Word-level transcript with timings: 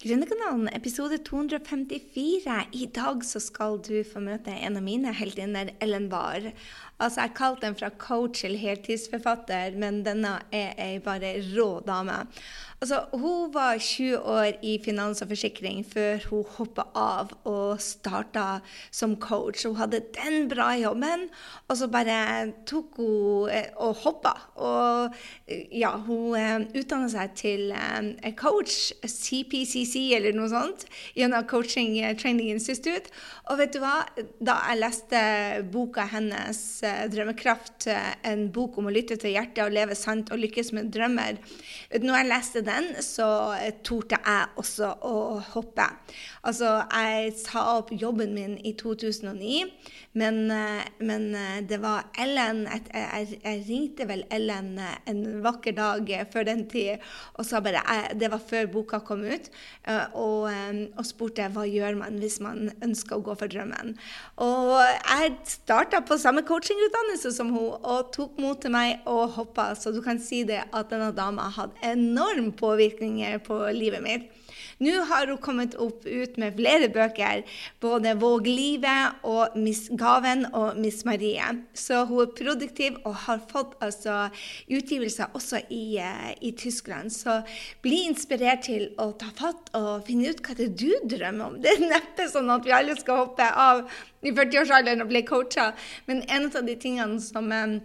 Gründerkanalen, 0.00 0.70
episode 0.72 1.18
254. 1.18 2.54
I 2.72 2.86
dag 2.86 3.24
så 3.24 3.36
skal 3.36 3.74
du 3.84 3.98
få 4.08 4.22
møte 4.24 4.48
en 4.48 4.78
av 4.80 4.84
mine 4.86 5.12
heltinner, 5.12 5.74
Ellen 5.84 6.06
Wahr. 6.08 6.46
Altså, 6.96 7.26
jeg 7.26 7.34
kalte 7.36 7.66
den 7.66 7.76
fra 7.76 7.90
coach 8.00 8.40
til 8.40 8.56
heltidsforfatter, 8.62 9.76
men 9.76 10.00
denne 10.06 10.38
er 10.56 10.72
ei 10.80 10.94
bare 11.04 11.34
rå 11.50 11.68
dame. 11.84 12.16
Altså, 12.80 13.02
hun 13.12 13.50
var 13.52 13.76
20 13.76 14.18
år 14.24 14.54
i 14.64 14.78
finans 14.80 15.20
og 15.20 15.28
forsikring 15.28 15.82
før 15.84 16.22
hun 16.30 16.46
hoppa 16.56 16.86
av 16.96 17.34
og 17.44 17.82
starta 17.84 18.62
som 18.88 19.18
coach. 19.20 19.66
Hun 19.66 19.76
hadde 19.76 20.00
den 20.14 20.46
bra 20.48 20.70
jobben, 20.80 21.26
og 21.68 21.76
så 21.76 21.90
bare 21.92 22.16
tok 22.64 22.96
hun 22.96 23.50
eh, 23.52 23.68
og 23.76 24.00
hoppa. 24.00 24.32
Og 24.56 25.18
ja, 25.76 25.90
hun 26.06 26.38
eh, 26.38 26.64
utdanna 26.80 27.10
seg 27.12 27.34
til 27.36 27.74
eh, 27.76 28.30
coach, 28.40 28.94
CPCC 29.04 30.06
eller 30.16 30.32
noe 30.40 30.48
sånt, 30.48 30.86
gjennom 31.18 31.44
Coaching 31.52 31.98
Training 32.16 32.48
Institute. 32.54 33.12
Og 33.52 33.60
vet 33.60 33.76
du 33.76 33.82
hva? 33.84 34.06
Da 34.40 34.56
jeg 34.70 34.80
leste 34.80 35.22
boka 35.68 36.08
hennes 36.14 36.64
'Drømmekraft', 36.80 37.90
en 38.24 38.48
bok 38.48 38.80
om 38.80 38.88
å 38.88 38.96
lytte 38.96 39.20
til 39.20 39.36
hjertet 39.36 39.66
og 39.66 39.76
leve 39.76 39.98
sant 39.98 40.32
og 40.32 40.40
lykkes 40.40 40.72
med 40.72 40.88
drømmer 40.94 41.36
Når 42.00 42.16
jeg 42.16 42.28
leste 42.30 42.60
den, 42.62 42.69
så 43.04 43.28
torde 43.86 44.18
jeg 44.20 44.48
også 44.60 44.92
å 45.06 45.14
hoppe. 45.52 45.86
Altså, 46.46 46.76
jeg 46.90 47.34
sa 47.38 47.64
opp 47.78 47.92
jobben 47.92 48.34
min 48.36 48.56
i 48.66 48.72
2009, 48.78 49.64
men, 50.20 50.38
men 50.98 51.26
det 51.68 51.78
var 51.82 52.08
Ellen 52.18 52.64
jeg, 52.66 53.36
jeg, 53.44 53.60
ringte 53.68 54.06
vel 54.08 54.24
Ellen 54.32 54.72
en 54.80 55.20
vakker 55.44 55.76
dag 55.76 56.08
før 56.32 56.48
den 56.48 56.64
tid 56.70 57.04
og 57.38 57.46
sa 57.46 57.60
bare 57.62 57.82
jeg, 57.84 58.16
Det 58.18 58.30
var 58.32 58.42
før 58.42 58.66
boka 58.72 58.98
kom 59.06 59.22
ut, 59.22 59.46
og, 60.18 60.48
og 60.50 61.06
spurte 61.06 61.46
hva 61.54 61.66
gjør 61.68 62.00
man 62.00 62.18
hvis 62.22 62.40
man 62.42 62.72
ønsker 62.82 63.18
å 63.18 63.24
gå 63.28 63.36
for 63.38 63.52
drømmen. 63.52 63.94
Og 64.42 64.74
jeg 64.80 65.36
starta 65.54 66.02
på 66.06 66.18
samme 66.20 66.42
coachingutdannelse 66.48 67.32
som 67.36 67.52
hun, 67.54 67.76
og 67.80 68.10
tok 68.14 68.38
mot 68.40 68.60
til 68.60 68.74
meg 68.74 69.06
og 69.10 69.36
hoppa. 69.36 69.70
Så 69.78 69.92
du 69.94 70.00
kan 70.04 70.20
si 70.22 70.42
det 70.48 70.62
at 70.66 70.90
denne 70.92 71.10
dama 71.16 71.48
hadde 71.54 71.78
enorm 71.86 72.50
påvirkninger 72.60 73.40
på 73.46 73.64
livet 73.74 74.04
mitt. 74.04 74.30
Nå 74.80 75.02
har 75.04 75.28
hun 75.28 75.38
kommet 75.44 75.74
opp 75.76 76.06
ut 76.08 76.38
med 76.40 76.54
flere 76.56 76.88
bøker, 76.88 77.42
både 77.84 78.14
'Våg 78.16 78.46
livet' 78.48 79.26
og 79.28 79.56
'Miss 79.56 79.90
Gaven' 79.92 80.46
og 80.54 80.78
'Miss 80.78 81.04
Marie'. 81.04 81.58
Så 81.74 82.06
hun 82.08 82.22
er 82.22 82.32
produktiv 82.38 82.96
og 83.04 83.14
har 83.26 83.42
fått 83.50 83.76
altså, 83.80 84.30
utgivelser 84.70 85.26
også 85.34 85.60
i, 85.68 85.98
uh, 86.00 86.32
i, 86.40 86.50
Tyskland. 86.56 87.10
Så 87.12 87.42
bli 87.82 88.06
inspirert 88.08 88.62
til 88.62 88.88
å 88.98 89.12
ta 89.12 89.28
fatt 89.36 89.68
og 89.74 90.06
finne 90.06 90.30
ut 90.30 90.40
hva 90.40 90.56
det 90.56 90.70
er 90.70 90.76
du 90.76 91.16
drømmer 91.16 91.44
om. 91.44 91.60
Det 91.62 91.76
er 91.76 91.88
neppe 91.90 92.28
sånn 92.32 92.50
at 92.50 92.64
vi 92.64 92.72
alle 92.72 92.96
skal 92.96 93.26
hoppe 93.26 93.44
av 93.52 93.84
i 94.22 94.32
40-årsalderen 94.32 95.04
og 95.04 95.12
bli 95.12 95.22
coacha, 95.28 95.74
men 96.06 96.24
en 96.28 96.48
av 96.48 96.64
de 96.64 96.76
tingene 96.80 97.20
som 97.20 97.52
um, 97.52 97.80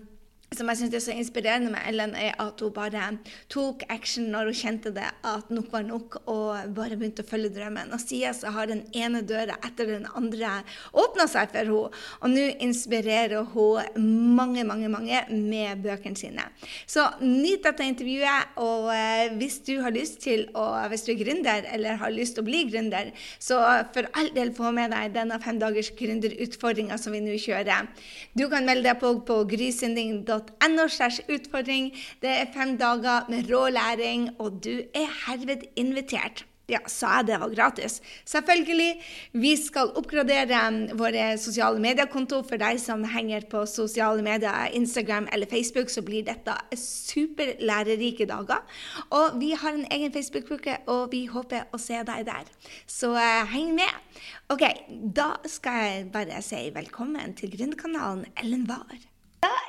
som 0.55 0.69
jeg 0.71 0.79
syns 0.79 0.95
er 0.95 1.03
så 1.03 1.15
inspirerende 1.15 1.71
med 1.73 1.83
Ellen, 1.89 2.15
er 2.17 2.35
at 2.41 2.61
hun 2.63 2.73
bare 2.75 3.07
tok 3.51 3.83
action 3.91 4.29
når 4.33 4.51
hun 4.51 4.57
kjente 4.59 4.91
det, 4.95 5.07
at 5.27 5.51
nok 5.53 5.71
var 5.73 5.85
nok, 5.87 6.17
og 6.31 6.75
bare 6.75 6.97
begynte 6.97 7.25
å 7.25 7.27
følge 7.27 7.51
drømmen. 7.55 7.93
Og 7.95 8.01
siden 8.01 8.35
så 8.37 8.53
har 8.55 8.69
den 8.71 8.83
ene 8.95 9.23
døra 9.27 9.57
etter 9.65 9.89
den 9.89 10.07
andre 10.15 10.61
åpna 10.95 11.27
seg 11.31 11.51
for 11.51 11.61
henne, 11.61 11.91
og 12.21 12.31
nå 12.31 12.45
inspirerer 12.63 13.45
hun 13.55 14.05
mange, 14.35 14.63
mange, 14.67 14.89
mange 14.91 15.21
med 15.31 15.83
bøkene 15.83 16.19
sine. 16.19 16.47
Så 16.87 17.05
nyt 17.23 17.65
dette 17.65 17.87
intervjuet, 17.87 18.55
og 18.61 18.91
eh, 18.93 19.33
hvis 19.39 19.59
du 19.67 19.75
har 19.83 19.93
lyst 19.95 20.21
til 20.25 20.45
å, 20.55 20.67
hvis 20.91 21.05
du 21.07 21.13
er 21.15 21.21
gründer 21.21 21.69
eller 21.75 21.99
har 22.01 22.13
lyst 22.13 22.37
til 22.37 22.45
å 22.45 22.49
bli 22.49 22.65
gründer, 22.69 23.11
så 23.41 23.61
for 23.95 24.09
all 24.17 24.31
del 24.35 24.53
få 24.55 24.71
med 24.75 24.93
deg 24.93 25.15
denne 25.15 25.39
femdagers 25.43 25.91
gründerutfordringa 25.97 26.99
som 27.01 27.15
vi 27.15 27.23
nå 27.25 27.37
kjører. 27.41 27.89
Du 28.37 28.47
kan 28.51 28.67
melde 28.67 28.89
deg 28.89 28.99
på 29.01 29.15
på 29.25 29.41
grysynding.no 29.49 30.44
nrk.no 30.63 31.35
utfordring. 31.35 31.91
Det 32.21 32.29
er 32.29 32.51
fem 32.53 32.77
dager 32.77 33.29
med 33.29 33.51
rå 33.51 33.67
læring, 33.69 34.29
og 34.39 34.59
du 34.63 34.81
er 34.93 35.07
herved 35.25 35.67
invitert. 35.75 36.45
Ja, 36.65 36.79
sa 36.89 37.19
jeg 37.19 37.27
det 37.27 37.35
var 37.37 37.51
gratis? 37.53 37.99
Selvfølgelig. 38.25 38.95
Vi 39.37 39.51
skal 39.59 39.91
oppgradere 39.99 40.95
våre 40.97 41.27
sosiale 41.37 41.77
mediekonto. 41.81 42.39
For 42.47 42.57
deg 42.57 42.79
som 42.81 43.05
henger 43.05 43.45
på 43.51 43.61
sosiale 43.69 44.25
medier, 44.25 44.73
Instagram 44.73 45.29
eller 45.33 45.49
Facebook, 45.51 45.93
så 45.93 46.01
blir 46.01 46.25
dette 46.25 46.57
superlærerike 46.81 48.25
dager. 48.25 48.65
Og 49.13 49.37
vi 49.41 49.53
har 49.53 49.77
en 49.77 49.85
egen 49.93 50.13
Facebook-bruke, 50.13 50.81
og 50.89 51.13
vi 51.13 51.27
håper 51.29 51.69
å 51.69 51.81
se 51.81 52.01
deg 52.01 52.25
der. 52.33 52.49
Så 52.89 53.13
eh, 53.13 53.45
heng 53.53 53.75
med. 53.77 54.21
OK, 54.49 54.65
da 54.89 55.35
skal 55.45 55.83
jeg 55.85 56.07
bare 56.17 56.41
si 56.41 56.71
velkommen 56.73 57.37
til 57.37 57.53
Gründerkanalen 57.53 58.25
Ellen 58.41 58.65
Wahr. 58.71 59.14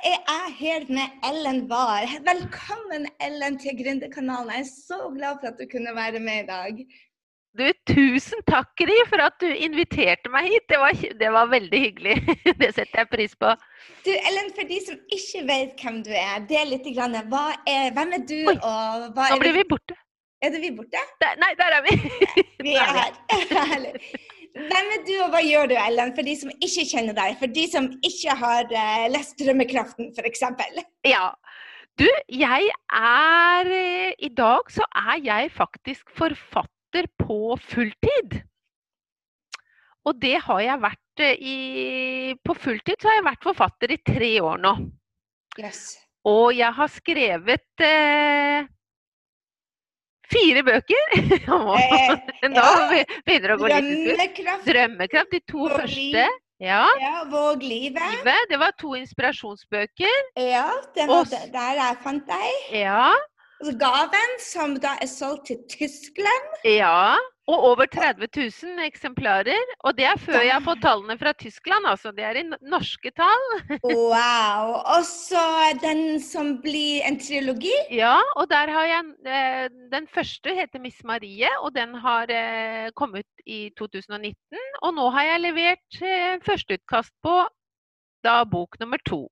Er 0.04 0.20
jeg 0.28 0.54
her 0.58 0.82
med 0.92 1.06
Ellen 1.28 1.60
Wahr. 1.72 2.04
Velkommen, 2.28 3.06
Ellen, 3.20 3.58
til 3.58 3.72
Gründerkanalen. 3.80 4.50
Jeg 4.50 4.60
er 4.60 4.72
så 4.88 4.98
glad 5.16 5.38
for 5.40 5.48
at 5.48 5.58
du 5.60 5.64
kunne 5.72 5.94
være 5.96 6.20
med 6.20 6.42
i 6.42 6.46
dag. 6.46 6.74
Du, 7.58 7.64
tusen 7.88 8.42
takk, 8.50 8.68
Gry, 8.76 8.96
for 9.08 9.22
at 9.24 9.38
du 9.40 9.46
inviterte 9.48 10.28
meg 10.28 10.50
hit. 10.52 10.66
Det 10.68 10.78
var, 10.82 10.92
det 11.22 11.32
var, 11.32 11.48
veldig 11.54 11.80
hyggelig. 11.86 12.16
Det 12.60 12.70
setter 12.76 13.02
jeg 13.02 13.12
pris 13.14 13.36
på. 13.40 13.54
Du, 14.04 14.12
Ellen, 14.12 14.52
for 14.58 14.68
de 14.68 14.80
som 14.84 15.00
ikke 15.18 15.44
vet 15.48 15.82
hvem 15.82 16.02
du 16.04 16.12
er, 16.12 16.44
del 16.52 16.74
litt. 16.74 16.92
Grann. 16.96 17.16
Er, 17.16 17.92
hvem 17.96 18.16
er 18.18 18.26
du, 18.28 18.38
Oi, 18.52 18.56
og 18.60 19.10
hva 19.16 19.30
er 19.30 19.34
Nå 19.34 19.42
blir 19.46 19.56
vi 19.62 19.68
borte. 19.72 19.96
Er 20.44 20.52
det 20.52 20.60
vi 20.60 20.74
borte? 20.76 21.00
Der, 21.24 21.38
nei, 21.40 21.54
der 21.56 21.78
er 21.78 21.86
vi. 21.88 21.96
Vi 22.68 22.76
er 22.76 22.98
her. 23.00 23.92
Hvem 24.56 24.93
er 24.94 25.03
du, 25.05 25.15
og 25.21 25.33
hva 25.34 25.43
gjør 25.44 25.69
du, 25.69 25.75
Ellen, 25.77 26.15
for 26.17 26.25
de 26.25 26.33
som 26.41 26.53
ikke 26.55 26.87
kjenner 26.89 27.17
deg? 27.17 27.34
For 27.41 27.53
de 27.53 27.65
som 27.69 27.89
ikke 28.09 28.37
har 28.41 28.71
uh, 28.72 29.06
lest 29.12 29.37
'Drømmekraften', 29.37 30.15
f.eks.? 30.17 30.44
Ja. 31.05 31.28
Du, 32.00 32.06
jeg 32.33 32.71
er 32.93 33.69
uh, 33.69 34.12
I 34.17 34.31
dag 34.37 34.72
så 34.72 34.87
er 34.97 35.21
jeg 35.25 35.53
faktisk 35.53 36.09
forfatter 36.17 37.09
på 37.21 37.59
fulltid. 37.61 38.41
Og 40.09 40.17
det 40.22 40.39
har 40.49 40.61
jeg 40.65 40.84
vært 40.87 41.25
uh, 41.27 41.34
i 41.37 41.56
På 42.44 42.56
fulltid 42.56 42.97
så 42.97 43.12
har 43.12 43.21
jeg 43.21 43.28
vært 43.28 43.49
forfatter 43.50 43.93
i 43.93 44.00
tre 44.09 44.33
år 44.41 44.65
nå. 44.65 44.77
Yes. 45.61 45.99
Og 46.25 46.56
jeg 46.56 46.73
har 46.81 46.88
skrevet 46.91 47.84
Fire 50.32 50.64
bøker! 50.66 51.12
Eh, 52.37 52.50
Nå 52.50 52.64
begynner 52.91 53.53
det 53.53 53.54
å 53.54 53.59
gå 53.60 53.69
litt 53.70 54.10
ut. 54.10 54.41
Drømmekraft. 54.66 55.31
De 55.32 55.41
to 55.50 55.69
første. 55.70 56.26
Ja. 56.62 56.82
ja. 57.00 57.14
Våg 57.31 57.62
livet. 57.62 58.26
Det 58.50 58.59
var 58.60 58.75
to 58.81 58.94
inspirasjonsbøker. 58.97 60.19
Ja, 60.41 60.69
det 60.97 61.09
var 61.09 61.25
Også, 61.25 61.41
der 61.53 61.81
jeg 61.81 61.98
fant 62.04 62.28
deg. 62.31 62.60
Ja. 62.82 63.10
Gaven, 63.81 64.37
som 64.42 64.76
da 64.81 64.97
er 65.00 65.10
solgt 65.10 65.48
til 65.50 65.62
Tyskland. 65.72 66.60
Ja. 66.69 67.16
Og 67.46 67.64
over 67.68 67.86
30 67.86 68.26
000 68.26 68.82
eksemplarer. 68.88 69.74
Og 69.86 69.94
det 69.98 70.06
er 70.08 70.18
før 70.18 70.40
jeg 70.42 70.50
har 70.50 70.64
fått 70.64 70.80
tallene 70.82 71.14
fra 71.20 71.30
Tyskland, 71.38 71.86
altså. 71.86 72.10
Det 72.16 72.24
er 72.26 72.40
i 72.40 72.44
norske 72.66 73.12
tall. 73.14 73.44
wow. 73.86 74.72
Og 74.96 75.04
så 75.06 75.44
den 75.82 76.18
som 76.22 76.56
blir 76.64 77.06
en 77.06 77.20
trilogi? 77.22 77.74
Ja, 77.94 78.18
og 78.34 78.50
der 78.50 78.72
har 78.74 78.88
jeg 78.90 79.12
eh, 79.30 79.68
Den 79.92 80.08
første 80.10 80.54
heter 80.58 80.82
Miss 80.82 80.98
Marie, 81.04 81.50
og 81.62 81.74
den 81.76 81.94
har 82.02 82.32
eh, 82.34 82.90
kommet 82.98 83.28
i 83.46 83.70
2019. 83.78 84.34
Og 84.82 84.98
nå 84.98 85.06
har 85.14 85.30
jeg 85.30 85.44
levert 85.46 86.02
eh, 86.02 86.42
førsteutkast 86.46 87.14
på 87.22 87.38
da 88.26 88.40
bok 88.44 88.74
nummer 88.80 88.98
to. 89.06 89.26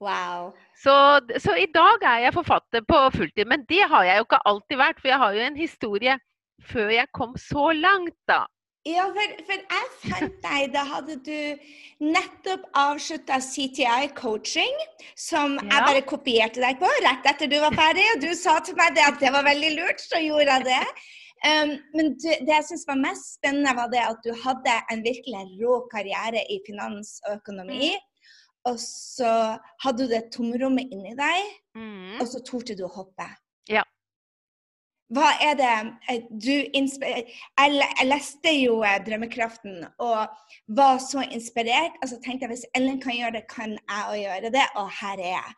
Wow. 0.00 0.50
Så, 0.82 1.20
så, 1.38 1.54
i 1.60 1.68
dag 1.74 2.02
er 2.02 2.24
jeg 2.24 2.34
forfatter 2.34 2.82
på 2.88 2.98
fulltid. 3.14 3.46
Men 3.46 3.64
det 3.68 3.84
har 3.92 4.04
jeg 4.08 4.18
jo 4.18 4.26
ikke 4.26 4.42
alltid 4.48 4.80
vært, 4.80 5.00
for 5.00 5.12
jeg 5.12 5.22
har 5.22 5.36
jo 5.36 5.46
en 5.46 5.58
historie 5.60 6.18
før 6.64 6.90
jeg 6.94 7.10
kom 7.16 7.36
så 7.40 7.70
langt, 7.76 8.16
da. 8.30 8.44
Ja, 8.88 9.04
for, 9.12 9.32
for 9.44 9.58
jeg 9.60 9.88
fant 10.08 10.36
deg 10.40 10.70
Da 10.72 10.82
hadde 10.88 11.16
du 11.20 11.40
nettopp 12.00 12.62
avslutta 12.80 13.36
CTI-coaching, 13.44 14.78
som 15.20 15.58
ja. 15.58 15.66
jeg 15.68 15.86
bare 15.88 16.04
kopierte 16.08 16.62
deg 16.62 16.80
på 16.80 16.88
rett 17.04 17.28
etter 17.28 17.50
du 17.50 17.58
var 17.60 17.76
ferdig. 17.76 18.06
Og 18.14 18.22
du 18.24 18.30
sa 18.38 18.56
til 18.64 18.78
meg 18.78 18.96
at 19.04 19.20
det 19.20 19.34
var 19.34 19.44
veldig 19.44 19.74
lurt, 19.76 20.00
så 20.00 20.22
gjorde 20.24 20.56
jeg 20.56 20.68
det. 20.70 20.84
Um, 21.40 21.74
men 21.96 22.10
du, 22.20 22.28
det 22.28 22.52
jeg 22.52 22.66
syns 22.70 22.86
var 22.88 23.00
mest 23.00 23.36
spennende, 23.36 23.76
var 23.76 23.92
det 23.92 24.00
at 24.04 24.24
du 24.24 24.32
hadde 24.42 24.78
en 24.92 25.04
virkelig 25.04 25.44
rå 25.60 25.76
karriere 25.92 26.42
i 26.52 26.60
finans 26.66 27.18
og 27.28 27.36
økonomi. 27.38 27.92
Mm. 27.92 28.08
Og 28.68 28.76
så 28.80 29.30
hadde 29.84 30.04
du 30.04 30.10
det 30.10 30.26
tomrommet 30.34 30.92
inni 30.92 31.14
deg, 31.16 31.54
mm. 31.76 32.18
og 32.20 32.26
så 32.28 32.42
torde 32.44 32.76
du 32.76 32.84
å 32.84 32.92
hoppe. 32.92 33.28
Ja. 33.72 33.84
Hva 35.10 35.32
er 35.42 35.56
det 35.58 35.70
eh, 36.10 36.26
du 36.30 36.52
jeg, 36.54 37.24
jeg 37.58 38.06
leste 38.06 38.52
jo 38.54 38.80
eh, 38.86 38.98
'Drømmekraften' 39.02 39.88
og 39.98 40.28
var 40.76 40.98
så 41.02 41.24
inspirert. 41.34 41.96
Og 42.02 42.08
så 42.12 42.18
tenkte 42.22 42.46
jeg 42.46 42.52
hvis 42.54 42.66
Ellen 42.78 43.00
kan 43.02 43.16
gjøre 43.16 43.38
det, 43.38 43.44
kan 43.50 43.74
jeg 43.74 44.04
òg 44.10 44.18
gjøre 44.20 44.50
det. 44.54 44.66
Og 44.78 44.90
her 45.00 45.18
er 45.18 45.32
jeg. 45.32 45.56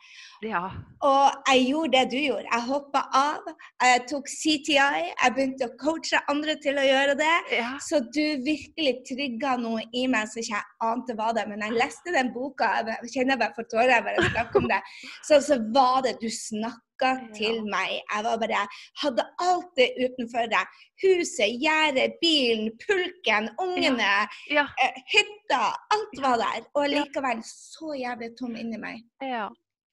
Ja. 0.48 0.62
Og 1.04 1.24
jeg 1.48 1.66
gjorde 1.68 1.92
det 1.98 2.04
du 2.12 2.18
gjorde. 2.18 2.48
Jeg 2.48 2.68
hoppa 2.68 3.02
av. 3.18 3.50
Jeg 3.84 4.04
tok 4.10 4.30
CTI. 4.32 4.78
Jeg 4.78 5.34
begynte 5.36 5.68
å 5.68 5.76
coache 5.82 6.22
andre 6.32 6.56
til 6.64 6.80
å 6.80 6.86
gjøre 6.86 7.16
det. 7.20 7.34
Ja. 7.58 7.74
Så 7.88 8.00
du 8.08 8.24
virkelig 8.46 8.94
trygga 9.10 9.58
noe 9.60 9.84
i 9.92 10.06
meg 10.10 10.32
som 10.32 10.40
ikke 10.42 10.56
jeg 10.56 10.88
ante 10.88 11.18
var 11.18 11.36
det. 11.36 11.44
Men 11.50 11.66
jeg 11.66 11.76
leste 11.76 12.16
den 12.16 12.32
boka, 12.32 12.72
jeg 12.88 13.12
kjenner 13.12 13.36
jeg 13.36 13.42
bare 13.44 13.56
for 13.58 13.68
tårer 13.68 14.00
bare 14.00 14.16
jeg 14.16 14.32
snakker 14.32 14.62
om 14.62 14.70
det, 14.70 14.80
så, 15.26 15.38
så 15.44 15.60
var 15.74 16.02
det 16.06 16.16
du 16.22 16.28
snakka 16.32 16.91
snakka 17.02 17.34
til 17.36 17.62
meg. 17.66 18.00
Jeg 18.12 18.24
var 18.24 18.38
bare, 18.42 18.62
hadde 19.02 19.24
alt 19.42 19.72
det 19.76 19.88
utenfor 19.98 20.48
deg. 20.52 20.78
Huset, 21.02 21.58
gjerdet, 21.62 22.14
bilen, 22.22 22.70
pulken, 22.82 23.50
ungene, 23.58 24.12
ja. 24.50 24.66
Ja. 24.78 24.90
hytta. 25.10 25.64
Alt 25.94 26.22
var 26.22 26.38
der. 26.38 26.62
Og 26.74 26.88
likevel 26.88 27.42
så 27.46 27.94
jævlig 27.98 28.32
tom 28.38 28.56
inni 28.56 28.78
meg. 28.78 29.02
Ja. 29.22 29.48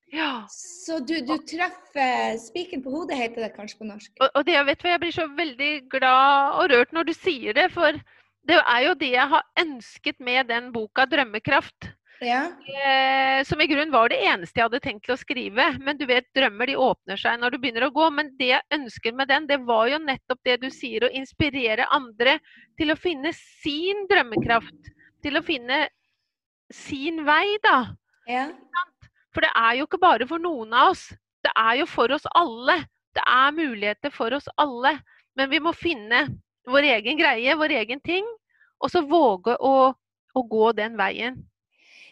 Ja. 0.10 0.46
Så 0.50 1.00
du, 1.06 1.20
du 1.22 1.36
treffer 1.46 2.38
spiken 2.42 2.82
på 2.82 2.90
hodet, 2.90 3.18
heter 3.18 3.46
det 3.46 3.54
kanskje 3.54 3.78
på 3.78 3.90
norsk. 3.90 4.16
Og, 4.20 4.30
og 4.34 4.46
det, 4.48 4.58
vet 4.66 4.82
du, 4.82 4.88
Jeg 4.90 5.02
blir 5.04 5.14
så 5.14 5.28
veldig 5.38 5.74
glad 5.90 6.58
og 6.62 6.72
rørt 6.72 6.96
når 6.96 7.12
du 7.12 7.14
sier 7.14 7.54
det, 7.54 7.70
for 7.76 7.94
det 8.50 8.58
er 8.58 8.82
jo 8.88 8.96
det 8.98 9.12
jeg 9.14 9.30
har 9.36 9.46
ønsket 9.62 10.18
med 10.20 10.50
den 10.50 10.72
boka 10.74 11.06
'Drømmekraft'. 11.06 11.94
Ja. 12.20 12.52
Eh, 12.86 13.44
som 13.44 13.62
i 13.62 13.68
grunnen 13.68 13.92
var 13.92 14.10
det 14.12 14.20
eneste 14.28 14.60
jeg 14.60 14.68
hadde 14.68 14.82
tenkt 14.84 15.06
til 15.08 15.16
å 15.16 15.20
skrive. 15.20 15.66
Men 15.80 15.98
du 16.00 16.06
vet, 16.10 16.28
drømmer 16.36 16.68
de 16.68 16.76
åpner 16.80 17.20
seg 17.20 17.40
når 17.40 17.56
du 17.56 17.60
begynner 17.64 17.88
å 17.88 17.94
gå. 17.96 18.10
Men 18.12 18.34
det 18.40 18.52
jeg 18.52 18.76
ønsker 18.76 19.16
med 19.16 19.32
den, 19.32 19.48
det 19.48 19.62
var 19.68 19.88
jo 19.92 20.02
nettopp 20.04 20.42
det 20.48 20.58
du 20.64 20.68
sier, 20.74 21.06
å 21.08 21.14
inspirere 21.16 21.88
andre 21.96 22.38
til 22.80 22.92
å 22.92 23.00
finne 23.00 23.32
sin 23.38 24.06
drømmekraft. 24.12 24.92
Til 25.24 25.40
å 25.40 25.44
finne 25.46 25.86
sin 26.74 27.24
vei, 27.28 27.58
da. 27.64 27.78
Ja. 28.30 28.50
For 29.34 29.46
det 29.46 29.52
er 29.56 29.80
jo 29.80 29.88
ikke 29.88 30.02
bare 30.02 30.28
for 30.30 30.42
noen 30.42 30.76
av 30.76 30.94
oss. 30.94 31.10
Det 31.44 31.52
er 31.56 31.80
jo 31.82 31.88
for 31.90 32.12
oss 32.12 32.28
alle. 32.36 32.82
Det 33.16 33.24
er 33.24 33.56
muligheter 33.56 34.14
for 34.14 34.36
oss 34.36 34.50
alle. 34.60 34.98
Men 35.40 35.52
vi 35.54 35.62
må 35.64 35.72
finne 35.78 36.26
vår 36.70 36.92
egen 36.98 37.20
greie, 37.20 37.56
vår 37.56 37.78
egen 37.80 38.04
ting. 38.04 38.28
Og 38.84 38.92
så 38.92 39.02
våge 39.08 39.56
å, 39.56 39.92
å 40.36 40.44
gå 40.52 40.72
den 40.76 41.00
veien. 41.00 41.40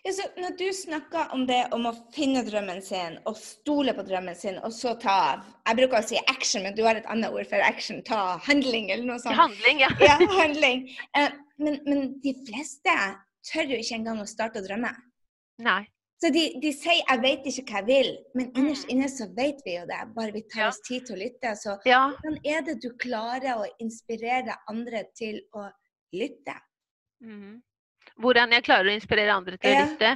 Ja, 0.07 0.25
når 0.39 0.53
du 0.55 0.67
snakker 0.73 1.33
om 1.35 1.41
det 1.49 1.59
om 1.75 1.87
å 1.89 1.91
finne 2.15 2.39
drømmen 2.47 2.79
sin 2.85 3.17
og 3.27 3.35
stole 3.39 3.91
på 3.97 4.05
drømmen 4.07 4.37
sin, 4.39 4.59
og 4.63 4.71
så 4.71 4.93
ta 5.01 5.17
Jeg 5.67 5.79
bruker 5.81 5.99
å 5.99 6.07
si 6.07 6.19
action, 6.31 6.63
men 6.63 6.77
du 6.77 6.85
har 6.85 6.95
et 6.95 7.09
annet 7.11 7.33
ord 7.35 7.49
for 7.49 7.59
action. 7.65 7.99
Ta 8.07 8.37
handling, 8.45 8.87
eller 8.93 9.03
noe 9.03 9.19
sånt. 9.19 9.35
Handling, 9.35 9.81
ja. 9.83 9.89
ja 9.99 10.15
handling. 10.41 10.85
Eh, 11.11 11.35
men, 11.59 11.81
men, 11.89 12.07
de 12.23 12.33
fleste 12.47 12.95
tør 13.51 13.73
jo 13.73 13.81
ikke 13.81 13.99
engang 13.99 14.23
å 14.23 14.29
starte 14.29 14.61
å 14.61 14.65
drømme. 14.67 14.93
Nei. 15.67 15.81
Så 16.23 16.31
de, 16.33 16.45
de 16.63 16.71
sier 16.73 17.03
'jeg 17.03 17.21
vet 17.21 17.51
ikke 17.51 17.67
hva 17.67 17.81
jeg 17.81 17.87
vil', 17.91 18.15
men 18.39 18.47
innerst 18.55 18.87
mm. 18.87 18.93
inne 18.95 19.09
så 19.11 19.27
vet 19.37 19.59
vi 19.65 19.75
jo 19.75 19.83
det. 19.91 19.99
Bare 20.15 20.33
vi 20.33 20.45
tar 20.47 20.63
ja. 20.63 20.69
oss 20.71 20.79
tid 20.87 21.05
til 21.05 21.17
å 21.17 21.19
lytte. 21.19 21.51
Så 21.59 21.75
ja. 21.85 22.07
hvordan 22.15 22.39
er 22.47 22.63
det 22.65 22.79
du 22.81 22.89
klarer 22.95 23.59
å 23.59 23.67
inspirere 23.83 24.55
andre 24.71 25.03
til 25.19 25.43
å 25.51 25.67
lytte? 26.15 26.55
Mm. 27.21 27.59
Hvordan 28.21 28.53
jeg 28.55 28.65
klarer 28.65 28.89
å 28.89 28.97
inspirere 28.97 29.35
andre 29.35 29.57
til 29.61 29.73
å 29.73 29.85
lytte. 29.85 30.11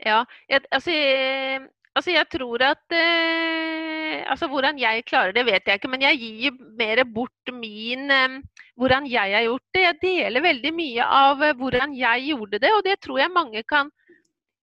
Ja, 0.00 0.22
jeg, 0.48 0.64
altså, 0.72 0.94
jeg, 0.94 1.60
altså, 1.98 2.12
jeg 2.14 2.28
tror 2.32 2.62
at 2.64 2.94
eh, 2.96 4.22
altså 4.30 4.48
Hvordan 4.50 4.78
jeg 4.80 5.04
klarer 5.08 5.34
det, 5.36 5.44
vet 5.48 5.66
jeg 5.68 5.80
ikke. 5.80 5.90
Men 5.92 6.04
jeg 6.06 6.20
gir 6.20 6.58
mer 6.78 7.02
bort 7.04 7.52
min 7.52 8.10
eh, 8.14 8.38
Hvordan 8.80 9.08
jeg 9.10 9.34
har 9.36 9.46
gjort 9.46 9.66
det. 9.76 9.84
Jeg 9.84 10.00
deler 10.02 10.46
veldig 10.46 10.72
mye 10.76 11.08
av 11.20 11.42
eh, 11.44 11.56
hvordan 11.58 11.96
jeg 11.98 12.30
gjorde 12.30 12.62
det, 12.62 12.70
og 12.76 12.84
det 12.86 12.96
tror 13.04 13.20
jeg 13.20 13.34
mange 13.34 13.62
kan, 13.68 13.90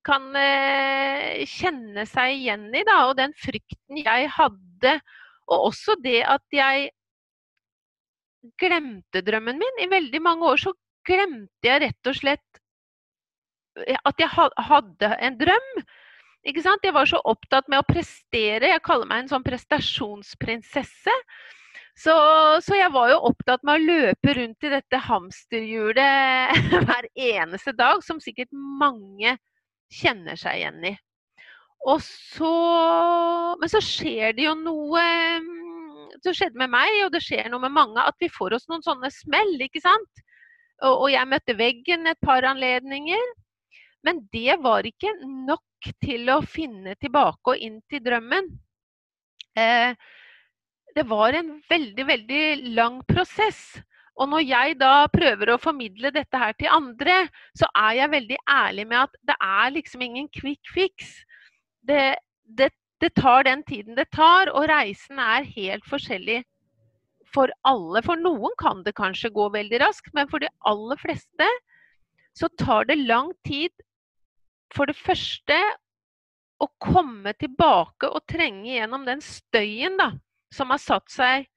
kan 0.07 0.29
eh, 0.39 1.43
kjenne 1.45 2.07
seg 2.09 2.33
igjen 2.39 2.69
i. 2.73 2.85
Da, 2.87 3.03
og 3.11 3.17
den 3.19 3.35
frykten 3.37 4.01
jeg 4.01 4.31
hadde. 4.33 4.97
Og 5.47 5.69
også 5.69 5.99
det 6.01 6.23
at 6.27 6.43
jeg 6.55 6.89
glemte 8.59 9.21
drømmen 9.25 9.59
min. 9.59 9.83
I 9.83 9.91
veldig 9.91 10.21
mange 10.23 10.49
år 10.49 10.65
så 10.65 10.73
glemte 11.07 11.69
jeg 11.69 11.83
rett 11.85 12.09
og 12.09 12.17
slett 12.17 12.61
at 14.03 14.21
jeg 14.21 14.29
hadde 14.69 15.11
en 15.21 15.37
drøm. 15.39 15.69
Ikke 16.47 16.63
sant? 16.63 16.85
Jeg 16.85 16.95
var 16.95 17.09
så 17.09 17.19
opptatt 17.27 17.67
med 17.71 17.81
å 17.81 17.87
prestere. 17.87 18.71
Jeg 18.71 18.83
kaller 18.85 19.09
meg 19.09 19.25
en 19.25 19.31
sånn 19.33 19.45
prestasjonsprinsesse. 19.45 21.15
Så, 21.97 22.13
så, 22.61 22.75
jeg 22.77 22.91
var 22.93 23.09
jo 23.09 23.23
opptatt 23.31 23.63
med 23.65 23.79
å 23.79 23.85
løpe 23.89 24.35
rundt 24.37 24.65
i 24.67 24.69
dette 24.69 24.99
hamsterhjulet 25.01 26.59
hver 26.85 27.07
eneste 27.15 27.73
dag, 27.73 28.03
som 28.05 28.21
sikkert 28.21 28.53
mange 28.53 29.33
kjenner 29.97 30.37
seg 30.37 30.59
igjen 30.59 30.91
i. 30.91 30.93
Og 31.87 32.01
så 32.03 32.53
Men 33.61 33.69
så 33.69 33.79
skjer 33.85 34.33
det 34.33 34.47
jo 34.47 34.55
noe 34.57 35.03
Så 36.25 36.33
skjedde 36.33 36.57
med 36.57 36.71
meg, 36.73 36.89
og 37.05 37.11
det 37.13 37.21
skjer 37.23 37.49
noe 37.53 37.61
med 37.61 37.75
mange, 37.75 38.01
at 38.01 38.17
vi 38.21 38.29
får 38.33 38.57
oss 38.57 38.65
noen 38.71 38.85
sånne 38.85 39.11
smell, 39.13 39.53
ikke 39.61 39.81
sant? 39.83 40.23
Og, 40.83 40.93
og 40.93 41.09
jeg 41.13 41.29
møtte 41.29 41.57
veggen 41.57 42.09
et 42.09 42.19
par 42.25 42.45
anledninger. 42.45 43.21
Men 44.05 44.21
det 44.33 44.59
var 44.61 44.87
ikke 44.87 45.13
nok 45.23 45.91
til 46.03 46.29
å 46.33 46.41
finne 46.45 46.95
tilbake 47.01 47.53
og 47.53 47.63
inn 47.63 47.79
til 47.89 48.03
drømmen. 48.05 48.49
Eh, 49.57 49.93
det 50.97 51.05
var 51.09 51.37
en 51.37 51.57
veldig, 51.69 52.05
veldig 52.07 52.43
lang 52.77 53.01
prosess. 53.09 53.77
Og 54.17 54.29
når 54.31 54.45
jeg 54.47 54.77
da 54.81 55.05
prøver 55.13 55.51
å 55.53 55.59
formidle 55.61 56.09
dette 56.13 56.39
her 56.41 56.55
til 56.57 56.73
andre, 56.73 57.19
så 57.57 57.69
er 57.77 57.99
jeg 57.99 58.13
veldig 58.15 58.39
ærlig 58.49 58.87
med 58.89 59.03
at 59.03 59.17
det 59.29 59.37
er 59.45 59.73
liksom 59.75 60.05
ingen 60.07 60.29
quick 60.33 60.71
fix. 60.73 61.11
Det, 61.85 62.15
det, 62.57 62.71
det 63.03 63.13
tar 63.19 63.45
den 63.45 63.61
tiden 63.67 63.97
det 63.97 64.07
tar, 64.15 64.49
og 64.49 64.69
reisen 64.71 65.21
er 65.21 65.45
helt 65.53 65.85
forskjellig 65.89 66.41
for 67.33 67.53
alle. 67.67 68.01
For 68.05 68.17
noen 68.17 68.57
kan 68.61 68.81
det 68.87 68.97
kanskje 68.97 69.33
gå 69.35 69.49
veldig 69.53 69.83
raskt, 69.85 70.09
men 70.17 70.29
for 70.31 70.41
de 70.41 70.49
aller 70.65 70.97
fleste 71.01 71.51
så 72.37 72.49
tar 72.57 72.89
det 72.89 72.97
lang 73.05 73.31
tid 73.45 73.73
for 74.75 74.89
det 74.89 74.97
første 74.99 75.57
å 76.63 76.67
komme 76.81 77.33
tilbake 77.37 78.09
og 78.09 78.25
trenge 78.29 78.73
gjennom 78.73 79.05
den 79.07 79.21
støyen 79.23 79.97
da, 79.99 80.11
som 80.53 80.73
har 80.73 80.81
satt 80.81 81.11
seg 81.11 81.47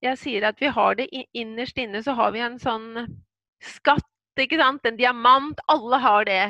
Jeg 0.00 0.16
sier 0.16 0.46
at 0.48 0.60
vi 0.60 0.70
har 0.72 0.94
det 0.96 1.10
innerst 1.36 1.76
inne, 1.76 2.00
så 2.00 2.14
har 2.16 2.30
vi 2.32 2.40
en 2.40 2.56
sånn 2.60 2.94
skatt, 3.60 4.06
ikke 4.40 4.56
sant? 4.56 4.86
En 4.88 4.96
diamant. 4.96 5.60
Alle 5.68 5.98
har 6.00 6.24
det. 6.24 6.44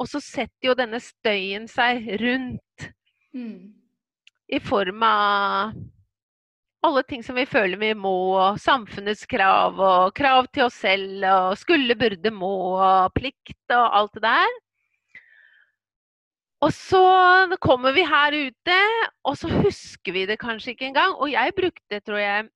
Og 0.00 0.08
så 0.08 0.20
setter 0.24 0.70
jo 0.70 0.76
denne 0.78 1.00
støyen 1.04 1.66
seg 1.68 2.06
rundt. 2.22 2.86
Mm. 3.36 3.76
I 4.48 4.60
form 4.64 5.04
av 5.04 5.76
alle 6.86 7.02
ting 7.04 7.24
som 7.26 7.36
vi 7.36 7.44
føler 7.50 7.76
vi 7.80 7.92
må, 7.98 8.14
og 8.38 8.60
samfunnets 8.62 9.26
krav 9.28 9.76
og 9.76 10.14
krav 10.16 10.46
til 10.54 10.68
oss 10.68 10.80
selv 10.84 11.24
og 11.28 11.56
skulle, 11.60 11.96
burde, 11.98 12.32
må 12.32 12.54
og 12.76 13.12
plikt 13.16 13.76
og 13.76 13.98
alt 14.00 14.16
det 14.16 14.24
der. 14.24 14.56
Og 16.64 16.72
så 16.72 17.04
kommer 17.60 17.92
vi 17.92 18.04
her 18.08 18.32
ute, 18.32 18.76
og 19.28 19.36
så 19.36 19.50
husker 19.60 20.14
vi 20.16 20.24
det 20.28 20.38
kanskje 20.40 20.72
ikke 20.72 20.88
engang. 20.88 21.12
Og 21.20 21.30
jeg 21.30 21.52
brukte, 21.56 22.00
tror 22.00 22.20
jeg, 22.20 22.46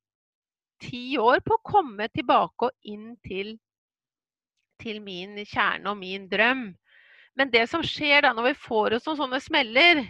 ti 0.81 1.19
år 1.21 1.43
på 1.45 1.59
å 1.59 1.65
komme 1.67 2.09
tilbake 2.09 2.71
og 2.71 2.89
inn 2.89 3.13
til, 3.27 3.59
til 4.81 5.03
min 5.05 5.37
kjerne 5.45 5.93
og 5.93 6.01
min 6.01 6.29
drøm. 6.31 6.71
Men 7.37 7.53
det 7.53 7.67
som 7.71 7.85
skjer 7.87 8.25
da 8.25 8.33
når 8.35 8.51
vi 8.51 8.63
får 8.65 8.97
oss 8.97 9.07
noen 9.09 9.21
sånne 9.21 9.41
smeller, 9.45 10.03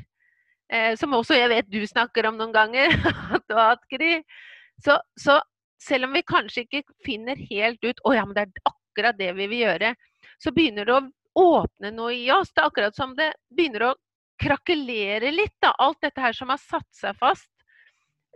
eh, 0.73 0.94
som 0.99 1.14
også 1.16 1.37
jeg 1.37 1.50
vet 1.52 1.70
du 1.70 1.82
snakker 1.87 2.30
om 2.30 2.38
noen 2.38 2.54
ganger, 2.54 2.94
så, 4.85 5.00
så, 5.18 5.40
selv 5.82 6.06
om 6.06 6.14
vi 6.14 6.23
kanskje 6.26 6.64
ikke 6.64 6.85
finner 7.04 7.38
helt 7.50 7.82
ut 7.85 8.00
å 8.06 8.14
ja, 8.14 8.25
men 8.26 8.38
det 8.38 8.47
er 8.47 8.70
akkurat 8.70 9.18
det 9.18 9.35
vi 9.37 9.50
vil 9.50 9.66
gjøre, 9.66 9.94
så 10.40 10.54
begynner 10.54 10.87
det 10.87 10.94
å 10.94 11.09
åpne 11.40 11.90
noe 11.94 12.14
i 12.16 12.28
oss. 12.35 12.52
Det 12.52 12.62
er 12.62 12.70
akkurat 12.70 12.97
som 12.97 13.16
det 13.18 13.32
begynner 13.54 13.90
å 13.90 13.97
krakelere 14.40 15.32
litt. 15.35 15.56
Da. 15.62 15.73
Alt 15.78 16.00
dette 16.04 16.23
her 16.23 16.37
som 16.37 16.52
har 16.52 16.61
satt 16.62 16.88
seg 16.97 17.18
fast, 17.20 17.50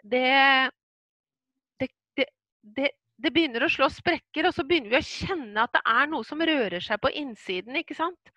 det, 0.05 0.71
det, 1.81 1.89
det, 2.77 2.91
det 3.17 3.33
begynner 3.33 3.65
å 3.65 3.73
slå 3.73 3.89
sprekker, 3.93 4.49
og 4.49 4.57
så 4.57 4.67
begynner 4.69 4.97
vi 4.97 5.01
å 5.01 5.09
kjenne 5.09 5.65
at 5.65 5.73
det 5.77 5.85
er 5.95 6.11
noe 6.13 6.27
som 6.27 6.45
rører 6.45 6.85
seg 6.85 7.01
på 7.01 7.13
innsiden. 7.23 7.81
ikke 7.81 7.97
sant? 7.97 8.35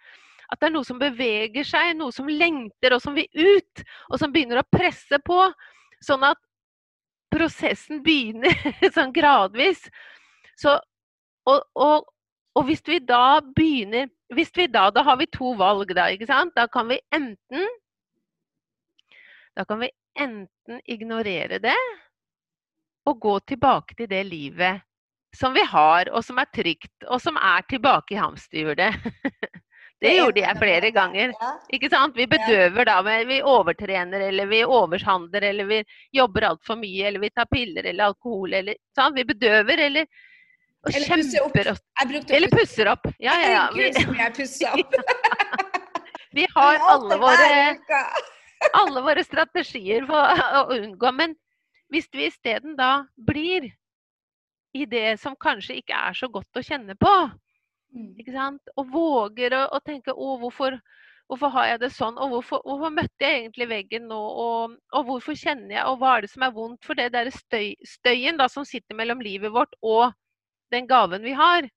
At 0.48 0.62
det 0.62 0.70
er 0.70 0.76
noe 0.78 0.88
som 0.88 1.00
beveger 1.02 1.68
seg, 1.68 1.94
noe 2.00 2.14
som 2.16 2.30
lengter 2.32 2.96
og 2.96 3.04
som 3.04 3.18
vil 3.18 3.28
ut. 3.36 3.88
Og 4.12 4.22
som 4.22 4.32
begynner 4.32 4.62
å 4.62 4.70
presse 4.72 5.20
på. 5.28 5.42
Sånn 6.04 6.24
at 6.24 6.40
prosessen 7.34 8.00
begynner 8.06 8.54
sånn 8.96 9.12
gradvis. 9.16 9.82
Så, 10.58 10.78
og, 11.48 11.66
og, 11.76 12.08
og 12.56 12.70
hvis 12.70 12.86
vi 12.88 13.02
da 13.04 13.40
begynner 13.44 14.08
hvis 14.36 14.52
vi 14.56 14.68
da, 14.68 14.90
da 14.92 15.04
har 15.08 15.18
vi 15.18 15.30
to 15.32 15.54
valg, 15.60 15.94
da. 15.96 16.10
ikke 16.12 16.28
sant? 16.28 16.56
Da 16.56 16.68
kan 16.68 16.90
vi 16.92 17.00
enten 17.16 17.68
Da 19.58 19.66
kan 19.66 19.80
vi 19.82 19.90
enten 20.20 20.82
ignorere 20.86 21.58
det 21.60 21.78
og 23.08 23.20
gå 23.24 23.40
tilbake 23.40 23.96
til 23.98 24.10
det 24.12 24.26
livet 24.28 24.84
som 25.36 25.54
vi 25.54 25.64
har, 25.66 26.10
og 26.12 26.24
som 26.26 26.40
er 26.42 26.50
trygt, 26.54 27.06
og 27.08 27.22
som 27.22 27.38
er 27.38 27.66
tilbake 27.70 28.16
i 28.16 28.20
hamsterhjulet. 28.20 28.94
Det 29.98 30.12
gjorde 30.14 30.44
jeg 30.44 30.58
flere 30.62 30.90
ganger. 30.94 31.32
Ikke 31.74 31.90
sant? 31.90 32.14
Vi 32.14 32.28
bedøver 32.30 32.86
da, 32.86 33.00
vi 33.26 33.40
overtrener, 33.42 34.28
eller 34.28 34.46
vi 34.46 34.60
overhandler, 34.62 35.48
eller 35.50 35.66
vi 35.66 35.80
jobber 36.14 36.46
altfor 36.52 36.78
mye, 36.78 37.08
eller 37.08 37.24
vi 37.24 37.32
tar 37.34 37.48
piller 37.50 37.88
eller 37.90 38.12
alkohol, 38.12 38.54
eller 38.60 38.78
sant? 38.94 39.18
Vi 39.18 39.26
bedøver, 39.26 39.82
eller 39.88 40.06
og 40.86 40.94
Eller 40.94 41.16
pusser 41.16 41.44
opp. 41.46 41.58
opp. 41.74 42.32
Eller 42.38 42.54
pusser 42.54 42.92
opp. 42.92 43.08
Ja, 43.20 43.34
ja, 43.42 43.50
ja. 43.52 43.64
Vi, 43.74 43.88
Herregud, 43.88 44.04
som 44.04 44.20
jeg 44.22 44.36
pusser 44.38 44.78
opp. 44.78 44.94
vi 46.38 46.46
har 46.54 46.80
alle 46.94 47.18
våre 47.22 47.50
alle 48.78 49.02
våre 49.06 49.24
strategier 49.26 50.06
for 50.10 50.46
å 50.62 50.64
unngå. 50.78 51.12
Men 51.18 51.36
hvis 51.94 52.08
vi 52.14 52.28
isteden 52.30 52.78
da 52.78 52.92
blir 53.18 53.72
i 54.78 54.86
det 54.86 55.20
som 55.22 55.36
kanskje 55.40 55.80
ikke 55.82 55.98
er 56.10 56.18
så 56.18 56.30
godt 56.30 56.58
å 56.60 56.66
kjenne 56.66 56.98
på, 57.00 57.14
Mm. 57.96 58.10
ikke 58.20 58.34
sant? 58.36 58.62
og 58.76 58.90
våger 58.92 59.54
å, 59.56 59.62
å 59.72 59.80
tenke 59.80 60.12
å, 60.12 60.34
hvorfor, 60.42 60.76
hvorfor 61.32 61.54
har 61.54 61.70
jeg 61.70 61.80
det 61.86 61.90
sånn, 61.96 62.18
og 62.20 62.34
hvorfor, 62.34 62.60
hvorfor 62.68 62.92
møtte 62.92 63.24
jeg 63.24 63.38
egentlig 63.46 63.68
veggen 63.72 64.10
nå, 64.12 64.18
og, 64.44 64.74
og 64.92 65.06
hvorfor 65.08 65.38
kjenner 65.40 65.78
jeg, 65.78 65.86
og 65.88 66.02
hva 66.02 66.18
er 66.18 66.26
det 66.26 66.32
som 66.34 66.44
er 66.44 66.52
vondt? 66.52 66.82
For 66.84 67.00
det 67.00 67.14
der 67.16 67.32
støy, 67.32 67.70
støyen 67.88 68.38
da, 68.42 68.50
som 68.52 68.68
sitter 68.68 68.98
mellom 69.00 69.24
livet 69.24 69.54
vårt 69.56 69.72
og 69.82 70.12
den 70.74 70.88
gaven 70.88 71.24
vi 71.24 71.34
har, 71.38 71.68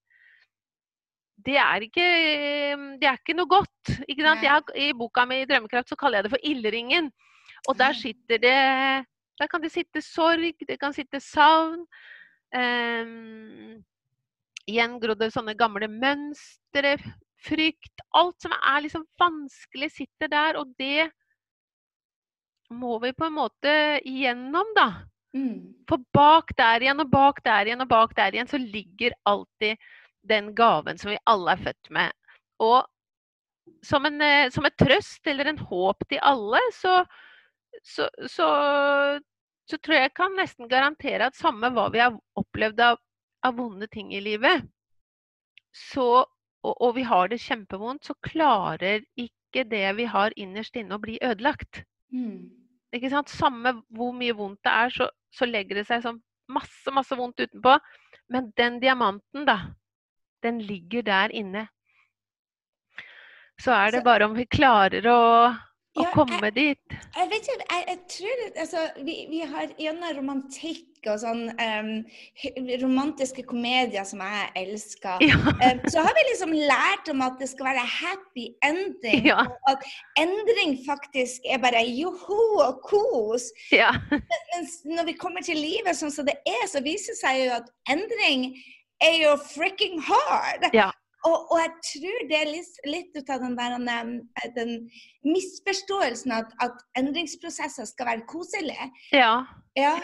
det 1.47 1.56
er 1.56 1.85
ikke, 1.87 2.06
det 3.00 3.09
er 3.09 3.18
ikke 3.18 3.37
noe 3.37 3.49
godt. 3.49 3.92
Ikke 4.09 4.26
har, 4.26 4.73
I 4.76 4.92
boka 4.97 5.25
mi 5.25 5.44
'Drømmekraft' 5.44 5.88
så 5.88 5.97
kaller 5.97 6.18
jeg 6.18 6.25
det 6.25 6.32
for 6.35 6.44
ildringen. 6.44 7.11
Og 7.68 7.78
der 7.78 7.92
sitter 7.92 8.38
det 8.38 9.06
Der 9.40 9.47
kan 9.47 9.62
det 9.62 9.73
sitte 9.73 10.02
sorg, 10.02 10.52
det 10.68 10.80
kan 10.80 10.92
sitte 10.92 11.20
savn. 11.20 11.87
Um, 12.52 13.80
gjengrodde 14.68 15.30
sånne 15.32 15.54
gamle 15.56 15.88
mønstre, 15.88 16.99
frykt. 17.40 18.02
Alt 18.12 18.37
som 18.42 18.52
er 18.52 18.82
liksom 18.85 19.06
vanskelig, 19.18 19.90
sitter 19.90 20.28
der. 20.28 20.59
Og 20.61 20.75
det 20.78 21.09
må 22.70 22.99
vi 23.00 23.14
på 23.16 23.30
en 23.30 23.38
måte 23.38 23.73
igjennom, 24.04 24.75
da. 24.76 25.06
Mm. 25.37 25.75
For 25.88 26.02
bak 26.14 26.54
der 26.58 26.82
igjen, 26.82 27.02
og 27.02 27.10
bak 27.10 27.42
der 27.44 27.68
igjen, 27.68 27.84
og 27.84 27.90
bak 27.90 28.14
der 28.18 28.34
igjen, 28.34 28.50
så 28.50 28.58
ligger 28.58 29.14
alltid 29.28 29.78
den 30.26 30.54
gaven 30.54 30.99
som 30.99 31.12
vi 31.12 31.20
alle 31.30 31.54
er 31.54 31.62
født 31.64 31.90
med. 31.94 32.16
Og 32.60 32.87
som, 33.87 34.06
en, 34.06 34.20
eh, 34.20 34.50
som 34.50 34.66
et 34.66 34.76
trøst 34.78 35.26
eller 35.30 35.50
en 35.50 35.60
håp 35.70 36.04
til 36.10 36.20
alle, 36.26 36.60
så, 36.76 37.00
så, 37.82 38.08
så, 38.28 38.49
så 39.70 39.78
tror 39.78 39.96
jeg 39.96 40.08
jeg 40.08 40.16
kan 40.18 40.37
nesten 40.38 40.68
garantere 40.70 41.30
at 41.30 41.38
samme 41.38 41.70
hva 41.75 41.88
vi 41.94 42.02
har 42.02 42.18
opplevd 42.40 42.82
av, 42.90 43.00
av 43.46 43.56
vonde 43.56 43.88
ting 43.92 44.12
i 44.12 44.22
livet, 44.25 44.66
så, 45.72 46.25
og, 46.66 46.75
og 46.75 46.96
vi 46.99 47.06
har 47.06 47.30
det 47.30 47.40
kjempevondt, 47.40 48.04
så 48.04 48.16
klarer 48.26 49.06
ikke 49.14 49.64
det 49.70 49.87
vi 49.99 50.08
har 50.10 50.34
innerst 50.37 50.76
inne 50.76 50.99
å 50.99 51.02
bli 51.02 51.16
ødelagt. 51.22 51.84
Mm. 52.12 52.50
Ikke 52.94 53.10
sant? 53.12 53.30
Samme 53.30 53.76
hvor 53.94 54.12
mye 54.16 54.34
vondt 54.37 54.60
det 54.66 54.75
er, 54.75 54.94
så, 54.94 55.08
så 55.34 55.49
legger 55.49 55.80
det 55.80 55.87
seg 55.88 56.02
sånn 56.04 56.20
masse, 56.50 56.92
masse 56.94 57.16
vondt 57.18 57.40
utenpå. 57.40 57.76
Men 58.30 58.50
den 58.58 58.78
diamanten, 58.82 59.46
da, 59.46 59.58
den 60.42 60.60
ligger 60.64 61.06
der 61.06 61.34
inne. 61.34 61.66
Så 63.60 63.75
er 63.76 63.92
det 63.92 64.04
bare 64.06 64.26
om 64.26 64.37
vi 64.37 64.46
klarer 64.49 65.06
å, 65.10 65.20
å 65.99 66.04
Ja, 66.04 66.11
komme 66.14 66.50
dit. 66.54 66.78
Jeg 67.16 67.28
vet 67.32 67.49
ikke, 67.49 67.64
jeg, 67.70 67.85
jeg 67.88 67.99
tror 68.14 68.42
altså, 68.62 68.82
vi, 69.06 69.14
vi 69.30 69.40
har 69.50 69.73
gjennom 69.80 70.12
romantikk 70.20 70.87
og 71.09 71.16
sånn 71.23 71.42
um, 71.56 71.90
romantiske 72.82 73.42
komedier 73.49 74.04
som 74.06 74.20
jeg 74.23 74.50
elsker, 74.61 75.25
Ja. 75.25 75.38
um, 75.40 75.80
så 75.90 76.04
har 76.04 76.14
vi 76.18 76.25
liksom 76.28 76.52
lært 76.54 77.11
om 77.11 77.25
at 77.26 77.40
det 77.40 77.49
skal 77.50 77.70
være 77.73 77.87
happy 77.97 78.47
ending. 78.66 79.26
Ja. 79.32 79.42
Og 79.49 79.73
at 79.73 79.87
endring 80.20 80.76
faktisk 80.87 81.47
er 81.50 81.59
bare 81.64 81.82
joho 81.88 82.40
og 82.68 82.82
kos. 82.87 83.50
ja. 83.75 83.90
Mens 84.54 84.80
når 84.87 85.11
vi 85.11 85.18
kommer 85.18 85.42
til 85.47 85.59
livet 85.59 85.99
sånn 85.99 86.12
som 86.14 86.28
det 86.28 86.38
er, 86.47 86.66
så 86.70 86.85
viser 86.87 87.16
det 87.16 87.23
seg 87.25 87.42
jo 87.47 87.56
at 87.59 87.73
endring 87.90 88.52
er 89.02 89.16
jo 89.25 89.35
freaking 89.49 89.99
hard. 90.04 90.70
Ja. 90.76 90.90
Og, 91.29 91.53
og 91.53 91.59
jeg 91.61 91.73
tror 91.85 92.27
det 92.31 92.37
er 92.39 92.49
litt, 92.49 92.81
litt 92.89 93.17
ut 93.19 93.31
av 93.35 93.43
den, 93.45 93.57
der, 93.59 94.12
den 94.57 94.75
misforståelsen 95.27 96.33
at, 96.33 96.55
at 96.65 96.81
endringsprosesser 96.97 97.89
skal 97.91 98.12
være 98.15 98.27
koselige. 98.31 98.91
ja. 99.12 99.35
Ja. 99.79 99.95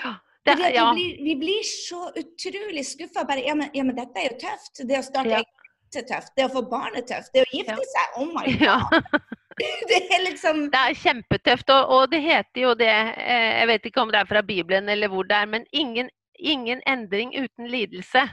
Det, 0.47 0.71
ja. 0.75 0.93
vi, 0.95 0.95
blir, 0.95 1.25
vi 1.25 1.37
blir 1.37 1.63
så 1.67 2.13
utrolig 2.15 2.87
skuffa. 2.87 3.25
Bare 3.27 3.43
ja 3.43 3.55
men, 3.59 3.71
ja, 3.75 3.83
men 3.83 3.97
dette 3.97 4.21
er 4.21 4.29
jo 4.31 4.37
tøft. 4.45 4.85
Det 4.87 5.01
å 5.01 5.03
starte 5.03 5.33
Ja. 5.33 5.41
egen 5.43 5.99
er 5.99 6.07
tøft. 6.07 6.33
Det 6.37 6.45
å 6.47 6.53
få 6.53 6.63
barn 6.71 6.95
er 6.99 7.03
tøft. 7.09 7.33
Det 7.35 7.43
å 7.43 7.49
gifte 7.51 7.89
seg, 7.91 8.21
oh 8.21 8.31
my 8.31 8.45
ja. 8.61 8.77
god. 8.91 9.19
Det 9.57 9.99
er 10.13 10.21
liksom 10.21 10.67
Det 10.69 10.81
er 10.85 10.97
kjempetøft, 11.01 11.71
og, 11.73 11.93
og 11.95 12.11
det 12.13 12.19
heter 12.21 12.61
jo 12.61 12.75
det 12.77 12.91
eh, 12.93 13.63
Jeg 13.63 13.69
vet 13.71 13.87
ikke 13.89 14.03
om 14.03 14.11
det 14.13 14.19
er 14.21 14.29
fra 14.29 14.43
Bibelen 14.45 14.91
eller 14.93 15.09
hvor 15.09 15.25
det 15.25 15.39
er, 15.39 15.49
men 15.49 15.65
ingen, 15.73 16.11
ingen 16.37 16.83
endring 16.85 17.33
uten 17.33 17.71
lidelse. 17.73 18.27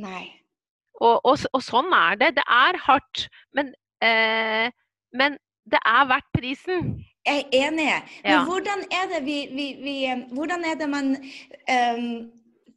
Nei. 0.00 0.30
Og, 1.02 1.18
og, 1.26 1.38
og 1.56 1.62
sånn 1.66 1.90
er 1.98 2.18
det. 2.20 2.28
Det 2.38 2.44
er 2.46 2.78
hardt, 2.86 3.24
men, 3.58 3.72
eh, 4.04 4.68
men 5.18 5.38
det 5.72 5.80
er 5.86 6.06
verdt 6.10 6.28
prisen. 6.36 6.92
Jeg 7.26 7.44
er 7.52 7.66
enig. 7.68 7.88
Men 8.24 8.32
Ja. 8.32 8.44
hvordan 8.46 8.80
er 8.90 9.08
det 9.12 9.20
vi, 9.26 9.36
vi, 9.54 9.66
vi 9.82 9.96
um, 10.12 10.22
Hvordan 10.34 10.64
er 10.66 10.74
det 10.80 10.88
man 10.90 11.12
um, 11.14 12.06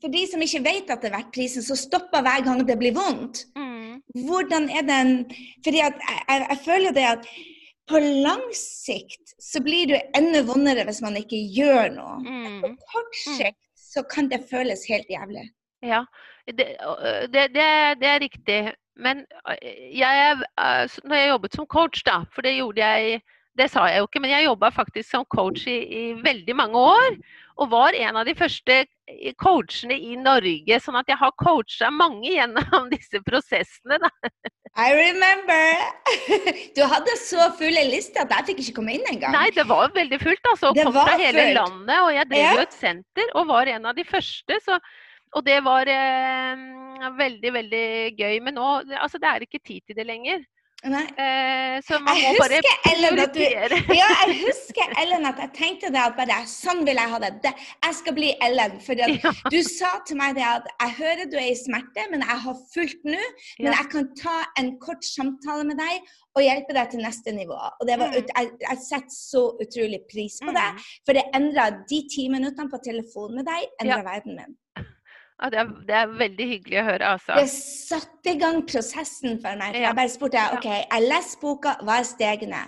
For 0.01 0.11
de 0.13 0.21
som 0.29 0.41
ikke 0.45 0.61
vet 0.67 0.91
at 0.93 1.01
det 1.01 1.09
er 1.09 1.15
verdt 1.17 1.31
prisen, 1.33 1.63
så 1.65 1.73
stopper 1.79 2.21
hver 2.21 2.43
gang 2.45 2.61
det 2.67 2.75
blir 2.77 2.93
vondt. 2.93 3.45
Mm. 3.57 4.03
Hvordan 4.27 4.69
er 4.69 4.85
den 4.85 5.15
Fordi 5.65 5.81
jeg, 5.81 5.93
jeg, 6.29 6.57
føler 6.65 6.93
det 6.93 7.07
at 7.15 7.25
på 7.89 7.99
lang 8.01 8.45
sikt 8.57 9.33
så 9.41 9.61
blir 9.65 9.87
det 9.93 10.01
enda 10.17 10.41
vondere 10.45 10.85
hvis 10.87 11.01
man 11.05 11.17
ikke 11.17 11.37
gjør 11.57 11.89
noe. 11.97 12.15
På 12.61 12.69
Mm. 12.69 12.77
kort 12.93 13.17
sikt 13.37 13.61
så 13.77 14.03
kan 14.13 14.29
det 14.29 14.43
føles 14.49 14.85
helt 14.89 15.09
jævlig. 15.09 15.45
Ja, 15.83 16.03
det, 16.47 16.75
det, 17.33 17.47
det, 17.55 17.67
det 18.01 18.07
er 18.09 18.19
riktig. 18.23 18.59
Men 18.95 19.25
jeg, 19.91 20.37
når 21.03 21.15
jeg 21.19 21.29
jobbet 21.33 21.53
som 21.57 21.65
coach, 21.67 22.03
da, 22.07 22.21
for 22.31 22.41
det 22.47 22.55
gjorde 22.55 22.79
jeg 22.79 23.21
Det 23.55 23.69
sa 23.71 23.85
jeg 23.87 23.99
jo 24.01 24.07
ikke, 24.09 24.19
men 24.19 24.31
jeg 24.31 24.45
jobba 24.49 24.67
faktisk 24.75 25.09
som 25.09 25.23
coach 25.31 25.61
i, 25.71 25.75
i 25.87 26.13
veldig 26.19 26.55
mange 26.59 26.75
år. 26.75 27.13
Og 27.63 27.69
var 27.71 27.95
en 27.95 28.17
av 28.19 28.25
de 28.27 28.33
første 28.35 28.81
coachene 29.39 29.95
i 29.95 30.17
Norge. 30.19 30.79
Sånn 30.83 30.97
at 30.99 31.07
jeg 31.07 31.15
har 31.21 31.31
coacha 31.39 31.87
mange 31.91 32.33
gjennom 32.33 32.89
disse 32.95 33.21
prosessene. 33.23 33.95
Da. 34.03 34.09
I 34.75 34.89
remember! 34.91 35.71
Du 36.75 36.81
hadde 36.83 37.13
så 37.21 37.45
fulle 37.55 37.85
lister 37.87 38.25
at 38.25 38.33
jeg 38.35 38.49
fikk 38.49 38.59
ikke 38.65 38.75
komme 38.81 38.97
inn 38.97 39.07
engang. 39.07 39.31
Nei, 39.31 39.47
det 39.55 39.63
var 39.69 39.87
veldig 39.95 40.19
fullt, 40.19 40.49
altså. 40.51 40.73
Og 40.73 40.81
kom 40.83 40.91
fra 40.97 41.15
hele 41.15 41.45
fullt. 41.45 41.55
landet. 41.61 41.95
Og 42.03 42.11
jeg 42.17 42.27
drev 42.33 42.43
Ja. 42.43 42.53
jo 42.57 42.65
et 42.67 42.75
senter 42.75 43.31
og 43.39 43.47
var 43.53 43.71
en 43.71 43.87
av 43.87 43.95
de 43.95 44.03
første. 44.03 44.59
Så, 44.67 44.79
og 45.35 45.45
det 45.45 45.59
var 45.65 45.89
eh, 45.91 46.65
veldig, 47.19 47.53
veldig 47.59 47.87
gøy. 48.17 48.35
Men 48.47 48.59
nå 48.59 48.67
Altså, 49.01 49.19
det 49.21 49.31
er 49.31 49.47
ikke 49.47 49.63
tid 49.65 49.81
til 49.87 49.97
det 49.99 50.07
lenger. 50.07 50.43
Nei. 50.85 51.01
Eh, 51.17 51.75
så 51.81 51.97
man 52.03 52.17
må 52.21 52.31
bare 52.37 52.59
prioritere. 52.83 53.77
Ja, 53.95 54.05
jeg 54.27 54.35
husker 54.45 54.91
Ellen 55.01 55.23
at 55.25 55.39
jeg 55.41 55.49
tenkte 55.57 55.89
det 55.93 56.01
at 56.01 56.13
bare 56.17 56.41
sånn 56.49 56.83
vil 56.85 56.99
jeg 56.99 57.09
ha 57.09 57.19
det. 57.23 57.31
det 57.45 57.53
jeg 57.57 57.95
skal 57.99 58.15
bli 58.17 58.29
Ellen. 58.45 58.75
For 58.85 58.99
Ja, 59.01 59.31
du 59.49 59.57
sa 59.65 59.95
til 60.05 60.19
meg 60.19 60.35
det 60.37 60.45
at 60.45 60.67
jeg 60.75 60.93
hører 60.99 61.31
du 61.31 61.39
er 61.41 61.47
i 61.49 61.55
smerte, 61.57 62.05
men 62.11 62.21
jeg 62.21 62.43
har 62.45 62.59
fulgt 62.73 63.01
nå. 63.07 63.17
Men 63.17 63.71
ja. 63.71 63.79
jeg 63.79 63.89
kan 63.95 64.11
ta 64.19 64.35
en 64.61 64.75
kort 64.83 65.07
samtale 65.07 65.65
med 65.71 65.79
deg 65.81 66.11
og 66.35 66.43
hjelpe 66.43 66.75
deg 66.77 66.91
til 66.91 67.01
neste 67.07 67.33
nivå. 67.33 67.57
Og 67.79 67.87
det 67.89 67.97
var, 68.01 68.13
Mm. 68.13 68.29
jeg, 68.29 68.51
jeg 68.67 68.77
setter 68.85 69.15
så 69.15 69.43
utrolig 69.63 70.03
pris 70.11 70.37
på 70.43 70.53
det. 70.53 70.67
Mm. 70.75 70.85
For 71.07 71.17
det 71.17 71.25
endra 71.39 71.69
de 71.89 71.99
ti 72.13 72.27
minuttene 72.29 72.69
på 72.69 72.83
telefon 72.85 73.33
med 73.39 73.47
deg, 73.49 73.65
endra 73.81 74.03
verden 74.05 74.37
min. 74.37 74.53
Ja, 75.41 75.49
det, 75.51 75.59
er, 75.59 75.71
det 75.87 75.95
er 75.99 76.11
veldig 76.15 76.45
hyggelig 76.47 76.77
å 76.79 76.85
høre, 76.87 77.07
altså. 77.17 77.35
Det 77.35 77.49
satte 77.51 78.31
i 78.31 78.37
gang 78.39 78.61
prosessen 78.69 79.35
for 79.43 79.57
meg. 79.59 79.73
For. 79.75 79.81
Jeg 79.83 79.97
bare 79.97 80.13
spurte 80.13 80.43
OK, 80.55 80.67
jeg 80.69 81.09
leser 81.09 81.41
boka, 81.41 81.73
hva 81.83 81.97
er 81.99 82.07
stegene? 82.07 82.61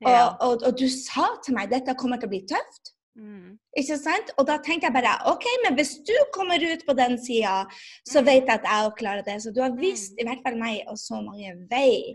Og, 0.00 0.08
Ja. 0.08 0.22
og, 0.40 0.64
og 0.64 0.78
du 0.80 0.86
sa 0.88 1.26
til 1.44 1.54
meg 1.58 1.68
dette 1.74 1.94
kommer 2.00 2.16
til 2.22 2.30
å 2.30 2.32
bli 2.32 2.40
tøft. 2.48 2.94
Mm. 3.14 3.52
Ikke 3.78 3.94
sant? 4.00 4.32
Og 4.40 4.46
da 4.48 4.56
tenkte 4.58 4.88
jeg 4.88 4.94
bare 4.96 5.12
OK, 5.30 5.44
men 5.66 5.76
hvis 5.78 5.92
du 6.08 6.14
kommer 6.34 6.58
ut 6.64 6.80
på 6.88 6.96
den 6.98 7.18
sida, 7.22 7.60
så 8.08 8.22
Mm. 8.24 8.26
vet 8.26 8.48
jeg 8.48 8.56
at 8.56 8.64
jeg 8.72 8.88
òg 8.88 8.96
klarer 8.98 9.22
det. 9.28 9.36
Så 9.44 9.52
du 9.54 9.60
har 9.62 9.76
vist 9.76 10.16
i 10.18 10.24
hvert 10.24 10.40
fall 10.42 10.56
meg 10.58 10.80
og 10.88 10.96
så 10.98 11.20
mange 11.22 11.52
vei. 11.70 12.14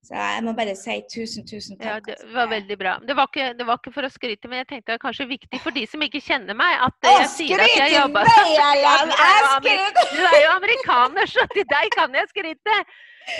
Så 0.00 0.16
jeg 0.16 0.44
må 0.46 0.54
bare 0.56 0.72
si 0.78 0.94
tusen, 1.12 1.44
tusen 1.44 1.76
Ja, 1.76 1.98
takk. 1.98 2.06
det 2.06 2.14
altså. 2.16 2.28
var 2.34 2.46
veldig 2.48 2.76
bra. 2.80 2.92
Det 3.04 3.16
var, 3.18 3.28
ikke, 3.28 3.48
det 3.58 3.66
var 3.68 3.80
ikke 3.80 3.92
for 3.92 4.08
å 4.08 4.10
skryte, 4.12 4.48
men 4.48 4.62
jeg 4.62 4.68
tenkte 4.70 4.88
det 4.88 4.94
var 4.96 5.02
kanskje 5.02 5.26
viktig 5.28 5.60
for 5.60 5.76
de 5.76 5.82
som 5.90 6.04
ikke 6.06 6.22
kjenner 6.24 6.56
meg, 6.56 6.78
at 6.86 7.08
jeg 7.10 7.26
sier 7.34 7.60
at 7.60 7.74
jeg 7.76 7.92
Ja, 8.56 8.70
Ellen! 8.80 9.66
du 9.66 10.22
er 10.24 10.38
jo 10.40 10.48
er 10.48 10.54
amerikaner, 10.54 11.28
så 11.28 11.44
til 11.52 11.68
deg 11.68 11.92
kan 11.96 12.16
jeg 12.16 12.30
skryte. 12.32 12.78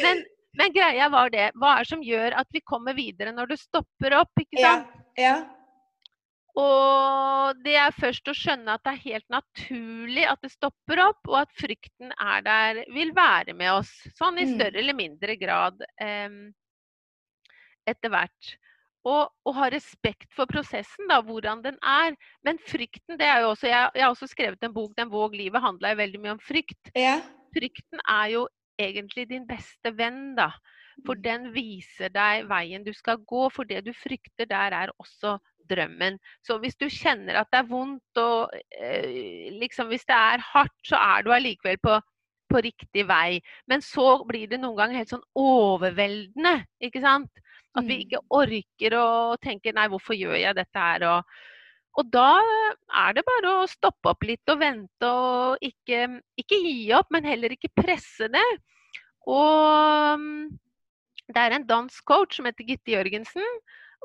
Men, 0.04 0.20
men 0.60 0.76
greia 0.76 1.08
var 1.12 1.32
det. 1.32 1.48
Hva 1.56 1.78
er 1.78 1.88
det 1.88 1.92
som 1.94 2.04
gjør 2.04 2.36
at 2.42 2.52
vi 2.52 2.60
kommer 2.60 2.98
videre 2.98 3.32
når 3.32 3.54
du 3.54 3.56
stopper 3.56 4.18
opp? 4.20 4.32
ikke 4.44 4.60
Ja, 4.60 4.74
sant? 4.76 5.00
ja. 5.16 5.34
Og 6.58 7.54
det 7.64 7.76
er 7.78 7.94
først 7.94 8.26
å 8.30 8.34
skjønne 8.34 8.74
at 8.74 8.82
det 8.84 8.92
er 8.96 9.04
helt 9.04 9.28
naturlig 9.30 10.24
at 10.28 10.40
det 10.42 10.50
stopper 10.52 11.02
opp, 11.04 11.20
og 11.28 11.36
at 11.44 11.52
frykten 11.58 12.12
er 12.18 12.42
der, 12.46 12.80
vil 12.94 13.12
være 13.16 13.54
med 13.54 13.72
oss. 13.72 13.92
Sånn 14.18 14.38
i 14.38 14.46
Mm. 14.46 14.54
større 14.56 14.78
eller 14.78 14.94
mindre 14.94 15.36
grad 15.36 15.82
eh, 16.00 16.28
etter 17.86 18.12
hvert. 18.12 18.56
Og, 19.08 19.30
og 19.48 19.54
ha 19.56 19.70
respekt 19.72 20.28
for 20.36 20.44
prosessen, 20.50 21.06
da, 21.08 21.22
hvordan 21.24 21.62
den 21.64 21.78
er. 21.80 22.16
Men 22.44 22.58
frykten, 22.58 23.16
det 23.16 23.24
er 23.24 23.40
jo 23.40 23.54
også 23.54 23.66
Jeg, 23.70 23.90
jeg 23.96 24.02
har 24.04 24.10
også 24.12 24.28
skrevet 24.28 24.62
en 24.64 24.74
bok, 24.74 24.92
'Den 24.96 25.08
våg 25.08 25.32
livet', 25.32 25.62
handla 25.62 25.94
veldig 25.96 26.20
mye 26.20 26.34
om 26.36 26.38
frykt. 26.44 26.90
Ja. 26.94 27.20
Frykten 27.56 28.00
er 28.08 28.26
jo 28.34 28.48
egentlig 28.78 29.28
din 29.30 29.46
beste 29.46 29.96
venn, 29.96 30.34
da. 30.36 30.50
For 31.06 31.14
Mm. 31.16 31.22
den 31.22 31.52
viser 31.54 32.10
deg 32.12 32.46
veien 32.48 32.84
du 32.84 32.92
skal 32.92 33.16
gå. 33.16 33.50
For 33.50 33.64
det 33.64 33.84
du 33.86 33.92
frykter, 33.92 34.44
der 34.44 34.72
er 34.72 34.90
også 35.00 35.38
drømmen. 35.70 36.18
Så 36.46 36.58
hvis 36.62 36.76
du 36.80 36.88
kjenner 36.90 37.40
at 37.40 37.50
det 37.52 37.62
er 37.62 37.68
vondt 37.70 38.20
og 38.22 38.54
eh, 38.76 39.50
liksom 39.60 39.90
hvis 39.92 40.06
det 40.08 40.16
er 40.16 40.42
hardt, 40.52 40.76
så 40.86 40.98
er 41.00 41.24
du 41.24 41.32
allikevel 41.34 41.78
på, 41.82 41.98
på 42.50 42.64
riktig 42.66 43.06
vei. 43.08 43.40
Men 43.70 43.84
så 43.84 44.20
blir 44.28 44.50
det 44.50 44.60
noen 44.62 44.78
ganger 44.78 45.00
helt 45.00 45.14
sånn 45.14 45.26
overveldende, 45.38 46.58
ikke 46.82 47.02
sant. 47.04 47.30
At 47.78 47.86
vi 47.86 48.00
Mm. 48.00 48.02
ikke 48.02 48.24
orker 48.34 48.94
å 48.98 49.08
tenke 49.38 49.72
'nei, 49.72 49.86
hvorfor 49.88 50.16
gjør 50.18 50.34
jeg 50.34 50.56
dette 50.58 50.78
her'? 50.78 51.04
Og, 51.06 51.22
og 51.98 52.10
da 52.10 52.40
er 53.06 53.12
det 53.14 53.22
bare 53.24 53.52
å 53.60 53.68
stoppe 53.70 54.10
opp 54.10 54.26
litt 54.26 54.50
og 54.50 54.58
vente 54.58 55.06
og 55.06 55.62
ikke, 55.62 56.20
ikke 56.36 56.58
gi 56.64 56.90
opp, 56.98 57.06
men 57.10 57.24
heller 57.24 57.54
ikke 57.54 57.70
presse 57.78 58.26
det. 58.26 58.48
Og 59.26 60.18
mm, 60.18 60.48
det 61.30 61.36
er 61.44 61.54
en 61.54 61.66
dansk 61.66 62.04
coach 62.04 62.36
som 62.36 62.48
heter 62.48 62.66
Gitte 62.66 62.94
Jørgensen, 62.96 63.46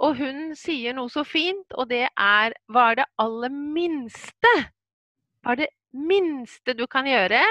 og 0.03 0.17
hun 0.19 0.55
sier 0.59 0.95
noe 0.95 1.09
så 1.11 1.23
fint, 1.27 1.71
og 1.79 1.87
det 1.89 2.05
er 2.09 2.55
hva 2.71 2.89
er 2.91 3.01
det 3.01 3.05
aller 3.21 3.53
minste? 3.53 4.51
Hva 5.41 5.55
er 5.55 5.61
det 5.63 5.69
minste 5.95 6.75
du 6.75 6.83
kan 6.91 7.07
gjøre 7.07 7.41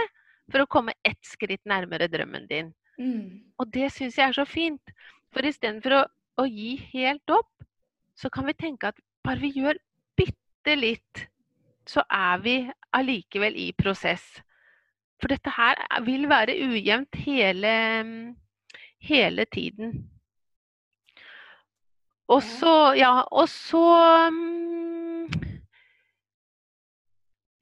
for 0.53 0.61
å 0.65 0.69
komme 0.69 0.93
ett 1.07 1.21
skritt 1.25 1.63
nærmere 1.65 2.11
drømmen 2.13 2.47
din? 2.51 2.73
Mm. 3.01 3.41
Og 3.59 3.71
det 3.73 3.89
syns 3.95 4.19
jeg 4.19 4.29
er 4.29 4.37
så 4.37 4.45
fint. 4.47 4.93
For 5.35 5.47
istedenfor 5.49 5.97
å, 5.97 6.03
å 6.43 6.45
gi 6.47 6.77
helt 6.93 7.33
opp, 7.33 7.51
så 8.15 8.31
kan 8.31 8.47
vi 8.47 8.55
tenke 8.59 8.93
at 8.93 9.01
bare 9.25 9.41
vi 9.41 9.55
gjør 9.57 9.81
bitte 10.19 10.77
litt, 10.79 11.25
så 11.89 12.05
er 12.13 12.43
vi 12.45 12.57
allikevel 12.95 13.57
i 13.59 13.71
prosess. 13.77 14.23
For 15.21 15.33
dette 15.33 15.51
her 15.57 15.81
er- 15.89 16.05
vil 16.05 16.29
være 16.29 16.55
ujevnt 16.69 17.17
hele, 17.25 17.75
hele 19.01 19.45
tiden. 19.47 20.11
Og 22.33 22.43
så 22.43 22.75
Ja, 22.97 23.21
og 23.31 23.49
så 23.53 23.81
mm, 24.33 25.29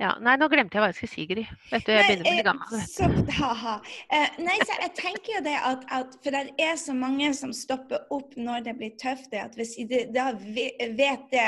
Ja, 0.02 0.16
nei, 0.18 0.34
nå 0.40 0.48
glemte 0.50 0.74
jeg 0.78 0.82
hva 0.82 0.88
jeg 0.90 0.96
skulle 0.98 1.12
si, 1.12 1.24
Gry. 1.30 1.42
Vet 1.70 1.84
du, 1.86 1.92
jeg 1.94 2.06
begynner 2.08 2.26
å 2.26 2.32
bli 2.34 2.44
gammel. 2.48 2.70
vet. 2.74 2.90
Så, 2.90 3.06
haha. 3.38 3.74
Eh, 4.10 4.38
nei, 4.42 4.56
så 4.66 4.74
jeg 4.80 4.92
tenker 4.98 5.36
jo 5.36 5.42
det 5.46 5.54
at, 5.62 5.84
at 5.94 6.16
For 6.24 6.34
det 6.34 6.40
er 6.58 6.78
så 6.80 6.94
mange 6.98 7.28
som 7.38 7.52
stopper 7.54 8.02
opp 8.10 8.34
når 8.34 8.64
det 8.66 8.74
blir 8.80 8.96
tøft. 8.98 9.28
det 9.30 9.44
At 9.44 9.54
hvis 9.58 9.76
de 9.78 10.00
da 10.14 10.32
vet 10.34 11.28
det 11.30 11.44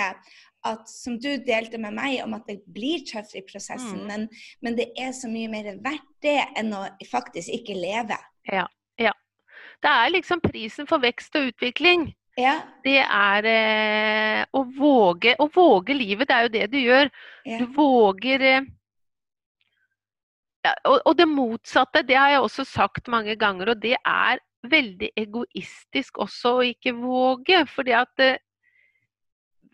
at 0.65 0.87
som 0.89 1.19
du 1.21 1.33
delte 1.45 1.77
med 1.83 1.93
meg 1.99 2.21
om 2.23 2.37
at 2.39 2.47
det 2.49 2.61
blir 2.73 3.03
tøft 3.11 3.35
i 3.37 3.43
prosessen, 3.45 4.05
Mm. 4.05 4.07
men, 4.07 4.29
men 4.63 4.77
det 4.79 4.87
er 4.97 5.11
så 5.13 5.29
mye 5.29 5.51
mer 5.53 5.67
verdt 5.85 6.07
det 6.25 6.39
enn 6.57 6.71
å 6.73 6.87
faktisk 7.11 7.51
ikke 7.59 7.75
leve. 7.77 8.17
Ja, 8.49 8.65
Det 9.85 9.91
er 9.91 10.09
liksom 10.15 10.41
prisen 10.41 10.87
for 10.89 11.03
vekst 11.03 11.35
og 11.37 11.51
utvikling. 11.51 12.07
Ja, 12.37 12.55
Det 12.83 12.99
er 12.99 13.47
eh, 13.47 14.41
å 14.51 14.65
våge 14.75 15.37
Å 15.39 15.47
våge 15.55 15.95
livet, 15.95 16.27
det 16.27 16.35
er 16.35 16.47
jo 16.49 16.55
det 16.55 16.65
du 16.73 16.79
gjør. 16.81 17.11
ja. 17.47 17.59
Du 17.61 17.67
våger 17.77 18.43
eh, 18.43 18.65
ja, 20.65 20.73
og, 20.89 21.01
og 21.05 21.17
det 21.19 21.29
motsatte, 21.29 22.03
det 22.03 22.17
har 22.17 22.31
jeg 22.33 22.41
også 22.41 22.65
sagt 22.65 23.09
mange 23.13 23.37
ganger, 23.37 23.75
og 23.75 23.83
det 23.83 23.99
er 24.01 24.41
veldig 24.65 25.11
egoistisk 25.21 26.19
også 26.25 26.55
å 26.57 26.65
ikke 26.65 26.95
våge. 26.97 27.67
Fordi 27.69 27.93
at 27.99 28.25
eh, 28.25 28.41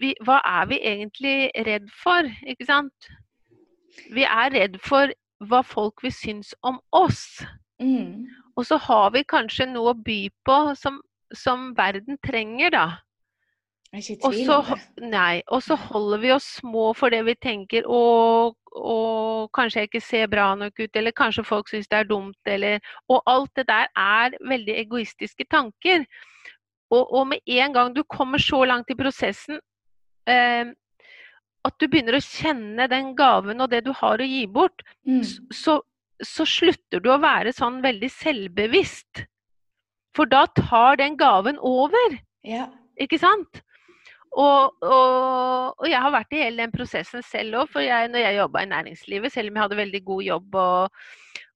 vi, 0.00 0.14
Hva 0.26 0.40
er 0.44 0.66
vi 0.66 0.80
egentlig 0.82 1.50
redd 1.66 1.88
for, 1.94 2.26
ikke 2.42 2.66
sant? 2.66 3.10
Vi 4.10 4.24
er 4.26 4.50
redd 4.54 4.80
for 4.82 5.12
hva 5.46 5.62
folk 5.64 6.02
vil 6.02 6.12
synes 6.12 6.54
om 6.66 6.80
oss. 6.92 7.40
Mm. 7.80 8.26
Og 8.56 8.66
så 8.66 8.76
har 8.82 9.12
vi 9.14 9.22
kanskje 9.24 9.68
noe 9.70 9.94
å 9.94 10.00
by 10.04 10.26
på 10.44 10.58
som, 10.76 10.98
som 11.36 11.70
verden 11.76 12.18
trenger, 12.26 12.74
da. 12.74 12.86
Og 13.90 14.34
så, 14.46 14.76
nei, 15.02 15.40
og 15.50 15.64
så 15.66 15.74
holder 15.74 16.20
vi 16.22 16.30
oss 16.30 16.46
små 16.60 16.92
for 16.94 17.10
det 17.10 17.24
vi 17.26 17.34
tenker 17.42 17.88
å, 17.90 18.02
å, 18.54 18.98
kanskje 19.56 19.82
jeg 19.82 19.90
ikke 19.90 20.02
ser 20.06 20.28
bra 20.30 20.52
nok 20.54 20.78
ut, 20.78 20.92
eller 20.94 21.16
kanskje 21.16 21.42
folk 21.48 21.72
syns 21.72 21.90
det 21.90 21.98
er 21.98 22.06
dumt, 22.06 22.38
eller 22.46 22.78
Og 23.10 23.22
alt 23.26 23.50
det 23.58 23.66
der 23.66 23.90
er 23.98 24.36
veldig 24.46 24.76
egoistiske 24.84 25.48
tanker. 25.50 26.06
Og, 26.90 27.02
og 27.02 27.26
med 27.32 27.42
en 27.46 27.74
gang 27.74 27.90
du 27.94 28.04
kommer 28.06 28.38
så 28.38 28.62
langt 28.64 28.90
i 28.90 28.98
prosessen 28.98 29.58
eh, 30.30 30.70
at 31.66 31.76
du 31.82 31.88
begynner 31.90 32.16
å 32.16 32.24
kjenne 32.24 32.86
den 32.90 33.12
gaven 33.18 33.60
og 33.60 33.70
det 33.74 33.82
du 33.86 33.92
har 33.96 34.20
å 34.22 34.26
gi 34.26 34.46
bort, 34.46 34.86
Mm. 35.06 35.24
så, 35.50 35.80
så 36.22 36.44
slutter 36.46 37.00
du 37.02 37.10
å 37.10 37.18
være 37.20 37.52
sånn 37.56 37.80
veldig 37.82 38.10
selvbevisst. 38.12 39.24
For 40.16 40.30
da 40.30 40.44
tar 40.56 40.98
den 41.00 41.16
gaven 41.20 41.58
over. 41.58 42.16
Ja. 42.46 42.68
Ikke 43.00 43.18
sant? 43.20 43.62
Og, 44.30 44.76
og, 44.86 45.74
og 45.74 45.86
jeg 45.90 45.98
har 45.98 46.12
vært 46.14 46.34
i 46.36 46.42
hele 46.44 46.62
den 46.62 46.74
prosessen 46.74 47.24
selv 47.26 47.62
òg. 47.62 47.72
For 47.72 47.84
jeg, 47.84 48.10
når 48.12 48.24
jeg 48.24 48.38
jobba 48.38 48.62
i 48.62 48.70
næringslivet, 48.70 49.34
selv 49.34 49.50
om 49.50 49.58
jeg 49.58 49.66
hadde 49.66 49.80
veldig 49.80 50.02
god 50.06 50.22
jobb, 50.28 50.60
og, 50.62 51.02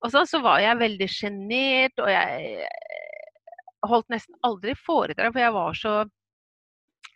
og 0.02 0.14
så, 0.14 0.24
så 0.28 0.42
var 0.44 0.62
jeg 0.62 0.82
veldig 0.82 1.10
sjenert. 1.10 2.02
Og 2.02 2.10
jeg 2.10 2.68
holdt 3.84 4.12
nesten 4.14 4.38
aldri 4.46 4.74
foredrag, 4.78 5.32
for 5.32 5.44
jeg 5.44 5.56
var 5.56 5.80
så 5.80 5.96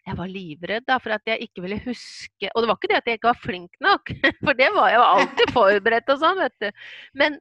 jeg 0.09 0.17
var 0.17 0.31
livredd 0.33 0.87
da, 0.89 0.97
for 1.03 1.13
at 1.13 1.29
jeg 1.29 1.45
ikke 1.45 1.63
ville 1.65 1.77
huske 1.85 2.49
Og 2.55 2.63
det 2.63 2.69
var 2.71 2.79
ikke 2.79 2.89
det 2.89 2.97
at 2.97 3.09
jeg 3.11 3.19
ikke 3.19 3.29
var 3.29 3.43
flink 3.43 3.75
nok, 3.85 4.13
for 4.45 4.57
det 4.57 4.71
var 4.73 4.89
jeg 4.89 4.97
jo 4.97 5.05
alltid 5.05 5.53
forberedt 5.53 6.13
og 6.15 6.23
sånn, 6.23 6.41
vet 6.41 6.57
du. 6.65 6.85
Men, 7.21 7.37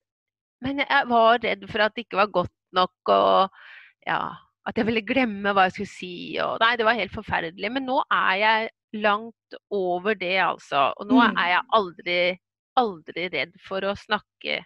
men 0.66 0.84
jeg 0.84 1.10
var 1.12 1.40
redd 1.46 1.64
for 1.72 1.86
at 1.86 1.96
det 1.96 2.08
ikke 2.08 2.20
var 2.20 2.34
godt 2.42 2.56
nok, 2.76 3.14
og 3.14 3.62
ja, 4.08 4.22
at 4.68 4.80
jeg 4.80 4.88
ville 4.88 5.04
glemme 5.08 5.54
hva 5.56 5.68
jeg 5.68 5.78
skulle 5.78 5.92
si. 5.94 6.14
Og, 6.44 6.58
nei, 6.64 6.74
det 6.80 6.88
var 6.88 6.98
helt 7.00 7.14
forferdelig. 7.16 7.70
Men 7.72 7.86
nå 7.88 8.02
er 8.12 8.34
jeg 8.42 8.70
langt 9.04 9.60
over 9.72 10.16
det, 10.16 10.38
altså. 10.44 10.90
Og 10.98 11.08
nå 11.12 11.20
Mm. 11.22 11.38
er 11.38 11.52
jeg 11.54 11.64
aldri, 11.78 12.18
aldri 12.80 13.28
redd 13.36 13.54
for 13.68 13.82
å 13.88 13.94
snakke 14.00 14.62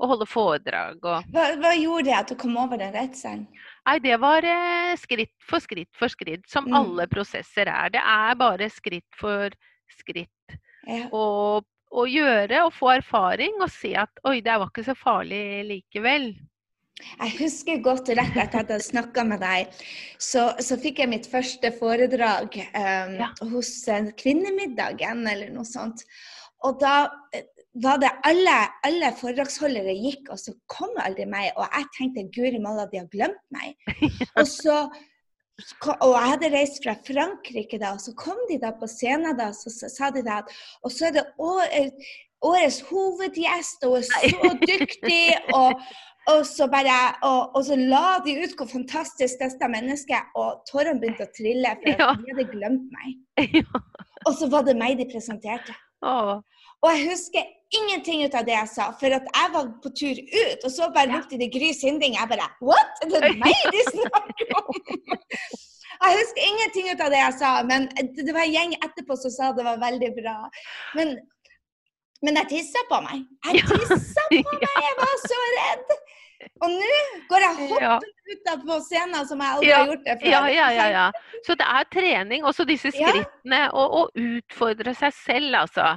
og 0.00 0.08
holde 0.12 0.26
foredrag 0.28 1.04
og 1.04 1.24
Hva, 1.32 1.44
hva 1.60 1.72
gjorde 1.76 2.04
det 2.08 2.14
at 2.16 2.28
du 2.30 2.34
kom 2.40 2.56
over 2.60 2.78
den 2.80 2.92
redselen? 2.94 3.46
Nei, 3.86 3.98
det 3.98 4.16
var 4.20 4.44
eh, 4.44 4.94
skritt 5.00 5.32
for 5.44 5.60
skritt 5.60 5.88
for 5.96 6.08
skritt, 6.12 6.44
som 6.48 6.64
Mm. 6.68 6.74
alle 6.78 7.06
prosesser 7.10 7.68
er. 7.68 7.90
Det 7.90 8.00
er 8.00 8.34
bare 8.36 8.68
skritt 8.70 9.08
for 9.18 9.50
skritt. 9.98 10.56
Ja. 10.86 11.08
Og, 11.12 11.64
og 11.92 12.06
gjøre 12.08 12.64
og 12.64 12.72
få 12.72 12.92
erfaring 12.98 13.56
og 13.60 13.68
se 13.72 13.94
at 13.96 14.10
oi, 14.24 14.40
det 14.40 14.56
var 14.60 14.68
ikke 14.70 14.84
så 14.86 14.94
farlig 14.96 15.64
likevel. 15.68 16.30
Jeg 17.20 17.36
husker 17.38 17.84
godt 17.84 18.10
rett 18.12 18.34
etter 18.34 18.42
at 18.44 18.54
jeg 18.54 18.62
hadde 18.64 18.80
snakka 18.86 19.24
med 19.28 19.42
deg, 19.44 19.80
så, 20.20 20.50
så 20.62 20.78
fikk 20.80 21.02
jeg 21.02 21.12
mitt 21.12 21.28
første 21.30 21.72
foredrag 21.78 22.58
um, 22.72 23.16
Ja. 23.20 23.30
hos 23.52 23.72
eh, 23.88 24.12
Kvinnemiddagen 24.20 25.26
eller 25.28 25.52
noe 25.54 25.68
sånt. 25.68 26.04
Og 26.66 26.80
da 26.82 27.08
eh, 27.36 27.46
var 27.82 28.00
det 28.02 28.10
alle, 28.26 28.56
alle 28.86 29.12
foredragsholdere 29.16 29.94
gikk, 29.94 30.32
og 30.34 30.40
så 30.42 30.54
kom 30.70 30.96
aldri 31.00 31.26
meg. 31.30 31.52
Og 31.56 31.68
jeg 31.68 31.86
tenkte 31.96 32.26
guri 32.34 32.58
malla, 32.62 32.88
de 32.90 33.02
har 33.02 33.08
glemt 33.12 33.46
meg. 33.54 33.78
Og 34.40 34.46
så 34.48 34.82
og 35.84 36.14
jeg 36.14 36.30
hadde 36.32 36.48
reist 36.54 36.78
fra 36.80 36.94
Frankrike 37.04 37.76
da, 37.80 37.90
og 37.92 38.00
så 38.00 38.14
kom 38.16 38.38
de 38.48 38.56
da 38.62 38.70
på 38.72 38.86
scenen 38.88 39.36
da, 39.36 39.50
så, 39.52 39.68
så 39.68 39.90
sa 39.92 40.08
de 40.14 40.22
da 40.24 40.38
at 40.40 40.54
Og 40.80 40.94
så 40.94 41.10
er 41.10 41.18
det 41.18 41.24
år, 41.36 41.90
årets 42.48 42.80
hovedgjest, 42.88 43.84
og 43.84 43.98
er 43.98 44.06
så 44.08 44.52
dyktig, 44.62 45.24
og, 45.52 45.82
og 46.28 46.44
så 46.46 46.66
bare 46.68 46.96
og, 47.24 47.54
og 47.56 47.64
så 47.64 47.76
la 47.80 48.18
de 48.24 48.34
ut 48.44 48.52
hvor 48.58 48.68
fantastisk 48.68 49.38
dette 49.40 49.68
mennesket 49.72 50.34
Og 50.36 50.60
tårene 50.68 51.00
begynte 51.00 51.24
å 51.26 51.32
trille, 51.36 51.72
for 51.80 51.88
Ja. 51.96 52.10
de 52.14 52.28
hadde 52.34 52.50
glemt 52.52 52.90
meg. 52.92 53.16
Ja. 53.62 53.80
Og 54.28 54.34
så 54.36 54.50
var 54.52 54.62
det 54.68 54.76
meg 54.76 54.98
de 55.00 55.06
presenterte. 55.08 55.72
Åh, 56.04 56.40
Og 56.82 56.88
jeg 56.92 57.08
husker 57.10 57.44
ingenting 57.72 58.24
ut 58.24 58.34
av 58.34 58.44
det 58.44 58.52
jeg 58.52 58.68
sa, 58.68 58.90
for 59.00 59.12
at 59.16 59.26
jeg 59.32 59.50
var 59.54 59.66
på 59.84 59.90
tur 59.96 60.16
ut, 60.20 60.64
og 60.64 60.70
så 60.70 60.90
bare 60.92 61.08
Ja. 61.08 61.16
lukter 61.16 61.38
det 61.40 61.50
Gry 61.54 61.72
Sinding. 61.72 62.14
Jeg 62.20 62.28
bare 62.28 62.50
What? 62.60 63.00
Er 63.02 63.08
det 63.16 63.38
meg 63.40 63.56
de 63.72 63.82
snakker 63.94 64.54
om? 64.60 64.74
Jeg 66.00 66.16
husker 66.20 66.40
ingenting 66.50 66.86
ut 66.92 67.00
av 67.04 67.10
det 67.12 67.18
jeg 67.20 67.34
sa, 67.40 67.50
men 67.68 67.88
det 68.16 68.32
var 68.32 68.44
en 68.46 68.52
gjeng 68.54 68.72
etterpå 68.84 69.16
som 69.20 69.30
sa 69.34 69.50
det 69.52 69.64
var 69.66 69.76
veldig 69.82 70.08
bra. 70.16 70.36
Men, 70.96 71.16
men 72.24 72.38
jeg 72.40 72.48
tissa 72.54 72.80
på 72.92 73.00
meg. 73.04 73.24
Jeg 73.48 73.60
Ja. 73.60 73.66
tissa 73.84 74.24
på 74.30 74.56
meg, 74.64 74.80
jeg 74.86 74.96
var 75.00 75.16
så 75.26 75.40
redd. 75.58 75.92
Og 76.60 76.72
nå 76.72 76.94
går 77.30 77.44
jeg 77.44 77.56
hoppende 77.58 78.30
ut 78.30 78.50
av 78.52 78.64
på 78.68 78.78
scenen 78.86 79.28
som 79.28 79.42
jeg 79.42 79.56
aldri 79.56 79.72
har 79.74 79.90
gjort 79.90 80.04
det 80.06 80.16
før. 80.20 80.30
Ja, 80.32 80.40
ja, 80.52 80.68
ja, 80.76 80.86
ja. 80.94 81.06
Så 81.46 81.56
det 81.60 81.68
er 81.68 81.88
trening, 81.92 82.44
også 82.48 82.66
disse 82.68 82.92
skrittene, 82.94 83.62
og 83.76 83.96
å 84.00 84.02
utfordre 84.22 84.94
seg 84.96 85.16
selv, 85.16 85.56
altså. 85.62 85.94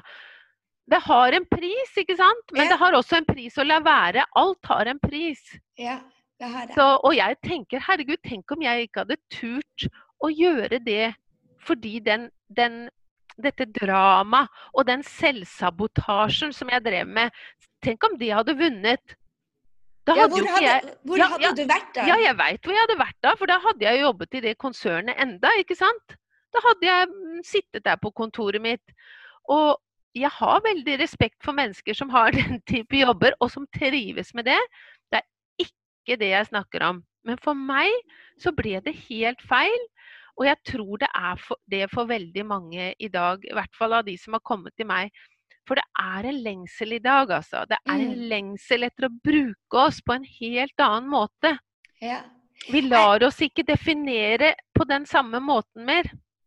Det 0.91 0.99
har 1.05 1.37
en 1.37 1.45
pris, 1.47 1.93
ikke 1.99 2.17
sant? 2.19 2.55
Men 2.55 2.67
det 2.71 2.79
har 2.81 2.95
også 2.97 3.21
en 3.21 3.27
pris 3.27 3.55
å 3.55 3.63
la 3.63 3.79
være. 3.83 4.25
Alt 4.39 4.71
har 4.71 4.91
en 4.91 4.99
pris. 4.99 5.43
Ja, 5.79 6.01
det 6.41 6.49
har 6.51 6.67
det. 6.67 6.75
Så, 6.75 6.87
og 6.99 7.15
jeg 7.15 7.39
tenker, 7.45 7.83
herregud, 7.87 8.19
tenk 8.27 8.51
om 8.51 8.65
jeg 8.65 8.89
ikke 8.89 9.05
hadde 9.05 9.19
turt 9.31 9.87
å 10.23 10.31
gjøre 10.31 10.81
det 10.83 11.13
fordi 11.63 12.01
den, 12.03 12.27
den 12.51 12.89
dette 13.39 13.65
dramaet 13.71 14.51
og 14.73 14.85
den 14.89 15.03
selvsabotasjen 15.07 16.53
som 16.55 16.71
jeg 16.71 16.83
drev 16.85 17.09
med, 17.09 17.31
tenk 17.83 18.03
om 18.05 18.17
de 18.19 18.31
hadde 18.35 18.55
vunnet. 18.59 19.15
Ja, 20.03 20.27
hvor 20.27 20.43
hadde, 20.43 20.65
jeg 20.65 20.95
hvor 21.07 21.17
Ja, 21.17 21.29
hadde 21.31 21.45
ja. 21.45 21.51
du 21.55 21.63
vært 21.69 21.93
da? 21.95 22.07
Ja, 22.09 22.17
jeg 22.19 22.35
veit 22.39 22.65
hvor 22.65 22.75
jeg 22.75 22.83
hadde 22.83 22.99
vært 22.99 23.19
da, 23.23 23.31
for 23.39 23.47
da 23.47 23.59
hadde 23.63 23.85
jeg 23.85 24.01
jobbet 24.01 24.35
i 24.35 24.41
det 24.43 24.57
konsernet 24.59 25.19
enda, 25.23 25.51
ikke 25.61 25.77
sant? 25.79 26.17
Da 26.53 26.61
hadde 26.67 26.89
jeg 26.89 27.07
mm, 27.13 27.39
sittet 27.47 27.85
der 27.85 27.99
på 28.01 28.11
kontoret 28.11 28.61
mitt. 28.61 28.93
Og 29.51 29.79
jeg 30.13 30.29
har 30.29 30.61
veldig 30.65 30.97
respekt 31.01 31.39
for 31.45 31.55
mennesker 31.57 31.95
som 31.97 32.11
har 32.13 32.35
den 32.39 32.59
type 32.69 32.99
jobber, 32.99 33.37
og 33.39 33.51
som 33.53 33.67
trives 33.75 34.33
med 34.33 34.49
det. 34.51 34.59
Det 35.11 35.21
er 35.23 35.67
ikke 35.67 36.19
det 36.19 36.33
jeg 36.33 36.51
snakker 36.51 36.85
om. 36.91 37.01
Men 37.23 37.39
for 37.39 37.55
meg 37.55 37.89
så 38.43 38.51
ble 38.51 38.81
det 38.83 38.97
helt 39.07 39.41
feil. 39.47 39.87
Og 40.33 40.47
jeg 40.47 40.57
tror 40.65 40.97
det 40.97 41.09
er 41.13 41.37
for, 41.37 41.59
det 41.69 41.87
for 41.93 42.09
veldig 42.09 42.45
mange 42.49 42.93
i 42.99 43.07
dag, 43.07 43.43
i 43.45 43.53
hvert 43.53 43.75
fall 43.77 43.93
av 43.93 44.07
de 44.07 44.15
som 44.17 44.33
har 44.33 44.41
kommet 44.45 44.73
til 44.77 44.89
meg. 44.89 45.13
For 45.67 45.79
det 45.79 45.85
er 45.99 46.29
en 46.29 46.41
lengsel 46.43 46.97
i 46.97 46.99
dag, 47.03 47.29
altså. 47.31 47.63
Det 47.69 47.77
er 47.87 47.93
en 47.95 48.09
Mm. 48.15 48.29
lengsel 48.29 48.83
etter 48.83 49.07
å 49.07 49.13
bruke 49.23 49.85
oss 49.87 50.01
på 50.01 50.13
en 50.17 50.25
helt 50.39 50.79
annen 50.79 51.09
måte. 51.09 51.57
Ja. 52.01 52.21
Vi 52.69 52.81
lar 52.81 53.23
oss 53.23 53.39
ikke 53.41 53.63
definere 53.65 54.53
på 54.75 54.85
den 54.87 55.05
samme 55.05 55.39
måten 55.39 55.85
mer. 55.85 56.03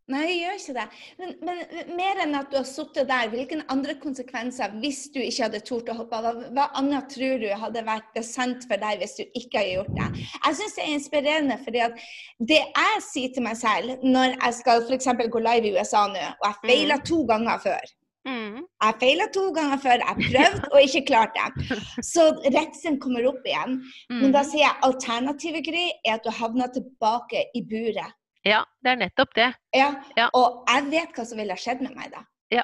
Nei, 0.09 0.21
jeg 0.29 0.37
gjør 0.39 0.59
ikke 0.61 0.75
det. 0.77 0.85
Men, 1.19 1.33
men 1.43 1.97
mer 1.97 2.21
enn 2.23 2.35
at 2.39 2.51
du 2.53 2.57
har 2.61 2.65
sittet 2.69 3.09
der, 3.09 3.27
hvilke 3.33 3.59
andre 3.69 3.97
konsekvenser 3.99 4.77
hvis 4.79 5.09
du 5.11 5.19
ikke 5.19 5.49
hadde 5.49 5.61
tort 5.67 5.89
å 5.91 5.97
hoppe 5.99 6.21
av? 6.21 6.39
Hva, 6.55 6.69
annet 6.79 7.09
tror 7.11 7.41
du 7.43 7.49
hadde 7.51 7.83
vært 7.89 8.21
sant 8.23 8.69
for 8.71 8.79
deg 8.79 9.01
hvis 9.03 9.17
du 9.19 9.25
ikke 9.35 9.59
hadde 9.59 9.75
gjort 9.81 9.97
det? 9.99 10.09
Jeg 10.45 10.59
syns 10.61 10.77
det 10.79 10.85
er 10.85 10.95
inspirerende, 10.95 11.59
fordi 11.65 11.83
at 11.89 11.99
det 12.39 12.61
jeg 12.63 13.03
sier 13.09 13.35
til 13.35 13.43
meg 13.49 13.59
selv 13.59 14.07
når 14.07 14.37
jeg 14.37 14.59
skal 14.61 14.87
f.eks. 14.87 15.11
gå 15.27 15.43
live 15.49 15.73
i 15.73 15.75
USA 15.81 16.07
nå, 16.07 16.23
og 16.39 16.47
jeg 16.53 16.61
feila 16.71 17.01
to 17.03 17.25
ganger 17.27 17.59
før 17.67 17.96
Mm. 18.27 18.63
Jeg 18.83 18.95
feila 19.01 19.27
to 19.35 19.43
ganger 19.55 19.79
før, 19.79 20.03
jeg 20.03 20.17
prøvde 20.33 20.69
og 20.73 20.81
ikke 20.83 21.03
klarte 21.07 21.45
det. 21.59 21.79
Så 22.05 22.25
redselen 22.51 22.99
kommer 23.01 23.27
opp 23.31 23.45
igjen. 23.47 23.77
Men 24.11 24.33
da 24.35 24.43
Mm. 24.43 24.49
sier 24.51 24.65
jeg 24.67 24.81
alternativet, 24.83 25.65
Gry, 25.69 25.85
er 26.05 26.15
at 26.19 26.25
du 26.25 26.31
havner 26.31 26.67
tilbake 26.75 27.45
i 27.55 27.63
buret. 27.63 28.13
Ja, 28.45 28.65
det 28.83 28.91
er 28.93 28.97
nettopp 28.97 29.33
det. 29.35 29.55
Ja, 29.75 29.95
Ja. 30.17 30.29
Og 30.35 30.65
jeg 30.69 30.85
vet 30.91 31.15
hva 31.15 31.25
som 31.27 31.39
ville 31.39 31.53
ha 31.53 31.57
skjedd 31.57 31.81
med 31.83 31.95
meg 31.97 32.11
da. 32.13 32.25
Ja, 32.51 32.63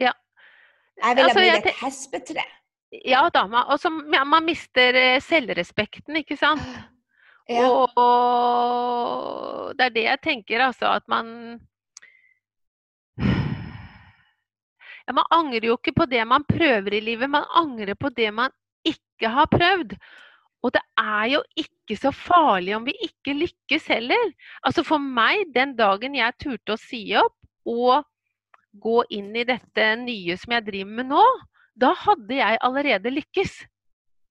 ja. 0.00 0.12
Jeg 1.02 1.16
ville 1.16 1.28
Altså, 1.28 1.40
blitt 1.40 1.66
et 1.66 1.80
hespetre. 1.84 2.44
Ja 3.06 3.28
da, 3.32 3.44
og 3.68 3.78
så- 3.80 4.12
ja, 4.12 4.24
man 4.24 4.44
mister 4.44 4.94
eh, 4.94 5.20
selvrespekten, 5.20 6.16
ikke 6.16 6.36
sant. 6.38 6.60
Ja. 7.48 7.68
Og, 7.68 7.88
og 7.96 9.76
det 9.76 9.86
er 9.86 9.94
det 9.96 10.04
jeg 10.04 10.20
tenker, 10.22 10.60
altså. 10.68 10.86
At 10.96 11.08
man 11.08 11.60
ja, 15.06 15.14
Man 15.16 15.28
angrer 15.30 15.68
jo 15.70 15.78
ikke 15.78 15.94
på 15.96 16.06
det 16.10 16.22
man 16.28 16.44
prøver 16.48 16.98
i 16.98 17.04
livet, 17.04 17.30
man 17.30 17.48
angrer 17.58 17.98
på 17.98 18.10
det 18.14 18.30
man 18.34 18.52
ikke 18.86 19.30
har 19.30 19.50
prøvd. 19.50 19.96
Og 20.62 20.70
det 20.74 20.82
er 20.98 21.26
jo 21.32 21.42
ikke 21.58 21.96
så 21.98 22.12
farlig 22.14 22.76
om 22.76 22.86
vi 22.86 22.94
ikke 23.02 23.34
lykkes 23.34 23.88
heller. 23.90 24.30
Altså 24.62 24.84
For 24.86 25.02
meg, 25.02 25.48
den 25.54 25.74
dagen 25.78 26.14
jeg 26.14 26.38
turte 26.38 26.76
å 26.76 26.80
si 26.80 27.02
opp 27.18 27.34
og 27.68 28.04
gå 28.82 29.02
inn 29.12 29.34
i 29.36 29.44
dette 29.44 29.88
nye 30.00 30.36
som 30.40 30.54
jeg 30.56 30.66
driver 30.70 30.94
med 31.00 31.10
nå, 31.10 31.24
da 31.74 31.92
hadde 31.98 32.38
jeg 32.38 32.60
allerede 32.62 33.12
lykkes. 33.12 33.58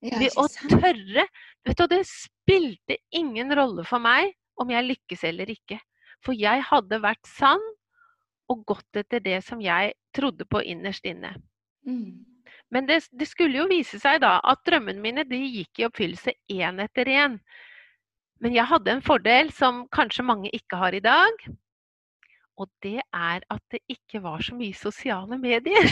Ved 0.02 0.34
å 0.40 0.48
tørre. 0.50 1.28
Vet 1.68 1.78
du, 1.78 1.86
det 1.92 2.02
spilte 2.10 2.98
ingen 3.14 3.54
rolle 3.54 3.86
for 3.86 4.02
meg 4.02 4.32
om 4.62 4.72
jeg 4.74 4.88
lykkes 4.88 5.28
eller 5.30 5.52
ikke. 5.52 5.78
For 6.26 6.38
jeg 6.38 6.64
hadde 6.70 7.02
vært 7.04 7.28
sann 7.30 7.62
og 8.52 8.66
gått 8.68 9.00
etter 9.00 9.24
det 9.24 9.40
som 9.48 9.62
jeg 9.64 9.94
trodde 10.16 10.46
på 10.50 10.62
innerst 10.74 11.08
inne. 11.08 11.34
Mm. 11.88 12.26
Men 12.72 12.88
det, 12.88 13.02
det 13.12 13.28
skulle 13.28 13.60
jo 13.62 13.68
vise 13.72 14.00
seg 14.00 14.22
da 14.24 14.38
at 14.48 14.64
drømmene 14.68 15.04
mine 15.04 15.24
de 15.28 15.40
gikk 15.40 15.82
i 15.82 15.88
oppfyllelse 15.88 16.36
én 16.52 16.80
etter 16.84 17.10
én. 17.12 17.40
Men 18.42 18.56
jeg 18.56 18.66
hadde 18.70 18.96
en 18.96 19.04
fordel 19.06 19.52
som 19.54 19.84
kanskje 19.94 20.26
mange 20.26 20.50
ikke 20.56 20.80
har 20.80 20.96
i 20.98 21.04
dag. 21.04 21.44
Og 22.62 22.70
det 22.84 23.00
er 23.02 23.40
at 23.42 23.64
det 23.74 23.82
ikke 23.90 24.22
var 24.24 24.42
så 24.46 24.56
mye 24.58 24.76
sosiale 24.78 25.38
medier. 25.42 25.86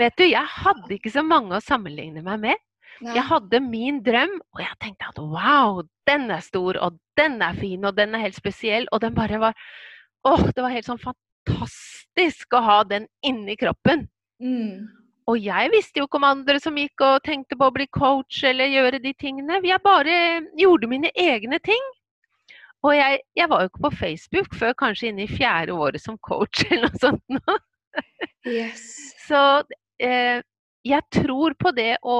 Vet 0.00 0.16
du, 0.18 0.24
jeg 0.24 0.46
hadde 0.56 0.94
ikke 0.96 1.12
så 1.12 1.22
mange 1.26 1.56
å 1.56 1.64
sammenligne 1.64 2.22
meg 2.24 2.40
med. 2.46 2.56
Nei. 3.02 3.16
Jeg 3.18 3.26
hadde 3.26 3.60
min 3.64 3.98
drøm, 4.06 4.36
og 4.54 4.62
jeg 4.62 4.78
tenkte 4.82 5.10
at 5.10 5.18
wow, 5.18 5.82
den 6.06 6.30
er 6.30 6.42
stor, 6.44 6.78
og 6.78 6.98
den 7.18 7.40
er 7.42 7.56
fin, 7.58 7.84
og 7.84 7.96
den 7.96 8.14
er 8.14 8.24
helt 8.24 8.38
spesiell. 8.38 8.86
Og 8.92 9.02
den 9.02 9.14
bare 9.16 9.40
var 9.42 9.58
Åh, 10.22 10.44
det 10.54 10.62
var 10.62 10.70
helt 10.70 10.86
sånn 10.86 11.00
fantastisk 11.02 12.54
å 12.54 12.60
ha 12.62 12.76
den 12.86 13.08
inni 13.26 13.56
kroppen. 13.58 14.04
Mm. 14.38 14.86
Og 15.30 15.38
jeg 15.38 15.70
visste 15.72 15.98
jo 15.98 16.06
ikke 16.06 16.20
om 16.20 16.28
andre 16.28 16.60
som 16.62 16.78
gikk 16.78 17.02
og 17.02 17.24
tenkte 17.26 17.58
på 17.58 17.66
å 17.66 17.74
bli 17.74 17.88
coach 17.90 18.42
eller 18.46 18.70
gjøre 18.70 19.00
de 19.02 19.12
tingene. 19.18 19.58
Jeg 19.66 19.82
bare 19.82 20.14
gjorde 20.58 20.90
mine 20.90 21.10
egne 21.18 21.58
ting. 21.62 21.90
Og 22.82 22.96
jeg, 22.96 23.20
jeg 23.38 23.50
var 23.50 23.62
jo 23.62 23.70
ikke 23.70 23.84
på 23.84 23.92
Facebook 23.98 24.56
før 24.58 24.78
kanskje 24.78 25.10
inne 25.12 25.26
i 25.26 25.30
fjerde 25.30 25.74
året 25.74 26.02
som 26.02 26.18
coach 26.22 26.64
eller 26.70 26.88
noe 26.88 27.02
sånt. 27.02 27.22
nå. 27.30 27.58
Yes. 28.48 28.82
Så 29.26 29.38
eh, 30.02 30.42
jeg 30.82 31.02
tror 31.14 31.54
på 31.58 31.70
det 31.76 31.96
å 32.02 32.16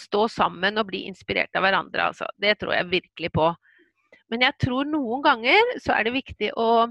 stå 0.00 0.24
sammen 0.32 0.80
og 0.80 0.88
bli 0.88 1.04
inspirert 1.10 1.56
av 1.56 1.66
hverandre, 1.66 2.08
altså. 2.10 2.28
Det 2.40 2.54
tror 2.60 2.72
jeg 2.72 2.88
virkelig 2.92 3.30
på. 3.36 3.50
Men 4.32 4.46
jeg 4.46 4.56
tror 4.62 4.88
noen 4.88 5.22
ganger 5.24 5.76
så 5.84 5.94
er 5.94 6.06
det 6.06 6.16
viktig 6.16 6.50
å 6.56 6.88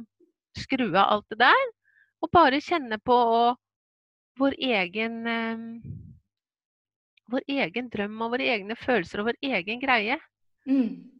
skru 0.55 0.87
av 0.93 1.17
alt 1.17 1.33
det 1.33 1.41
der, 1.41 1.65
og 2.23 2.31
bare 2.33 2.61
kjenne 2.63 2.99
på 3.03 3.17
vår 4.39 4.57
egen 4.59 5.21
eh, 5.27 5.69
Vår 7.25 7.41
egen 7.49 7.87
drøm 7.89 8.19
og 8.21 8.35
våre 8.35 8.45
egne 8.53 8.75
følelser 8.77 9.23
og 9.23 9.31
vår 9.31 9.37
egen 9.41 9.79
greie. 9.81 10.19
Mm. 10.69 11.14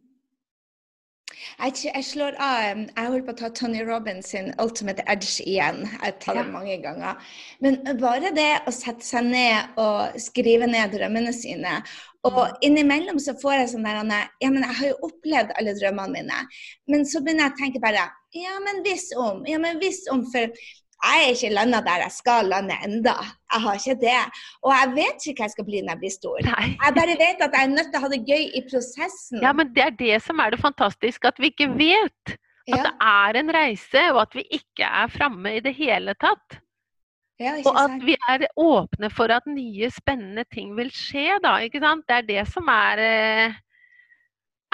Jeg, 1.58 1.72
jeg 1.84 2.04
slår 2.04 2.36
av 2.42 2.76
um, 2.76 2.82
Jeg 2.88 3.06
holder 3.10 3.24
på 3.26 3.34
å 3.34 3.38
ta 3.40 3.50
Tony 3.54 3.82
Robbins 3.86 4.30
sin 4.32 4.52
Ultimate 4.62 5.04
Edge 5.10 5.44
igjen. 5.44 5.84
Jeg 6.02 6.18
tar 6.22 6.38
det 6.38 6.44
Ja. 6.46 6.52
mange 6.52 6.76
ganger. 6.82 7.22
Men 7.60 7.80
bare 8.00 8.32
det 8.36 8.50
å 8.66 8.74
sette 8.74 9.04
seg 9.06 9.24
ned 9.30 9.78
og 9.80 10.16
skrive 10.20 10.68
ned 10.70 10.94
drømmene 10.96 11.32
sine 11.36 11.80
Og 12.26 12.56
innimellom 12.66 13.20
så 13.22 13.36
får 13.38 13.52
jeg 13.60 13.68
sånn 13.74 13.84
der 13.86 14.00
Ja, 14.42 14.50
men 14.50 14.62
jeg 14.64 14.74
har 14.80 14.88
jo 14.88 14.96
opplevd 15.10 15.52
alle 15.58 15.76
drømmene 15.78 16.12
mine. 16.16 16.40
Men 16.90 17.04
så 17.06 17.20
begynner 17.22 17.46
jeg 17.48 17.54
å 17.54 17.60
tenke 17.62 17.82
bare 17.84 18.08
Ja, 18.36 18.58
men 18.64 18.82
hvis 18.84 19.12
om. 19.16 19.44
Ja, 19.48 19.58
men 19.62 19.78
hvis 19.80 20.02
om. 20.12 20.24
For 20.32 20.50
jeg 21.06 21.26
er 21.26 21.34
ikke 21.34 21.50
landa 21.54 21.80
der 21.86 22.02
jeg 22.04 22.12
skal 22.14 22.48
lande 22.50 22.76
enda. 22.84 23.14
Jeg 23.52 23.62
har 23.64 23.78
ikke 23.80 23.94
det. 24.00 24.16
Og 24.62 24.72
jeg 24.74 24.92
vet 24.96 25.26
ikke 25.26 25.40
hva 25.40 25.46
jeg 25.48 25.54
skal 25.54 25.66
bli 25.68 25.80
når 25.82 25.92
jeg 25.94 26.02
blir 26.02 26.14
stor. 26.14 26.38
Nei. 26.48 26.66
Jeg 26.82 26.96
bare 26.98 27.16
vet 27.20 27.44
at 27.46 27.56
jeg 27.58 27.68
er 27.68 27.72
nødt 27.74 27.90
til 27.92 27.98
å 28.00 28.02
ha 28.04 28.10
det 28.12 28.20
gøy 28.26 28.44
i 28.58 28.62
prosessen. 28.70 29.40
Ja, 29.44 29.52
men 29.56 29.72
det 29.76 29.84
er 29.84 29.94
det 30.00 30.18
som 30.26 30.42
er 30.42 30.54
det 30.54 30.60
fantastiske, 30.62 31.30
at 31.30 31.38
vi 31.42 31.52
ikke 31.54 31.70
vet. 31.78 32.36
At 32.66 32.72
Ja, 32.72 32.82
det 32.82 32.94
er 32.98 33.36
en 33.38 33.52
reise, 33.54 34.00
og 34.10 34.22
at 34.24 34.32
vi 34.34 34.42
ikke 34.58 34.88
er 35.02 35.12
framme 35.14 35.52
i 35.54 35.60
det 35.62 35.74
hele 35.76 36.16
tatt. 36.18 36.58
ja, 37.38 37.52
Og 37.62 37.76
at 37.78 38.00
vi 38.02 38.16
er 38.28 38.48
åpne 38.58 39.10
for 39.14 39.30
at 39.30 39.46
nye, 39.46 39.90
spennende 39.94 40.42
ting 40.50 40.74
vil 40.74 40.90
skje, 40.90 41.38
da. 41.44 41.60
Ikke 41.62 41.78
sant? 41.84 42.02
Det 42.08 42.16
er 42.16 42.26
det 42.26 42.48
som 42.50 42.66
er, 42.66 42.98
eh, 42.98 43.54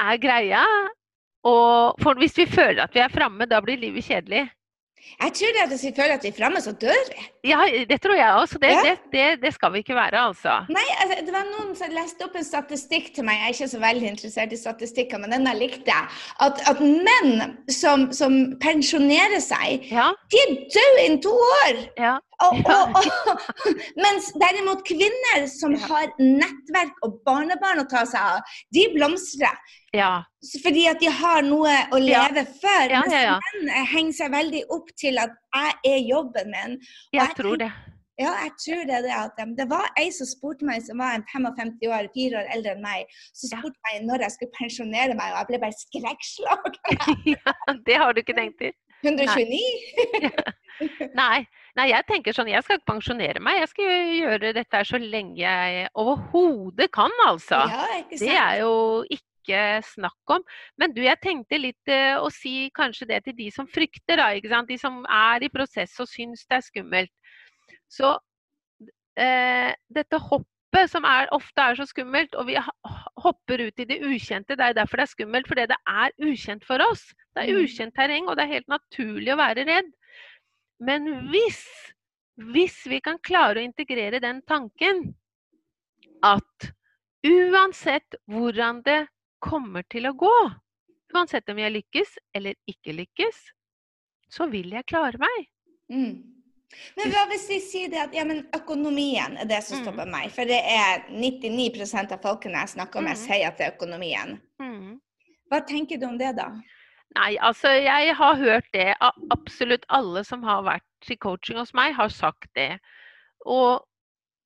er 0.01 0.17
greia. 0.23 0.65
Og 1.45 2.01
for 2.01 2.15
hvis 2.15 2.39
vi 2.39 2.47
føler 2.47 2.85
at 2.87 2.95
vi 2.95 3.01
er 3.03 3.13
framme, 3.13 3.45
da 3.51 3.61
blir 3.61 3.77
livet 3.77 4.07
kjedelig. 4.07 4.47
Jeg 5.23 5.33
tror 5.39 5.57
at 5.63 5.71
hvis 5.73 5.83
vi 5.87 5.91
føler 5.97 6.15
at 6.17 6.23
vi 6.25 6.31
er 6.31 6.37
framme, 6.37 6.61
så 6.63 6.73
dør 6.79 7.01
vi. 7.11 7.25
Ja, 7.51 7.59
det 7.91 7.99
tror 8.03 8.15
jeg 8.17 8.35
også. 8.39 8.59
Det, 8.63 8.71
Ja. 8.71 8.83
det, 8.87 8.95
det, 9.13 9.25
det 9.43 9.53
skal 9.55 9.73
vi 9.75 9.83
ikke 9.83 9.95
være, 9.99 10.19
altså. 10.29 10.55
Nei, 10.73 10.85
altså, 11.03 11.19
det 11.27 11.35
var 11.35 11.45
noen 11.51 11.75
som 11.79 11.91
leste 11.95 12.27
opp 12.27 12.37
en 12.39 12.47
statistikk 12.47 13.11
til 13.17 13.27
meg. 13.27 13.41
Jeg 13.41 13.49
er 13.51 13.57
ikke 13.57 13.69
så 13.75 13.81
veldig 13.83 14.09
interessert 14.13 14.55
i 14.55 14.61
statistikker, 14.61 15.19
men 15.23 15.35
denne 15.35 15.55
likte 15.59 15.91
jeg. 15.91 16.11
At, 16.47 16.63
at 16.71 16.81
menn 16.81 17.57
som, 17.71 18.09
som 18.15 18.39
pensjonerer 18.63 19.43
seg, 19.43 19.89
Ja, 19.93 20.09
de 20.33 20.43
er 20.47 20.55
døde 20.77 21.07
innen 21.07 21.23
to 21.29 21.35
år. 21.35 21.83
ja. 21.99 22.19
Og, 22.43 22.57
og, 22.67 22.97
og, 22.99 23.43
mens 24.05 24.33
derimot 24.43 24.81
kvinner 24.89 25.45
som 25.47 25.77
har 25.79 26.09
nettverk 26.19 26.97
og 27.07 27.21
barnebarn 27.27 27.85
å 27.85 27.87
ta 27.91 28.03
seg 28.09 28.19
av, 28.19 28.57
de 28.75 28.89
blomstrer. 28.97 29.61
Ja. 29.95 30.11
Fordi 30.65 30.85
at 30.91 31.01
de 31.01 31.07
har 31.13 31.43
noe 31.47 31.73
å 31.93 31.99
Ja. 32.01 32.27
leve 32.29 32.45
for. 32.59 32.85
Ja, 32.91 33.01
Mens 33.05 33.13
ja, 33.13 33.23
ja. 33.23 33.39
menn 33.63 33.87
henger 33.93 34.13
seg 34.13 34.31
veldig 34.33 34.63
opp 34.71 34.89
til 34.99 35.19
at 35.23 35.35
jeg 35.55 35.75
er 35.93 35.99
jobben 36.09 36.51
min. 36.51 36.79
Jeg 37.13 37.27
jeg 37.29 37.37
tror 37.37 37.57
det. 37.61 37.73
Ja, 38.21 38.33
jeg 38.45 38.53
tror 38.61 38.83
det 38.87 38.99
det. 39.07 39.13
At, 39.17 39.39
det 39.57 39.67
var 39.71 39.89
ei 39.99 40.11
som 40.13 40.27
spurte 40.29 40.67
meg, 40.69 40.83
som 40.85 40.99
var 41.01 41.15
en 41.17 41.25
55 41.33 41.89
år, 41.89 42.09
fire 42.15 42.43
år 42.43 42.51
eldre 42.55 42.75
enn 42.77 42.83
meg, 42.85 43.07
så 43.33 43.49
Ja. 43.51 43.59
spurte 43.59 43.81
meg 43.89 44.05
når 44.07 44.19
jeg 44.27 44.31
skulle 44.37 44.53
pensjonere 44.59 45.15
meg, 45.17 45.33
og 45.33 45.39
jeg 45.41 45.47
ble 45.49 45.59
bare 45.59 45.81
skrekkslagen. 45.81 47.25
ja, 47.37 47.55
det 47.87 47.97
har 47.97 48.13
du 48.13 48.21
ikke 48.21 48.37
tenkt 48.37 48.59
til? 48.61 48.73
129? 49.03 49.59
Nei. 51.19 51.47
Nei, 51.75 51.87
jeg 51.89 52.05
tenker 52.07 52.35
sånn, 52.37 52.51
jeg 52.53 52.61
skal 52.67 52.77
ikke 52.79 52.91
pensjonere 52.93 53.41
meg. 53.41 53.63
Jeg 53.63 53.69
skal 53.73 53.87
gjøre 54.13 54.51
dette 54.59 54.83
så 54.85 54.99
lenge 55.01 55.39
jeg 55.41 55.87
overhodet 55.97 56.91
kan, 56.93 57.11
altså. 57.27 57.63
Ja, 57.73 57.87
ikke 57.97 58.19
sant? 58.19 58.27
Det 58.29 58.37
er 58.37 58.59
jo 58.61 58.75
ikke 59.09 59.25
snakk 59.49 60.31
om. 60.31 60.43
Men 60.79 60.93
du, 60.95 61.03
jeg 61.03 61.19
tenkte 61.23 61.59
litt 61.59 61.89
eh, 61.89 62.15
å 62.21 62.31
si 62.31 62.71
kanskje 62.75 63.07
det 63.11 63.25
til 63.25 63.35
de 63.37 63.51
som 63.51 63.67
frykter, 63.67 64.17
da. 64.17 64.31
ikke 64.37 64.49
sant? 64.53 64.69
De 64.69 64.79
som 64.79 65.03
er 65.11 65.43
i 65.43 65.49
prosess 65.53 65.99
og 66.01 66.09
syns 66.09 66.47
det 66.47 66.57
er 66.61 66.63
skummelt. 66.63 67.13
Så 67.91 68.19
eh, 69.19 69.73
dette 69.89 70.19
hoppet 70.19 70.89
som 70.89 71.05
er, 71.05 71.29
ofte 71.33 71.61
er 71.61 71.77
så 71.77 71.85
skummelt, 71.85 72.35
og 72.35 72.47
vi 72.49 72.57
hopper 73.21 73.67
ut 73.67 73.83
i 73.83 73.85
det 73.85 74.01
ukjente, 74.07 74.57
det 74.57 74.71
er 74.71 74.79
derfor 74.79 74.97
det 74.97 75.09
er 75.09 75.13
skummelt. 75.13 75.49
Fordi 75.49 75.67
det 75.69 75.81
er 75.89 76.15
ukjent 76.25 76.65
for 76.65 76.81
oss. 76.81 77.09
Det 77.35 77.45
er 77.45 77.53
Mm. 77.53 77.65
ukjent 77.65 77.95
terreng, 77.97 78.29
og 78.29 78.37
det 78.37 78.45
er 78.45 78.55
helt 78.55 78.69
naturlig 78.69 79.33
å 79.33 79.41
være 79.41 79.67
redd. 79.69 79.91
Men 80.81 81.29
hvis, 81.31 81.61
hvis 82.53 82.87
vi 82.89 83.01
kan 83.01 83.19
klare 83.23 83.61
å 83.61 83.65
integrere 83.65 84.21
den 84.21 84.43
tanken 84.43 85.15
at 86.23 86.73
uansett 87.27 88.17
hvordan 88.27 88.83
det 88.83 89.07
kommer 89.43 89.85
til 89.91 90.07
å 90.09 90.15
gå, 90.19 90.35
uansett 91.15 91.51
om 91.53 91.59
jeg 91.61 91.75
lykkes 91.75 92.15
eller 92.39 92.55
ikke 92.71 92.95
lykkes, 92.97 93.41
så 94.33 94.47
vil 94.51 94.71
jeg 94.73 94.87
klare 94.89 95.19
meg. 95.21 95.49
Mm. 95.93 96.23
Men 96.97 97.11
hva 97.13 97.27
hvis 97.29 97.43
vi 97.51 97.59
sier 97.61 97.91
det 97.93 97.99
at 98.01 98.15
ja, 98.17 98.23
men 98.25 98.47
økonomien 98.57 99.35
er 99.37 99.45
det 99.45 99.59
som 99.63 99.77
Mm. 99.79 99.83
stopper 99.85 100.07
meg? 100.09 100.31
For 100.33 100.49
det 100.49 100.63
er 100.65 101.03
99% 101.13 102.13
av 102.17 102.23
folkene 102.23 102.63
jeg 102.65 102.69
snakker 102.79 103.03
med, 103.03 103.13
Mm. 103.13 103.21
sier 103.27 103.47
at 103.49 103.59
det 103.59 103.67
er 103.67 103.75
økonomien. 103.77 104.41
Mm. 104.59 105.01
Hva 105.51 105.61
tenker 105.69 106.01
du 106.01 106.07
om 106.07 106.17
det, 106.17 106.35
da? 106.37 106.49
Nei, 107.15 107.37
altså 107.37 107.69
jeg 107.69 108.15
har 108.17 108.35
hørt 108.37 108.65
det. 108.73 108.95
Absolutt 109.31 109.85
alle 109.91 110.25
som 110.25 110.43
har 110.43 110.63
vært 110.63 111.11
i 111.11 111.17
coaching 111.17 111.59
hos 111.59 111.75
meg, 111.75 111.93
har 111.93 112.09
sagt 112.09 112.49
det. 112.55 112.81
Og 113.45 113.85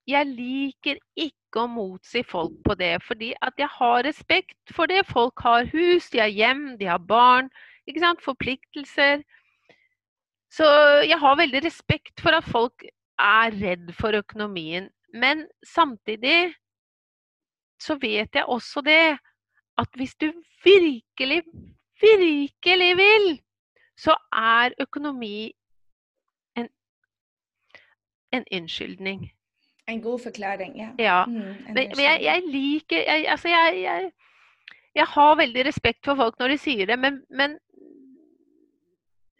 jeg 0.08 0.26
liker 0.26 0.98
ikke 1.16 1.45
å 1.62 1.70
motsi 1.70 2.22
folk 2.26 2.54
på 2.64 2.74
det, 2.78 2.96
fordi 3.04 3.32
at 3.42 3.56
jeg 3.58 3.68
har 3.78 4.04
respekt 4.06 4.74
for 4.74 4.90
det. 4.90 5.04
Folk 5.08 5.40
har 5.44 5.68
hus, 5.72 6.10
de 6.12 6.20
har 6.22 6.32
hjem, 6.32 6.76
de 6.80 6.88
har 6.90 7.02
barn, 7.02 7.50
ikke 7.86 8.02
sant? 8.02 8.22
forpliktelser. 8.24 9.22
Så 10.52 10.66
jeg 11.04 11.18
har 11.20 11.38
veldig 11.38 11.64
respekt 11.64 12.20
for 12.22 12.36
at 12.36 12.46
folk 12.46 12.86
er 13.18 13.54
redd 13.56 13.92
for 13.98 14.16
økonomien. 14.16 14.90
Men 15.14 15.46
samtidig 15.64 16.54
så 17.80 17.96
vet 18.00 18.34
jeg 18.34 18.44
også 18.44 18.80
det 18.80 19.18
at 19.78 19.88
hvis 19.96 20.14
du 20.16 20.32
virkelig, 20.64 21.42
virkelig 22.00 22.96
vil, 22.96 23.40
så 23.96 24.16
er 24.32 24.72
økonomi 24.80 25.52
en, 26.56 26.68
en 28.32 28.44
unnskyldning. 28.52 29.35
En 29.88 30.00
god 30.02 30.18
forklaring, 30.22 30.72
ja. 30.80 30.88
Ja. 30.98 31.24
Mm, 31.26 31.56
Men, 31.66 31.74
men 31.74 32.00
jeg, 32.02 32.22
jeg 32.26 32.42
liker 32.50 32.96
jeg, 33.06 33.26
Altså, 33.30 33.48
jeg, 33.48 33.76
jeg, 33.82 34.08
jeg 34.96 35.06
har 35.12 35.36
veldig 35.38 35.66
respekt 35.68 36.04
for 36.04 36.16
folk 36.18 36.38
når 36.40 36.48
de 36.54 36.58
sier 36.58 36.86
det, 36.90 36.96
men, 36.98 37.20
men 37.30 37.54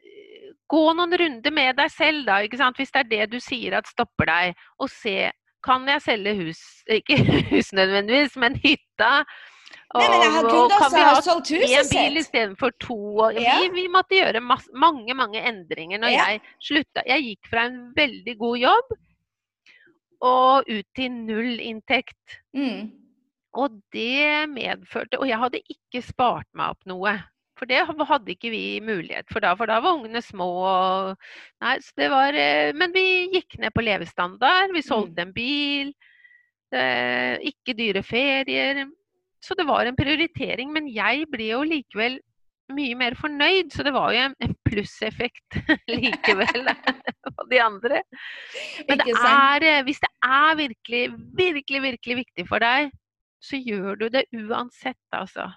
eh, 0.02 0.52
Gå 0.70 0.84
noen 0.98 1.16
runder 1.18 1.54
med 1.54 1.76
deg 1.78 1.90
selv, 1.94 2.24
da, 2.28 2.38
ikke 2.46 2.60
sant? 2.60 2.78
hvis 2.78 2.92
det 2.94 3.02
er 3.04 3.10
det 3.10 3.26
du 3.34 3.40
sier 3.42 3.76
at 3.78 3.90
stopper 3.90 4.30
deg. 4.30 4.62
Og 4.82 4.90
se 4.92 5.30
kan 5.66 5.86
jeg 5.90 6.02
selge 6.04 6.32
hus 6.38 6.60
Ikke 7.00 7.16
hus 7.52 7.72
nødvendigvis, 7.74 8.36
men 8.38 8.58
hytta. 8.62 9.12
Nei, 9.96 10.06
men 10.10 10.20
jeg 10.20 10.30
har 10.34 10.46
og 10.50 10.72
kan 10.76 10.92
vi 10.92 11.02
ha 11.06 11.14
solgt 11.24 11.50
én 11.54 11.62
huset 11.62 11.90
bil 11.90 12.16
sitt. 12.16 12.20
istedenfor 12.26 12.74
to? 12.82 12.96
Og 13.24 13.38
Ja. 13.40 13.54
vi, 13.62 13.68
vi 13.80 13.84
måtte 13.90 14.18
gjøre 14.18 14.42
masse, 14.44 14.70
mange, 14.74 15.14
mange 15.16 15.40
endringer 15.48 15.98
når 16.02 16.12
Ja. 16.14 16.26
jeg 16.30 16.40
slutta. 16.62 17.02
Jeg 17.06 17.22
gikk 17.30 17.50
fra 17.50 17.66
en 17.70 17.78
veldig 17.96 18.34
god 18.38 18.58
jobb 18.62 18.96
og 20.24 20.68
ut 20.68 20.86
til 20.96 21.12
null 21.12 21.60
inntekt. 21.60 22.38
Mm. 22.56 22.92
Og 23.56 23.78
det 23.94 24.48
medførte 24.52 25.18
Og 25.20 25.28
jeg 25.28 25.40
hadde 25.40 25.62
ikke 25.72 26.02
spart 26.04 26.48
meg 26.56 26.74
opp 26.74 26.88
noe. 26.88 27.14
For 27.56 27.68
det 27.68 27.86
hadde 27.88 28.34
ikke 28.34 28.50
vi 28.52 28.80
mulighet 28.84 29.30
for 29.32 29.40
da, 29.40 29.54
for 29.56 29.70
da 29.70 29.78
var 29.80 29.96
ungene 29.96 30.20
små. 30.20 30.48
Og, 30.68 31.30
nei, 31.64 31.78
så 31.80 32.02
det 32.02 32.10
var, 32.12 32.36
eh, 32.36 32.74
men 32.76 32.92
vi 32.92 33.06
gikk 33.32 33.56
ned 33.62 33.72
på 33.72 33.84
levestandard. 33.84 34.74
Vi 34.76 34.84
solgte 34.84 35.24
en 35.24 35.32
bil. 35.32 35.94
Det, 36.72 36.84
ikke 37.48 37.76
dyre 37.78 38.02
ferier. 38.04 38.84
Så 39.40 39.56
det 39.56 39.64
var 39.68 39.88
en 39.88 39.96
prioritering. 39.96 40.68
Men 40.74 40.90
jeg 40.92 41.24
ble 41.32 41.48
jo 41.54 41.62
likevel 41.64 42.20
mye 42.74 42.96
mer 42.98 43.14
fornøyd, 43.18 43.70
så 43.74 43.84
det 43.86 43.92
var 43.94 44.14
jo 44.14 44.22
en, 44.26 44.54
plusseffekt 44.66 45.58
likevel 45.92 46.70
på 47.24 47.46
de 47.50 47.60
andre. 47.62 48.02
Men 48.88 49.02
det 49.04 49.14
er, 49.14 49.66
eh, 49.66 49.82
hvis 49.86 50.02
det 50.02 50.12
er 50.26 50.56
virkelig, 50.58 51.04
virkelig, 51.38 51.82
virkelig 51.90 52.16
viktig 52.24 52.48
for 52.48 52.64
deg, 52.64 52.90
så 53.42 53.60
gjør 53.60 54.00
du 54.00 54.08
det 54.10 54.26
uansett, 54.34 55.02
altså. 55.14 55.50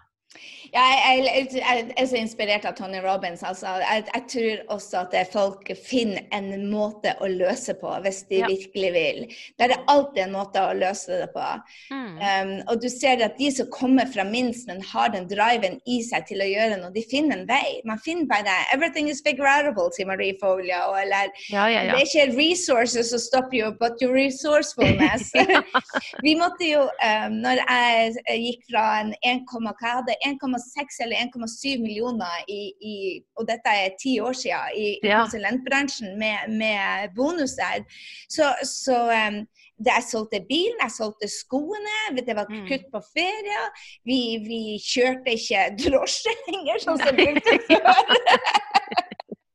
Ja, 0.70 0.84
jeg, 0.86 1.24
jeg, 1.26 1.48
jeg 1.58 1.94
er 1.98 2.06
så 2.06 2.18
inspirert 2.20 2.66
av 2.70 2.76
Tony 2.78 3.00
Robbins. 3.02 3.42
Altså. 3.48 3.72
Jeg, 3.82 4.04
jeg 4.14 4.24
tror 4.30 4.76
også 4.76 5.00
at 5.02 5.16
folk 5.34 5.72
finner 5.82 6.28
en 6.36 6.68
måte 6.70 7.16
å 7.18 7.30
løse 7.32 7.74
på, 7.80 7.90
hvis 8.04 8.22
de 8.30 8.44
Ja. 8.44 8.50
virkelig 8.52 8.92
vil. 8.94 9.24
Det 9.58 9.66
er 9.66 9.82
alltid 9.90 10.22
en 10.28 10.36
måte 10.36 10.62
å 10.62 10.76
løse 10.78 11.18
det 11.24 11.30
på. 11.34 11.46
Mm. 11.90 12.20
Um, 12.22 12.52
og 12.70 12.84
du 12.84 12.86
ser 12.94 13.24
at 13.26 13.40
de 13.42 13.50
som 13.56 13.72
kommer 13.74 14.06
fra 14.14 14.24
minst, 14.28 14.68
men 14.70 14.84
har 14.92 15.10
den 15.16 15.26
driven 15.32 15.80
i 15.90 15.98
seg 16.06 16.28
til 16.30 16.46
å 16.46 16.48
gjøre 16.52 16.78
noe, 16.78 16.94
de 16.94 17.04
finner 17.10 17.40
en 17.40 17.50
vei. 17.50 17.82
Man 17.90 17.98
finner 18.06 18.30
bare 18.30 18.60
'everything 18.70 19.10
is 19.10 19.24
figurable 19.26 19.90
sier 19.98 20.06
Marie 20.06 20.38
Folio. 20.40 20.94
Eller 20.94 21.34
Ja, 21.50 21.66
ja, 21.66 21.82
ja. 21.90 21.96
det 21.96 22.06
er 22.06 22.06
ikke 22.06 22.38
resources 22.38 23.10
som 23.10 23.20
stopper 23.20 23.58
you, 23.58 23.72
but 23.82 23.98
your 24.02 24.14
resourcefulness. 24.14 25.34
Vi 26.26 26.36
måtte 26.38 26.70
jo, 26.70 26.86
um, 26.86 27.42
når 27.42 27.66
jeg 27.66 28.14
gikk 28.46 28.70
fra 28.70 28.86
en 29.02 29.14
1, 29.26 29.44
hva 29.50 29.74
hadde 29.98 30.19
1,6 30.28 31.00
eller 31.06 31.18
1,7 31.26 31.80
millioner 31.82 32.44
i, 32.48 32.60
i, 32.82 32.96
og 33.40 33.48
dette 33.48 33.70
er 33.86 33.96
ti 34.02 34.18
år 34.20 34.34
siden, 34.34 34.76
i, 34.76 34.88
Ja. 35.04 35.22
konsulentbransjen 35.24 36.18
med, 36.20 36.50
med 36.60 37.16
bonuser, 37.16 37.86
så, 38.30 38.52
så 38.64 38.98
um, 39.30 39.40
jeg 39.86 40.04
solgte 40.10 40.42
bilen, 40.50 40.76
jeg 40.84 40.92
solgte 40.92 41.28
skoene, 41.32 41.98
det 42.18 42.36
var 42.36 42.46
Mm. 42.50 42.66
kutt 42.68 42.86
på 42.92 43.00
ferie. 43.14 43.62
Vi, 44.06 44.20
vi 44.44 44.62
kjørte 44.84 45.32
ikke 45.38 45.62
drosje 45.80 46.34
lenger, 46.50 46.80
sånn 46.84 47.00
som 47.00 47.16
vi 47.16 47.30
brukte 47.30 47.60
før. 47.70 47.94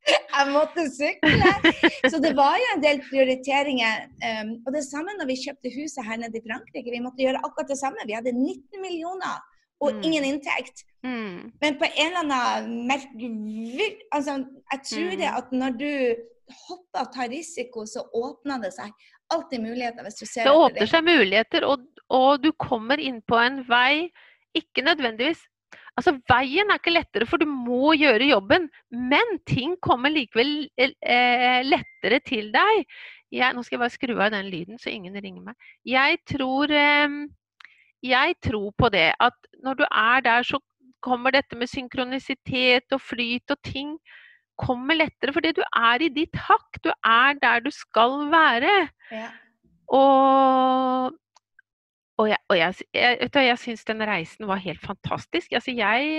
Jeg 0.05 0.51
måtte 0.53 0.83
sykle. 0.93 1.51
Så 2.13 2.19
det 2.21 2.35
var 2.37 2.57
jo 2.61 2.67
en 2.75 2.83
del 2.83 2.99
prioriteringer. 3.07 4.03
Um, 4.21 4.51
og 4.67 4.75
det 4.77 4.83
samme 4.85 5.15
når 5.17 5.29
vi 5.31 5.37
kjøpte 5.47 5.71
huset 5.73 6.05
her 6.05 6.19
nede 6.21 6.41
i 6.41 6.45
Frankrike. 6.45 6.91
Vi 6.93 7.01
måtte 7.05 7.23
gjøre 7.25 7.41
akkurat 7.47 7.71
det 7.73 7.79
samme. 7.81 8.05
Vi 8.09 8.17
hadde 8.17 8.33
19 8.35 8.83
millioner 8.85 9.39
og 9.81 9.93
Mm. 9.93 10.03
ingen 10.05 10.25
inntekt. 10.25 10.85
Mm. 11.05 11.53
Men 11.61 11.79
på 11.79 11.85
en 11.85 12.07
eller 12.07 12.23
annen 12.25 12.87
merkelig 12.89 13.89
altså, 14.13 14.45
Jeg 14.73 14.81
tror 14.91 15.11
det 15.11 15.29
Mm. 15.31 15.37
at 15.37 15.53
når 15.53 15.71
du 15.79 16.15
hopper 16.69 17.01
og 17.01 17.13
tar 17.15 17.29
risiko, 17.29 17.85
så 17.87 18.03
åpner 18.15 18.63
det 18.63 18.73
seg 18.73 18.91
alltid 19.31 19.59
muligheter 19.61 20.03
hvis 20.03 20.19
du 20.21 20.27
ser 20.27 20.45
Det 20.45 20.53
åpner 20.53 20.87
seg 20.87 21.05
muligheter, 21.05 21.65
og, 21.65 21.79
og 22.11 22.43
du 22.43 22.53
kommer 22.53 22.99
inn 23.01 23.21
på 23.23 23.37
en 23.41 23.63
vei 23.69 24.11
Ikke 24.55 24.83
nødvendigvis 24.85 25.41
Altså, 25.97 26.19
veien 26.29 26.71
er 26.71 26.79
ikke 26.81 26.91
lettere, 26.91 27.27
for 27.27 27.37
du 27.39 27.47
må 27.47 27.93
gjøre 27.95 28.27
jobben. 28.29 28.69
Men 28.91 29.39
ting 29.47 29.77
kommer 29.81 30.11
likevel 30.11 30.69
eh, 30.77 31.63
lettere 31.63 32.19
til 32.27 32.51
deg. 32.51 32.85
Jeg, 33.31 33.55
nå 33.55 33.63
skal 33.63 33.77
jeg 33.77 33.83
bare 33.85 33.95
skru 33.95 34.15
av 34.21 34.33
den 34.35 34.49
lyden, 34.51 34.79
så 34.79 34.91
ingen 34.91 35.15
ringer 35.15 35.43
meg. 35.43 35.55
Jeg 35.87 36.19
tror, 36.27 36.67
eh, 36.71 37.09
jeg 38.05 38.37
tror 38.45 38.71
på 38.79 38.91
det 38.93 39.11
at 39.23 39.37
når 39.65 39.81
du 39.81 39.85
er 39.89 40.21
der, 40.25 40.45
så 40.47 40.61
kommer 41.05 41.35
dette 41.35 41.57
med 41.57 41.69
synkronisitet 41.69 42.93
og 42.93 43.03
flyt 43.03 43.53
og 43.53 43.61
ting 43.65 43.97
kommer 44.61 44.97
lettere. 44.99 45.35
Fordi 45.35 45.53
du 45.57 45.63
er 45.65 46.05
i 46.05 46.13
ditt 46.13 46.37
hakk. 46.47 46.81
Du 46.85 46.91
er 46.91 47.37
der 47.43 47.65
du 47.65 47.71
skal 47.75 48.29
være. 48.33 48.75
Ja. 49.13 49.29
Og, 49.95 51.17
og 52.19 52.29
jeg, 52.31 52.39
og 52.49 52.59
jeg, 52.59 52.87
jeg, 52.95 53.31
jeg 53.35 53.59
syns 53.61 53.85
den 53.89 54.05
reisen 54.07 54.49
var 54.49 54.63
helt 54.63 54.81
fantastisk. 54.85 55.53
Altså, 55.53 55.75
jeg, 55.75 56.15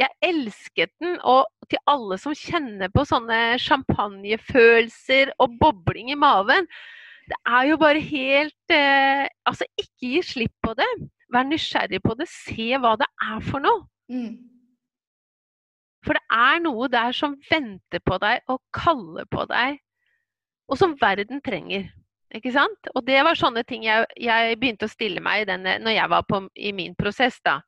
jeg 0.00 0.10
elsket 0.22 0.94
den. 1.02 1.18
Og 1.22 1.46
til 1.70 1.82
alle 1.90 2.18
som 2.22 2.34
kjenner 2.36 2.90
på 2.94 3.06
sånne 3.08 3.58
champagnefølelser 3.62 5.34
og 5.38 5.60
bobling 5.60 6.10
i 6.14 6.18
maven 6.18 6.70
Det 7.30 7.38
er 7.46 7.66
jo 7.70 7.76
bare 7.78 8.00
helt 8.02 8.74
eh, 8.74 9.26
Altså, 9.46 9.66
ikke 9.78 10.08
gi 10.08 10.22
slipp 10.26 10.54
på 10.64 10.74
det. 10.78 10.88
Vær 11.32 11.46
nysgjerrig 11.48 12.02
på 12.04 12.16
det. 12.18 12.28
Se 12.30 12.72
hva 12.78 12.96
det 13.00 13.08
er 13.24 13.40
for 13.46 13.62
noe. 13.64 13.86
Mm. 14.12 14.36
For 16.02 16.18
det 16.18 16.22
er 16.34 16.60
noe 16.64 16.88
der 16.90 17.14
som 17.14 17.36
venter 17.50 18.02
på 18.04 18.18
deg 18.22 18.42
og 18.50 18.58
kaller 18.74 19.26
på 19.30 19.44
deg, 19.50 19.78
og 20.66 20.78
som 20.78 20.96
verden 20.98 21.42
trenger. 21.44 21.86
Ikke 22.34 22.52
sant? 22.54 22.88
Og 22.96 23.04
det 23.06 23.20
var 23.22 23.38
sånne 23.38 23.62
ting 23.68 23.84
jeg, 23.86 24.08
jeg 24.18 24.56
begynte 24.58 24.88
å 24.88 24.92
stille 24.92 25.22
meg 25.22 25.44
i 25.44 25.50
denne, 25.52 25.76
når 25.84 25.94
jeg 25.94 26.12
var 26.14 26.24
på, 26.26 26.40
i 26.56 26.72
min 26.74 26.96
prosess, 26.98 27.38
da. 27.44 27.60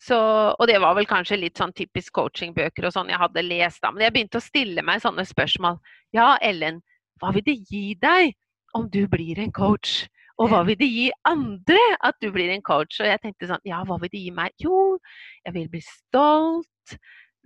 Så, 0.00 0.16
og 0.16 0.62
det 0.68 0.78
var 0.80 0.94
vel 0.96 1.08
kanskje 1.08 1.40
litt 1.40 1.58
sånn 1.60 1.74
typisk 1.76 2.14
coachingbøker 2.16 2.86
og 2.88 2.94
sånn 2.94 3.10
jeg 3.12 3.20
hadde 3.20 3.44
lest 3.44 3.82
da. 3.84 3.90
Men 3.92 4.06
jeg 4.06 4.14
begynte 4.14 4.40
å 4.40 4.44
stille 4.44 4.84
meg 4.86 5.02
sånne 5.02 5.26
spørsmål. 5.28 5.76
Ja, 6.16 6.38
Ellen, 6.40 6.78
hva 7.20 7.34
vil 7.36 7.44
det 7.44 7.58
gi 7.68 7.98
deg 8.00 8.32
om 8.74 8.88
du 8.90 9.04
blir 9.10 9.38
en 9.42 9.52
coach? 9.52 10.04
Og 10.40 10.48
hva 10.48 10.62
vil 10.64 10.78
det 10.80 10.88
gi 10.88 11.08
andre 11.28 11.80
at 12.06 12.16
du 12.22 12.30
blir 12.32 12.48
en 12.52 12.64
coach? 12.64 13.00
Og 13.02 13.08
jeg 13.08 13.20
tenkte 13.20 13.48
sånn, 13.50 13.64
ja, 13.68 13.82
hva 13.84 13.98
vil 14.00 14.12
det 14.12 14.22
gi 14.22 14.30
meg? 14.32 14.54
Jo, 14.62 14.96
jeg 15.44 15.56
vil 15.56 15.66
bli 15.72 15.82
stolt. 15.84 16.96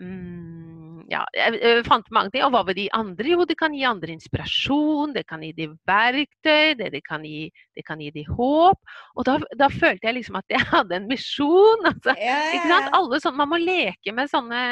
Mm, 0.03 1.05
ja, 1.11 1.21
jeg 1.35 1.83
fant 1.87 2.07
mange 2.15 2.33
ting. 2.35 2.45
Og 2.47 2.53
hva 2.55 2.63
vil 2.69 2.79
de 2.79 2.87
andre? 2.95 3.33
Jo, 3.35 3.47
det 3.51 3.57
kan 3.59 3.75
gi 3.75 3.83
andre 3.87 4.15
inspirasjon, 4.15 5.15
det 5.15 5.25
kan 5.31 5.43
gi 5.43 5.51
de 5.57 5.69
verktøy, 5.91 6.75
det, 6.79 6.93
det, 6.95 7.03
kan, 7.07 7.27
gi, 7.27 7.49
det 7.75 7.85
kan 7.87 8.03
gi 8.03 8.13
de 8.15 8.25
håp. 8.29 8.79
Og 9.19 9.27
da, 9.27 9.41
da, 9.59 9.71
følte 9.75 10.11
jeg 10.11 10.19
liksom 10.21 10.39
at 10.39 10.55
jeg 10.55 10.63
hadde 10.71 11.01
en 11.01 11.11
misjon. 11.11 11.83
Altså, 11.95 12.15
ja, 12.19 12.39
ja, 12.53 12.63
ja. 12.69 12.79
Alle 12.95 13.21
sånne, 13.23 13.39
man 13.43 13.51
må 13.55 13.59
leke 13.63 14.15
med 14.15 14.31
sånne 14.31 14.63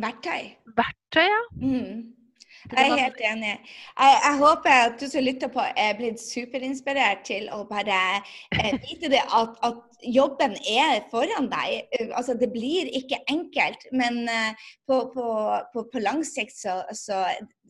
Verktøy. 0.00 0.52
Verktøy, 0.74 1.26
ja. 1.26 1.40
Mm. 1.60 2.21
Jeg 2.70 2.88
er 2.88 2.96
helt 2.96 3.20
enig. 3.30 3.54
Jeg, 3.98 4.18
jeg, 4.24 4.36
håper 4.38 4.70
at 4.70 5.00
du 5.00 5.06
som 5.10 5.24
lytter 5.24 5.50
på 5.52 5.64
er 5.76 5.96
blitt 5.98 6.20
superinspirert 6.22 7.24
til 7.26 7.48
å 7.52 7.64
bare 7.68 7.98
eh, 8.54 8.76
vite 8.84 9.10
det 9.12 9.22
at, 9.26 9.58
at, 9.66 9.80
jobben 10.04 10.56
er 10.68 11.02
foran 11.10 11.48
deg. 11.52 11.88
Altså, 12.16 12.34
det 12.38 12.50
blir 12.52 12.90
ikke 12.92 13.20
enkelt, 13.30 13.86
men 13.92 14.24
uh, 14.28 14.52
på, 14.88 15.04
på, 15.14 15.26
på, 15.72 15.86
på, 15.92 16.02
lang 16.02 16.22
sikt 16.26 16.56
så, 16.56 16.80
så 16.96 17.24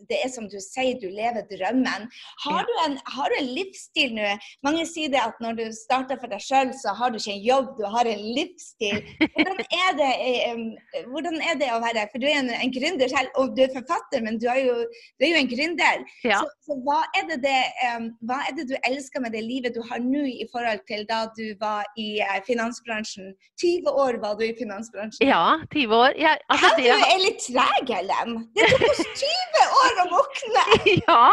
det 0.08 0.18
er 0.24 0.30
som 0.32 0.48
du 0.50 0.58
sier, 0.62 0.96
du 0.98 1.08
lever 1.12 1.44
drømmen. 1.50 2.08
Har 2.44 2.66
du 2.66 2.72
en, 2.86 2.96
har 3.14 3.30
du 3.30 3.38
en 3.38 3.50
livsstil 3.54 4.14
nå? 4.16 4.32
Mange 4.66 4.86
sier 4.88 5.12
det 5.12 5.20
at 5.22 5.38
når 5.44 5.58
du 5.60 5.64
starter 5.76 6.18
for 6.20 6.32
deg 6.32 6.42
sjøl, 6.42 6.72
så 6.78 6.94
har 6.98 7.12
du 7.12 7.20
ikke 7.20 7.34
en 7.36 7.44
jobb, 7.44 7.68
du 7.78 7.84
har 7.92 8.08
en 8.10 8.24
livsstil. 8.38 9.02
Hvordan 9.36 9.62
er 9.84 9.98
det, 10.00 10.12
um, 10.52 10.64
hvordan 11.12 11.38
er 11.40 11.60
det 11.60 11.70
å 11.74 11.80
være 11.82 12.08
For 12.12 12.22
du 12.22 12.28
er 12.30 12.40
en, 12.40 12.50
en 12.56 12.74
gründer 12.74 13.12
selv, 13.12 13.30
og 13.38 13.54
du 13.56 13.64
er 13.66 13.74
forfatter, 13.76 14.24
men 14.24 14.40
du 14.42 14.48
er 14.50 14.62
jo, 14.64 14.78
du 15.20 15.26
er 15.26 15.34
jo 15.34 15.42
en 15.42 15.52
gründer. 15.52 16.06
Ja. 16.26 16.40
Så, 16.42 16.50
så 16.66 16.78
hva, 16.86 17.02
er 17.18 17.28
det 17.30 17.40
det, 17.44 17.60
hva 18.26 18.42
er 18.48 18.56
det 18.58 18.68
du 18.72 18.76
elsker 18.88 19.22
med 19.22 19.36
det 19.36 19.44
livet 19.46 19.76
du 19.76 19.82
har 19.90 20.02
nå, 20.02 20.24
i 20.26 20.48
forhold 20.52 20.82
til 20.88 21.06
da 21.10 21.24
du 21.36 21.46
var 21.60 21.86
i 22.00 22.21
finansbransjen? 22.46 23.32
20 23.60 23.90
år 24.04 24.18
var 24.22 24.36
du 24.38 24.44
i 24.46 24.52
finansbransjen. 24.58 25.26
Ja, 25.28 25.58
20 25.72 25.96
år. 25.96 26.16
Ja, 26.20 26.34
altså, 26.52 26.70
det, 26.78 26.88
du 26.90 27.06
er 27.06 27.22
litt 27.22 27.42
treg, 27.44 27.92
Ellen. 27.98 28.36
Det 28.56 28.68
tok 28.72 28.86
oss 28.90 29.02
20 29.06 29.62
år! 29.80 30.00
å 30.02 30.06
våkne! 30.10 30.64
ja, 31.06 31.24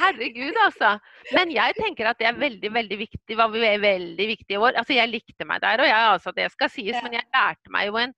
herregud, 0.00 0.58
altså. 0.66 0.94
Men 1.34 1.52
jeg 1.54 1.76
tenker 1.78 2.10
at 2.10 2.20
det 2.20 2.28
er 2.30 2.38
veldig, 2.40 2.72
veldig 2.74 3.00
viktig. 3.00 3.38
var 3.38 3.54
veldig 3.54 4.28
viktig 4.34 4.56
i 4.56 4.60
år. 4.60 4.78
Altså, 4.80 4.96
jeg 4.98 5.12
likte 5.12 5.48
meg 5.48 5.62
der, 5.64 5.82
og 5.82 5.90
jeg, 5.90 6.12
altså, 6.12 6.34
det 6.36 6.50
skal 6.54 6.72
sies, 6.72 7.00
men 7.04 7.18
jeg 7.18 7.28
lærte 7.34 7.74
meg 7.74 7.90
jo 7.90 7.98
en 8.02 8.14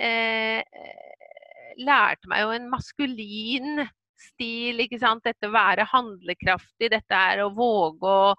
eh, 0.00 0.60
Lærte 1.80 2.28
meg 2.28 2.42
jo 2.44 2.50
en 2.52 2.66
maskulin 2.68 3.84
stil, 4.20 4.82
ikke 4.84 4.98
sant. 5.00 5.24
Dette 5.24 5.48
å 5.48 5.54
være 5.54 5.86
handlekraftig, 5.88 6.90
dette 6.92 7.20
er 7.32 7.44
å 7.44 7.52
våge 7.56 8.10
å 8.10 8.34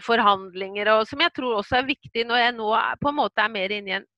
forhandlinger, 0.00 0.88
og 0.94 1.06
som 1.08 1.20
jeg 1.20 1.34
tror 1.36 1.58
også 1.60 1.78
er 1.78 1.90
viktig 1.90 2.24
når 2.28 2.40
jeg 2.46 2.56
nå 2.56 2.72
er, 2.78 2.96
på 3.00 3.12
en 3.12 3.18
måte 3.18 3.44
er 3.44 3.52
mer 3.52 3.74
inne 3.76 3.92
i 3.92 3.96
en, 3.98 4.08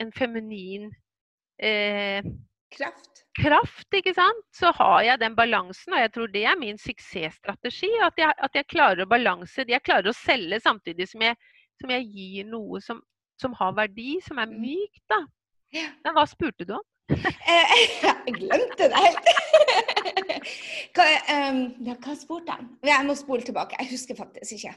en 0.00 0.12
feminin 0.16 0.88
eh, 1.60 2.24
Kraft 2.72 3.18
kraft, 3.38 3.86
ikke 3.94 4.14
sant, 4.16 4.44
så 4.54 4.72
har 4.76 5.02
jeg 5.06 5.20
den 5.22 5.36
balansen. 5.38 5.94
Og 5.94 6.02
jeg 6.02 6.12
tror 6.14 6.32
det 6.32 6.44
er 6.48 6.58
min 6.58 6.78
suksessstrategi. 6.80 7.90
At 8.04 8.18
jeg, 8.20 8.34
at 8.36 8.58
jeg 8.58 8.68
klarer 8.70 9.04
å 9.04 9.10
balanse 9.10 9.66
Jeg 9.68 9.84
klarer 9.86 10.10
å 10.10 10.16
selge 10.16 10.60
samtidig 10.64 11.08
som 11.10 11.24
jeg, 11.24 11.38
som 11.80 11.94
jeg 11.94 12.06
gir 12.14 12.48
noe 12.50 12.82
som, 12.84 13.00
som, 13.40 13.54
har 13.58 13.74
verdi, 13.76 14.18
som 14.24 14.40
er 14.42 14.50
mm. 14.50 14.60
mykt, 14.62 15.04
da. 15.10 15.22
Men 16.04 16.16
hva 16.16 16.24
spurte 16.28 16.68
du 16.68 16.78
om? 16.78 16.86
Eh, 17.48 17.70
jeg 18.04 18.34
glemte 18.36 18.90
det 18.92 18.98
helt. 19.00 19.28
hva, 20.96 21.06
um, 21.48 21.62
hva 21.88 22.16
spurte 22.18 22.52
jeg? 22.52 22.66
Jeg 22.90 23.06
må 23.08 23.14
spole 23.16 23.46
tilbake. 23.46 23.78
Jeg 23.80 23.94
husker 23.94 24.18
faktisk 24.18 24.58
ikke. 24.58 24.74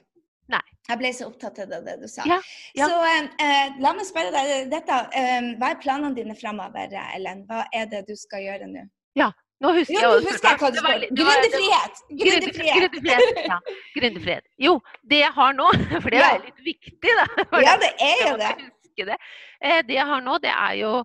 Nei. 0.52 0.64
Jeg 0.90 1.00
ble 1.00 1.12
så 1.16 1.28
opptatt 1.30 1.60
av 1.64 1.86
det, 1.86 1.94
du 2.02 2.08
sa. 2.12 2.26
Ja, 2.28 2.40
ja. 2.76 2.88
Så 2.90 2.98
eh, 3.40 3.78
la 3.84 3.94
meg 3.96 4.08
spørre 4.08 4.34
deg 4.36 4.72
dette. 4.72 4.98
Eh, 5.16 5.54
hva 5.62 5.72
er 5.72 5.80
planene 5.84 6.18
dine 6.18 6.36
framover, 6.36 6.92
Ellen? 7.16 7.46
Hva 7.48 7.64
er 7.76 7.88
det 7.92 8.04
du 8.10 8.16
skal 8.20 8.44
gjøre 8.44 8.68
nå? 8.72 8.84
Ja, 9.20 9.30
nå 9.62 9.72
husker 9.78 9.96
jo, 9.96 10.12
jeg 10.18 10.28
husker 10.28 10.58
hva 10.58 10.72
du 10.74 10.82
spør. 10.82 11.06
Gründerfrihet! 11.22 12.04
Gründerfrihet. 12.24 13.42
Ja, 13.46 13.60
gründerfrihet. 13.96 14.52
Jo, 14.60 14.76
det 15.08 15.22
jeg 15.22 15.34
har 15.38 15.56
nå, 15.58 15.72
for 16.04 16.12
det 16.12 16.22
er 16.26 16.44
litt 16.48 16.62
viktig, 16.66 17.18
da. 17.22 17.28
Ja, 17.68 17.78
det 17.82 17.94
er 18.02 18.24
jo 18.26 18.38
det. 18.42 18.54
Det. 19.02 19.18
Eh, 19.64 19.80
det 19.88 19.96
jeg 19.96 20.06
har 20.06 20.22
nå, 20.22 20.36
det 20.44 20.52
er 20.52 20.76
jo 20.82 20.96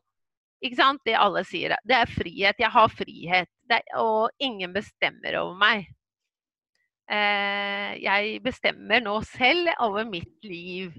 ikke 0.65 0.79
sant, 0.79 1.03
det 1.07 1.15
alle 1.21 1.45
sier. 1.47 1.77
Det 1.87 1.95
er 1.97 2.11
frihet. 2.11 2.59
Jeg 2.61 2.73
har 2.73 2.89
frihet. 2.93 3.51
Er, 3.71 3.83
og 4.01 4.31
ingen 4.43 4.73
bestemmer 4.75 5.37
over 5.41 5.57
meg. 5.61 5.87
Eh, 7.07 7.93
jeg 8.03 8.41
bestemmer 8.43 9.03
nå 9.05 9.21
selv 9.29 9.71
over 9.85 10.07
mitt 10.09 10.47
liv. 10.47 10.95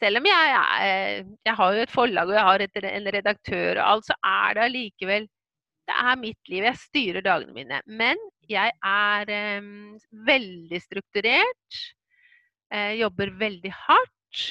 Selv 0.00 0.20
om 0.22 0.28
jeg, 0.30 0.52
jeg, 0.54 1.26
jeg 1.44 1.56
har 1.58 1.74
jo 1.76 1.84
et 1.84 1.92
forlag 1.92 2.30
og 2.30 2.38
jeg 2.38 2.46
har 2.48 2.64
et, 2.64 2.80
en 2.88 3.10
redaktør 3.16 3.80
og 3.82 3.84
alt, 3.84 4.08
så 4.08 4.16
er 4.24 4.56
det 4.56 4.64
allikevel 4.64 5.28
Det 5.90 5.96
er 6.00 6.20
mitt 6.20 6.48
liv. 6.48 6.64
Jeg 6.64 6.80
styrer 6.86 7.24
dagene 7.26 7.52
mine. 7.52 7.80
Men 7.86 8.20
jeg 8.48 8.72
er 8.86 9.32
um, 9.60 9.98
veldig 10.26 10.80
strukturert. 10.80 11.80
Eh, 12.70 12.94
jobber 13.00 13.32
veldig 13.40 13.72
hardt. 13.74 14.44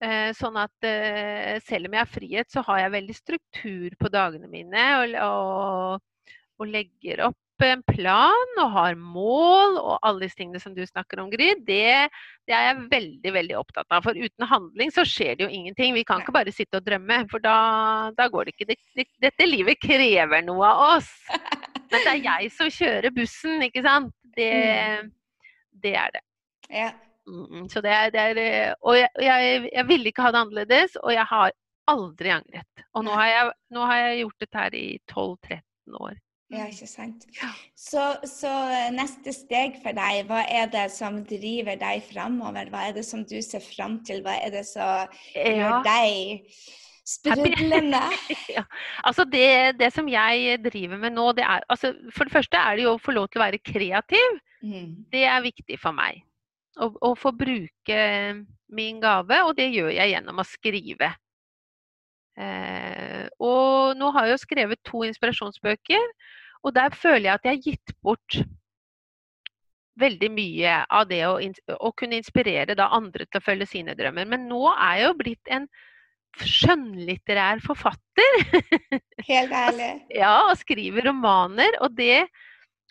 Eh, 0.00 0.30
sånn 0.32 0.56
at 0.56 0.88
eh, 0.88 1.58
selv 1.66 1.90
om 1.90 1.94
jeg 1.94 2.00
har 2.00 2.08
frihet, 2.08 2.48
så 2.48 2.64
har 2.64 2.80
jeg 2.80 2.94
veldig 2.96 3.16
struktur 3.18 3.96
på 4.00 4.08
dagene 4.12 4.48
mine. 4.48 4.86
og, 5.02 5.14
og, 5.28 6.32
og 6.60 6.72
legger 6.72 7.26
opp 7.28 7.38
en 7.66 7.82
plan 7.86 8.60
og 8.62 8.72
har 8.74 8.96
mål 8.98 9.76
og 9.80 9.98
alle 10.06 10.24
disse 10.24 10.38
tingene 10.38 10.60
som 10.62 10.74
du 10.76 10.82
snakker 10.86 11.20
om, 11.22 11.30
Gry, 11.32 11.52
det, 11.66 12.08
det, 12.48 12.54
er 12.54 12.68
jeg 12.68 12.86
veldig 12.92 13.34
veldig 13.36 13.58
opptatt 13.60 13.90
av. 13.90 14.06
For 14.06 14.16
uten 14.16 14.48
handling 14.50 14.92
så 14.94 15.04
skjer 15.08 15.36
det 15.36 15.46
jo 15.46 15.50
ingenting. 15.50 15.94
Vi 15.96 16.04
kan 16.08 16.24
ikke 16.24 16.34
bare 16.36 16.54
sitte 16.54 16.80
og 16.80 16.86
drømme, 16.86 17.22
for 17.32 17.42
da, 17.44 17.58
da 18.16 18.28
går 18.32 18.48
det 18.48 18.56
ikke. 18.56 18.70
Det, 18.72 18.78
det, 18.98 19.06
dette 19.26 19.48
livet 19.48 19.80
krever 19.82 20.44
noe 20.46 20.72
av 20.72 20.82
oss. 20.96 21.12
Men 21.90 22.04
det 22.06 22.10
er 22.14 22.24
jeg 22.24 22.50
som 22.54 22.72
kjører 22.72 23.14
bussen, 23.14 23.62
ikke 23.66 23.84
sant. 23.86 24.14
Det, 24.36 24.50
mm. 24.50 25.14
det 25.82 25.94
er 25.98 26.12
det. 26.16 26.26
Ja. 26.70 26.90
Mm, 27.30 27.66
så 27.70 27.82
det 27.84 27.90
er, 27.92 28.10
det 28.10 28.20
er 28.22 28.74
Og 28.80 28.96
jeg, 28.96 29.10
jeg, 29.22 29.68
jeg 29.74 29.86
ville 29.86 30.10
ikke 30.10 30.24
ha 30.24 30.32
det 30.32 30.40
annerledes, 30.44 30.96
og 31.02 31.12
jeg 31.14 31.26
har 31.30 31.52
aldri 31.90 32.32
angret. 32.34 32.84
Og 32.94 33.04
nå 33.06 33.14
har 33.18 33.30
jeg, 33.30 33.52
nå 33.74 33.86
har 33.90 34.02
jeg 34.04 34.20
gjort 34.24 34.44
dette 34.44 34.64
her 34.64 34.76
i 34.78 34.86
12-13 35.10 35.98
år. 36.00 36.18
Ja, 36.50 36.66
ikke 36.66 36.88
sant. 36.90 37.26
Så, 37.78 38.02
så, 38.26 38.50
eh, 38.74 38.88
neste 38.90 39.32
steg 39.34 39.76
for 39.84 39.94
deg, 39.94 40.24
hva 40.26 40.42
er 40.50 40.66
det 40.72 40.88
som 40.90 41.20
driver 41.26 41.78
deg 41.78 42.02
framover? 42.08 42.72
Hva 42.72 42.88
er 42.88 42.96
det 42.96 43.04
som 43.06 43.22
du 43.22 43.36
ser 43.44 43.62
fram 43.62 44.00
til? 44.06 44.24
Hva 44.26 44.34
er 44.42 44.54
det 44.56 44.64
som 44.66 45.12
gjør 45.30 45.84
deg 45.86 46.40
sprudlende? 47.06 48.02
ja. 48.56 48.64
Altså 49.06 49.28
det, 49.30 49.78
det, 49.78 49.92
som 49.94 50.10
jeg 50.10 50.58
driver 50.64 50.98
med 50.98 51.14
nå, 51.14 51.28
det 51.38 51.46
er 51.46 51.62
altså 51.70 51.92
For 52.16 52.26
det 52.26 52.34
første 52.34 52.58
er 52.58 52.78
det 52.78 52.88
jo 52.88 52.96
å 52.96 53.02
få 53.02 53.14
lov 53.14 53.30
til 53.30 53.38
å 53.38 53.46
være 53.46 53.62
kreativ. 53.62 54.42
Mm. 54.66 55.06
Det 55.12 55.24
er 55.30 55.46
viktig 55.46 55.78
for 55.78 55.94
meg. 55.94 56.24
Å, 56.82 56.90
å 56.90 57.14
få 57.18 57.30
bruke 57.36 58.02
min 58.74 59.00
gave, 59.02 59.38
og 59.46 59.54
det 59.58 59.70
gjør 59.70 59.94
jeg 59.94 60.16
gjennom 60.16 60.42
å 60.42 60.46
skrive. 60.46 61.14
Eh, 62.40 63.26
og 63.42 63.98
nå 63.98 64.10
har 64.14 64.26
jeg 64.26 64.36
jo 64.36 64.44
skrevet 64.44 64.82
to 64.86 65.02
inspirasjonsbøker. 65.06 66.06
Og 66.66 66.74
der 66.76 66.94
føler 66.96 67.30
jeg 67.30 67.38
at 67.38 67.46
jeg 67.46 67.56
har 67.56 67.68
gitt 67.70 67.94
bort 68.04 68.40
veldig 70.00 70.30
mye 70.32 70.74
av 70.88 71.08
det 71.10 71.22
å, 71.28 71.36
å 71.76 71.92
kunne 71.96 72.18
inspirere 72.20 72.76
andre 72.86 73.26
til 73.26 73.40
å 73.40 73.44
følge 73.44 73.68
sine 73.68 73.96
drømmer. 73.98 74.28
Men 74.28 74.48
nå 74.48 74.62
er 74.72 75.00
jeg 75.00 75.08
jo 75.08 75.16
blitt 75.20 75.52
en 75.52 75.66
skjønnlitterær 76.40 77.60
forfatter. 77.64 78.38
Helt 79.26 79.56
ærlig. 79.64 79.90
ja, 80.14 80.36
og 80.48 80.56
skriver 80.60 81.10
romaner. 81.10 81.76
Og 81.84 81.96
det 81.98 82.28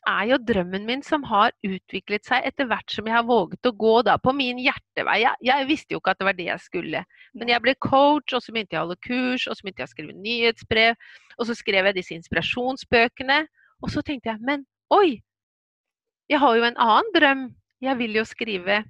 er 0.07 0.25
jo 0.29 0.39
drømmen 0.41 0.85
min 0.87 1.01
som 1.03 1.23
har 1.27 1.53
utviklet 1.65 2.27
seg 2.27 2.45
etter 2.47 2.67
hvert 2.69 2.91
som 2.93 3.07
jeg 3.07 3.15
har 3.15 3.27
våget 3.27 3.67
å 3.67 3.75
gå 3.75 3.95
da 4.07 4.17
på 4.21 4.33
min 4.35 4.59
hjertevei. 4.63 5.19
Jeg, 5.23 5.39
jeg, 5.49 5.69
visste 5.69 5.95
jo 5.95 6.01
ikke 6.01 6.15
at 6.15 6.21
det 6.21 6.29
var 6.29 6.37
det 6.37 6.49
jeg 6.49 6.65
skulle. 6.65 7.03
Men 7.37 7.53
jeg 7.53 7.63
ble 7.63 7.75
coach, 7.83 8.33
og 8.33 8.43
så 8.43 8.55
begynte 8.55 8.75
jeg 8.75 8.81
å 8.81 8.87
holde 8.87 9.01
kurs, 9.05 9.47
og 9.47 9.55
så 9.55 9.65
begynte 9.65 9.83
jeg 9.83 9.89
å 9.89 9.93
skrive 9.93 10.19
nyhetsbrev. 10.27 11.09
Og 11.39 11.49
så 11.49 11.57
skrev 11.57 11.89
jeg 11.89 11.99
disse 11.99 12.17
inspirasjonsbøkene. 12.17 13.43
Og 13.83 13.91
så 13.93 14.03
tenkte 14.05 14.33
jeg, 14.33 14.41
men 14.43 14.65
oi! 14.93 15.19
Jeg 16.29 16.41
har 16.43 16.57
jo 16.57 16.65
en 16.67 16.77
annen 16.77 17.13
drøm. 17.15 17.45
Jeg 17.81 17.97
vil 17.97 18.19
jo 18.19 18.25
skrive 18.27 18.83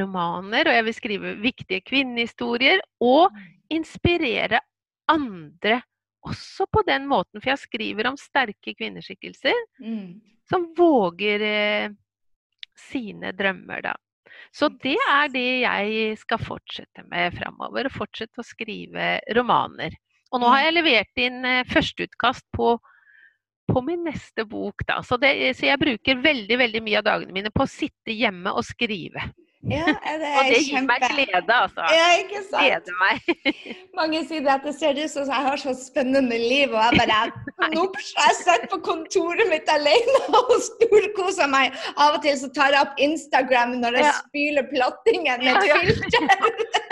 romaner, 0.00 0.68
og 0.68 0.74
jeg 0.74 0.86
vil 0.86 0.96
skrive 0.96 1.34
viktige 1.42 1.84
kvinnehistorier. 1.86 2.82
Og 3.04 3.30
mm. 3.34 3.46
inspirere 3.78 4.60
andre 5.08 5.78
også 6.26 6.66
på 6.72 6.82
den 6.88 7.06
måten. 7.10 7.40
For 7.40 7.52
jeg 7.52 7.62
skriver 7.62 8.10
om 8.10 8.18
sterke 8.20 8.74
kvinneskikkelser 8.74 9.56
mm. 9.84 10.18
som 10.50 10.68
våger 10.76 11.44
eh, 11.46 11.96
sine 12.88 13.32
drømmer, 13.36 13.82
da. 13.90 13.96
Så 14.54 14.68
det 14.82 14.96
er 15.10 15.30
det 15.32 15.48
jeg 15.62 16.18
skal 16.20 16.40
fortsette 16.42 17.04
med 17.10 17.34
framover. 17.36 17.88
Fortsette 17.92 18.42
å 18.42 18.46
skrive 18.46 19.16
romaner. 19.36 19.96
Og 20.32 20.42
nå 20.42 20.50
har 20.52 20.66
jeg 20.66 20.76
levert 20.76 21.20
inn 21.22 21.44
eh, 21.48 21.66
førsteutkast 21.68 22.46
på, 22.56 22.76
på 23.68 23.82
min 23.84 24.06
neste 24.06 24.46
bok, 24.48 24.86
da. 24.88 25.02
Så, 25.06 25.18
det, 25.20 25.34
så 25.58 25.68
jeg 25.68 25.80
bruker 25.80 26.22
veldig, 26.24 26.58
veldig 26.64 26.82
mye 26.86 27.02
av 27.02 27.06
dagene 27.10 27.36
mine 27.36 27.52
på 27.54 27.66
å 27.66 27.70
sitte 27.70 28.14
hjemme 28.14 28.54
og 28.56 28.66
skrive. 28.66 29.28
Ja, 29.66 29.84
det 29.90 30.28
og 30.38 30.46
det 30.46 30.58
gir 30.62 30.76
kjempe... 30.76 30.94
meg 30.94 31.04
glede, 31.10 31.54
altså. 31.54 31.86
Ja, 31.90 32.04
ikke 32.20 32.42
sant? 32.46 32.62
Gleder 32.62 32.94
meg. 33.00 33.56
Mange 33.98 34.20
sier 34.28 34.46
at 34.52 34.62
det 34.62 34.74
ser 34.78 35.00
ut 35.00 35.10
som 35.10 35.26
jeg 35.26 35.46
har 35.48 35.58
så 35.58 35.74
spennende 35.74 36.38
liv, 36.38 36.70
og 36.70 36.78
jeg 36.78 37.00
bare 37.00 37.70
Nops! 37.74 38.12
jeg 38.14 38.36
sitter 38.38 38.68
på 38.70 38.78
kontoret 38.86 39.50
mitt 39.50 39.68
alene 39.72 40.20
og 40.38 40.54
storkoser 40.68 41.50
meg. 41.50 41.74
Av 41.98 42.20
og 42.20 42.22
til 42.22 42.38
så 42.38 42.52
tar 42.54 42.76
jeg 42.76 42.86
opp 42.86 43.02
Instagram 43.08 43.74
når 43.82 43.98
jeg 43.98 44.06
ja. 44.06 44.14
spyler 44.22 44.70
plattingen 44.70 45.42
med 45.42 45.66
ja, 45.66 45.80
filter. 45.82 46.86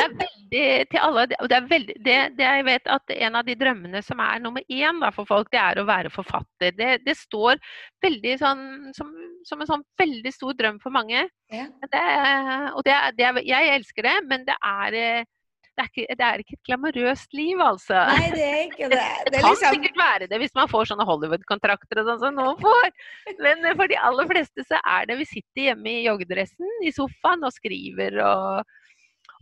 Det 0.56 0.88
til 0.92 1.02
alle, 1.02 1.26
det 1.28 1.60
veldig 1.70 1.96
det, 2.04 2.16
det, 2.38 2.46
Jeg 2.46 2.66
vet 2.66 2.90
at 2.96 3.14
en 3.16 3.38
av 3.40 3.46
de 3.46 3.56
drømmene 3.58 4.02
som 4.04 4.20
er 4.24 4.42
nummer 4.42 4.64
én 4.72 5.00
da, 5.02 5.12
for 5.14 5.28
folk, 5.28 5.50
det 5.52 5.60
er 5.60 5.80
å 5.80 5.86
være 5.88 6.12
forfatter. 6.14 6.74
Det, 6.76 6.90
det 7.04 7.16
står 7.18 7.60
veldig 8.04 8.34
sånn 8.40 8.66
som, 8.96 9.12
som, 9.46 9.62
en 9.62 9.70
sånn 9.70 9.86
veldig 10.00 10.32
stor 10.34 10.56
drøm 10.58 10.80
for 10.82 10.94
mange. 10.94 11.26
Ja. 11.52 11.66
Det, 11.92 12.04
og 12.72 12.92
jeg 13.46 13.72
elsker 13.76 14.08
det, 14.08 14.14
men 14.30 14.46
det 14.48 14.56
er, 14.56 14.96
eh, 15.00 15.28
det 15.76 15.84
er, 15.84 15.90
ikke, 15.90 16.16
det 16.16 16.26
er 16.26 16.42
ikke 16.42 16.56
et 16.56 16.70
glamorøst 16.70 17.36
liv, 17.36 17.60
altså. 17.60 18.00
Nei, 18.16 18.30
det 18.32 18.46
er 18.46 18.62
ikke 18.64 18.90
det. 18.94 19.02
Det, 19.26 19.34
det 19.34 19.42
kan 19.42 19.52
liksom... 19.52 19.76
sikkert 19.76 20.00
være 20.00 20.30
det 20.30 20.38
hvis 20.40 20.54
man 20.56 20.70
får 20.70 20.88
sånne 20.88 21.04
Hollywood-kontrakter 21.08 22.00
og 22.00 22.08
sånn 22.08 22.22
som 22.22 22.38
noen 22.38 22.56
får. 22.62 22.88
Men 23.44 23.66
for 23.76 23.90
de 23.90 24.00
aller 24.08 24.30
fleste 24.30 24.64
så 24.68 24.80
er 24.80 25.10
det 25.10 25.18
vi 25.20 25.28
sitter 25.28 25.70
hjemme 25.70 25.92
i 25.92 26.06
joggedressen 26.06 26.86
i 26.86 26.94
sofaen 26.94 27.44
og 27.44 27.52
skriver 27.54 28.20
og 28.24 28.76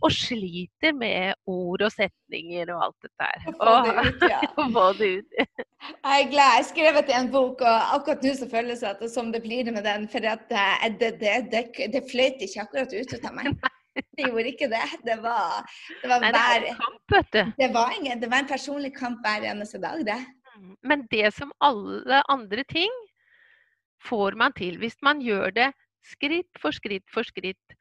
og 0.03 0.11
sliter 0.11 0.95
med 0.95 1.35
ord 1.49 1.85
og 1.85 1.93
setninger 1.93 2.71
og 2.73 2.87
alt 2.87 3.07
dette 3.07 3.29
her. 3.29 3.45
Få 3.59 3.75
det 3.85 3.95
ut, 4.09 5.37
ja. 5.39 5.45
jeg 5.45 6.25
er 6.25 6.29
glad. 6.31 6.57
Jeg 6.59 6.67
skrev 6.71 6.99
etter 7.01 7.17
en 7.19 7.31
bok, 7.33 7.63
og 7.63 7.95
akkurat 7.97 8.25
nå 8.25 8.35
så 8.37 8.49
føles 8.51 8.83
det 9.01 9.11
som 9.13 9.31
det 9.33 9.43
blir 9.45 9.71
med 9.71 9.85
den. 9.87 10.09
For 10.11 10.25
eh, 10.25 10.85
det, 10.99 11.15
det, 11.21 11.37
det, 11.53 11.65
det 11.93 12.03
fløyt 12.11 12.43
ikke 12.45 12.67
akkurat 12.67 12.95
ut 12.95 13.17
av 13.21 13.33
meg. 13.37 13.55
Det 13.95 14.25
gjorde 14.25 14.49
ikke 14.49 14.67
det. 14.67 14.87
Det 15.07 15.13
var, 15.23 15.63
det 16.01 16.09
var, 16.11 16.19
Nei, 16.19 16.31
det 16.35 16.39
var 16.41 16.63
en 16.67 16.79
kamp, 16.81 17.13
vet 17.13 17.29
du. 17.31 17.51
Det 17.61 17.69
var, 17.71 17.93
ingen, 17.95 18.19
det 18.19 18.27
var 18.27 18.41
en 18.43 18.49
personlig 18.49 18.89
kamp 18.91 19.21
hver 19.23 19.45
eneste 19.47 19.79
dag, 19.79 20.01
det. 20.03 20.17
Mm, 20.51 20.73
men 20.83 21.05
det 21.11 21.29
som 21.31 21.53
alle 21.63 22.19
andre 22.27 22.65
ting 22.67 22.91
får 24.03 24.35
man 24.35 24.51
til 24.57 24.75
hvis 24.81 24.99
man 24.99 25.23
gjør 25.23 25.55
det 25.55 25.69
skritt 26.05 26.59
for 26.61 26.75
skritt 26.75 27.05
for 27.13 27.27
skritt. 27.27 27.77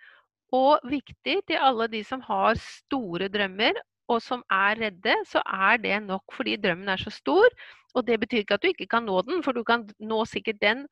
Og 0.52 0.84
viktig 0.86 1.40
til 1.48 1.58
alle 1.58 1.88
de 1.90 2.02
som 2.06 2.20
har 2.26 2.58
store 2.60 3.30
drømmer 3.32 3.80
og 4.12 4.20
som 4.20 4.42
er 4.52 4.76
redde, 4.82 5.14
så 5.26 5.40
er 5.46 5.80
det 5.80 6.02
nok 6.04 6.34
fordi 6.36 6.58
drømmen 6.60 6.88
er 6.92 7.00
så 7.00 7.10
stor. 7.10 7.48
Og 7.94 8.06
det 8.06 8.18
betyr 8.20 8.42
ikke 8.42 8.58
at 8.58 8.62
du 8.62 8.68
ikke 8.68 8.90
kan 8.90 9.06
nå 9.06 9.22
den, 9.24 9.42
for 9.42 9.56
du 9.56 9.64
kan 9.64 9.86
nå 9.98 10.24
sikkert 10.28 10.60
den 10.60 10.84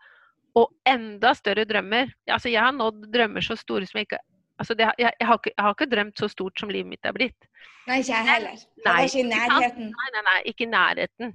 og 0.57 0.73
enda 0.89 1.33
større 1.35 1.65
drømmer. 1.65 2.13
Altså, 2.27 2.49
jeg 2.49 2.63
har 2.63 2.73
nådd 2.73 3.09
drømmer 3.13 3.45
så 3.45 3.57
store 3.57 3.87
som 3.87 4.01
jeg 4.01 4.09
ikke 4.11 4.23
Altså, 4.63 4.75
det, 4.75 4.87
jeg, 4.99 5.13
jeg, 5.21 5.27
har 5.27 5.35
ikke, 5.35 5.51
jeg, 5.57 5.65
har 5.65 5.75
ikke, 5.75 5.91
drømt 5.95 6.19
så 6.19 6.29
stort 6.29 6.61
som 6.61 6.71
livet 6.71 6.87
mitt 6.87 7.09
er 7.09 7.15
blitt. 7.17 7.47
Nei, 7.89 7.99
ikke 7.99 8.13
jeg 8.13 8.29
heller. 8.29 8.61
Nei, 8.85 8.99
ikke 9.09 9.23
i 9.23 9.25
nærheten. 9.27 9.89
Nei, 9.91 10.11
nei, 10.15 10.23
nei, 10.29 10.35
ikke 10.53 10.67
i 10.67 10.71
nærheten. 10.71 11.33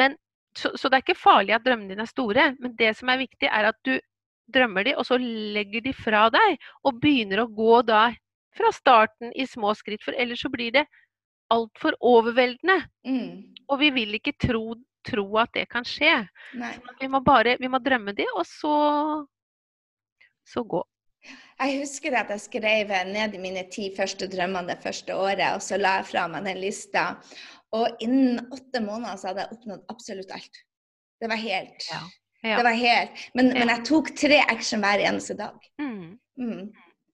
Men, 0.00 0.14
så, 0.56 0.70
så, 0.76 0.88
det 0.88 0.96
er 0.96 1.04
ikke 1.04 1.18
farlig 1.18 1.56
at 1.56 1.66
drømmene 1.66 1.92
dine 1.92 2.06
er 2.06 2.10
store, 2.10 2.46
men 2.62 2.76
det 2.78 2.94
som 2.96 3.12
er 3.12 3.20
viktig, 3.20 3.50
er 3.50 3.68
at 3.72 3.78
du 3.84 3.92
drømmer 4.52 4.86
de, 4.86 4.96
og 4.98 5.06
så 5.08 5.18
legger 5.20 5.84
de 5.84 5.94
fra 5.96 6.26
deg 6.32 6.58
og 6.86 7.00
begynner 7.02 7.44
å 7.44 7.50
gå 7.50 7.80
da 7.88 8.08
fra 8.56 8.72
starten 8.74 9.32
i 9.38 9.46
små 9.46 9.74
skritt. 9.78 10.02
For 10.04 10.16
ellers 10.18 10.42
så 10.44 10.50
blir 10.52 10.74
det 10.74 10.86
altfor 11.50 11.96
overveldende. 12.06 12.78
Mm. 13.06 13.32
Og 13.70 13.82
vi 13.82 13.90
vil 13.94 14.16
ikke 14.18 14.36
tro, 14.38 14.74
tro 15.06 15.26
at 15.42 15.52
det 15.56 15.66
kan 15.72 15.86
skje. 15.86 16.22
Vi 17.00 17.10
må 17.10 17.22
bare 17.26 17.56
vi 17.60 17.70
må 17.70 17.82
drømme 17.82 18.14
de, 18.16 18.26
og 18.36 18.46
så, 18.48 18.74
så 20.46 20.64
gå. 20.64 20.82
Jeg 21.60 21.80
husker 21.82 22.14
at 22.16 22.30
jeg 22.32 22.40
skrev 22.46 22.92
ned 23.10 23.36
mine 23.42 23.66
ti 23.72 23.90
første 23.96 24.28
drømmer 24.30 24.64
det 24.70 24.78
første 24.80 25.16
året, 25.16 25.50
og 25.52 25.64
så 25.64 25.76
la 25.76 25.98
jeg 25.98 26.08
fra 26.14 26.24
meg 26.32 26.46
den 26.48 26.62
lista. 26.62 27.10
Og 27.76 28.00
innen 28.02 28.40
åtte 28.50 28.80
måneder 28.82 29.20
så 29.20 29.30
hadde 29.30 29.44
jeg 29.44 29.58
oppnådd 29.58 29.92
absolutt 29.92 30.32
alt. 30.34 30.62
Det 31.20 31.28
var 31.28 31.38
helt 31.38 31.90
ja. 31.90 32.00
Ja. 32.42 32.56
Det 32.56 32.64
var 32.64 32.76
helt 32.78 33.24
men, 33.36 33.50
ja. 33.50 33.58
men, 33.58 33.68
jeg 33.74 33.84
tok 33.88 34.14
tre 34.16 34.38
action 34.48 34.80
hver 34.84 35.02
eneste 35.04 35.36
dag. 35.36 35.58
Mm. 35.80 36.16
Mm. 36.40 36.70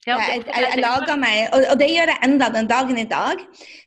Ja, 0.07 0.21
jeg, 0.23 0.45
jeg, 0.47 0.67
jeg 0.71 0.79
laga 0.79 1.17
meg, 1.19 1.49
og, 1.51 1.65
og, 1.73 1.81
det 1.81 1.89
gjør 1.91 2.13
jeg 2.13 2.23
enda 2.23 2.47
den 2.55 2.69
dagen 2.71 2.99
i 3.01 3.07
dag. 3.11 3.41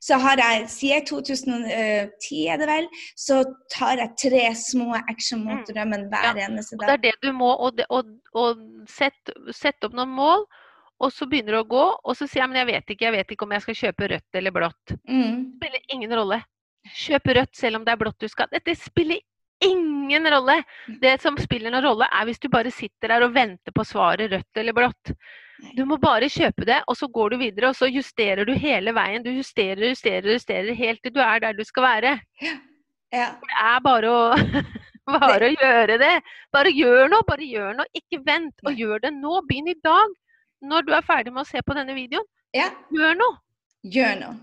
Så 0.03 0.17
har 0.19 0.41
jeg, 0.41 0.65
siden 0.73 1.05
2010 1.07 2.41
er 2.51 2.59
det 2.59 2.67
vel, 2.67 2.89
så 3.15 3.37
tar 3.71 4.01
jeg 4.01 4.17
tre 4.25 4.41
små 4.59 4.89
action 4.99 5.45
mot 5.45 5.61
mm. 5.61 5.69
drømmen 5.69 6.09
hver 6.11 6.41
eneste 6.43 6.75
dag. 6.75 6.83
Og 6.83 6.89
det 6.89 6.97
er 6.97 7.05
det 7.05 7.29
du 7.29 7.31
må, 7.39 7.53
og, 7.55 7.79
og, 7.87 8.11
og 8.35 8.59
sette 8.91 9.37
sett 9.55 9.87
opp 9.87 9.95
noen 9.95 10.11
mål. 10.17 10.43
Og 10.99 11.13
så 11.15 11.23
begynner 11.31 11.55
du 11.55 11.61
å 11.61 11.69
gå, 11.71 11.83
og 12.03 12.15
så 12.19 12.25
sier 12.27 12.43
jeg 12.43 12.51
men 12.51 12.59
jeg 12.59 12.67
vet 12.73 12.91
ikke, 12.91 13.05
jeg 13.07 13.15
vet 13.15 13.29
ikke 13.31 13.45
om 13.47 13.53
jeg 13.55 13.63
skal 13.63 13.77
kjøpe 13.85 14.09
rødt 14.11 14.39
eller 14.41 14.55
blått. 14.57 14.95
Mm. 15.07 15.37
Det 15.55 15.61
spiller 15.61 15.93
ingen 15.95 16.15
rolle. 16.19 16.41
Kjøp 16.99 17.31
rødt 17.37 17.55
selv 17.55 17.79
om 17.79 17.85
det 17.87 17.93
er 17.93 18.01
blått 18.01 18.19
du 18.19 18.27
skal. 18.27 18.51
Dette 18.51 18.75
spiller 18.75 19.23
ingen 19.65 20.31
rolle. 20.31 20.63
Det 21.01 21.21
som 21.21 21.37
spiller 21.37 21.71
noen 21.73 21.85
rolle, 21.85 22.07
er 22.11 22.25
hvis 22.27 22.41
du 22.41 22.49
bare 22.51 22.71
sitter 22.73 23.13
der 23.13 23.25
og 23.25 23.35
venter 23.35 23.75
på 23.75 23.85
svaret 23.87 24.31
rødt 24.31 24.61
eller 24.61 24.75
blått. 24.75 25.13
Du 25.75 25.83
må 25.87 25.97
bare 25.99 26.29
kjøpe 26.31 26.63
det, 26.67 26.79
og 26.87 26.95
så 26.95 27.09
går 27.11 27.33
du 27.33 27.37
videre, 27.41 27.71
og 27.71 27.75
så 27.75 27.89
justerer 27.91 28.47
du 28.47 28.53
hele 28.55 28.93
veien. 28.95 29.23
Du 29.25 29.31
justerer, 29.33 29.89
justerer, 29.91 30.31
justerer 30.37 30.77
helt 30.77 31.01
til 31.03 31.13
du 31.15 31.19
er 31.23 31.41
der 31.43 31.57
du 31.57 31.65
skal 31.67 31.85
være. 31.87 32.13
Ja. 32.39 32.55
Det 33.41 33.57
er 33.59 33.81
bare 33.83 34.13
å, 34.13 34.21
bare 35.17 35.49
å 35.49 35.53
gjøre 35.55 35.97
det. 35.99 36.13
Bare 36.55 36.71
gjør 36.71 37.11
noe, 37.11 37.27
bare 37.27 37.47
gjør 37.47 37.79
noe. 37.81 37.91
Ikke 37.97 38.21
vent, 38.23 38.55
og 38.63 38.79
gjør 38.79 39.03
det 39.07 39.11
nå. 39.17 39.41
Begynn 39.49 39.73
i 39.73 39.79
dag. 39.83 40.15
Når 40.69 40.87
du 40.87 40.93
er 40.95 41.07
ferdig 41.07 41.33
med 41.35 41.43
å 41.43 41.49
se 41.49 41.63
på 41.63 41.75
denne 41.75 41.95
videoen. 41.97 42.27
Ja. 42.55 42.69
Gjør 42.95 43.19
noe. 43.19 43.41
Gjør 43.83 44.15
noe. 44.23 44.39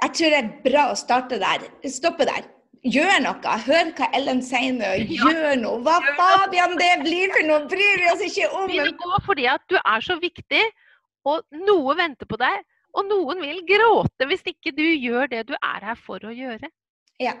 Jeg 0.00 0.16
tror 0.16 0.32
det 0.32 0.40
er 0.40 0.50
bra 0.64 0.86
å 0.90 0.96
starte 0.98 1.36
der. 1.40 1.68
Stoppe 1.92 2.26
der 2.28 2.48
gjør 2.86 3.20
noe. 3.24 3.54
Hør 3.66 3.92
hva 3.98 4.08
Ellen 4.16 4.42
sier 4.44 4.74
nå. 4.76 4.90
Gjør 5.10 5.56
noe. 5.60 5.80
Hva 5.84 5.98
fabian 6.18 6.76
det 6.80 6.92
blir 7.04 7.32
for 7.34 7.48
noe, 7.48 7.64
bryr 7.70 8.02
vi 8.02 8.10
oss 8.12 8.24
ikke 8.26 8.50
om. 8.56 8.68
Vi 8.70 8.96
går 9.04 9.24
fordi 9.26 9.48
at 9.52 9.64
du 9.70 9.78
er 9.80 10.04
så 10.04 10.16
viktig, 10.20 10.62
og 11.28 11.44
noe 11.66 11.96
venter 11.98 12.28
på 12.28 12.40
deg. 12.40 12.62
Og 12.98 13.06
noen 13.06 13.38
vil 13.44 13.60
gråte 13.68 14.26
hvis 14.26 14.42
ikke 14.50 14.72
du 14.74 14.82
gjør 14.82 15.28
det 15.30 15.44
du 15.46 15.54
er 15.54 15.90
her 15.92 15.98
for 15.98 16.24
å 16.26 16.32
gjøre. 16.34 16.70
Ja. 17.22 17.36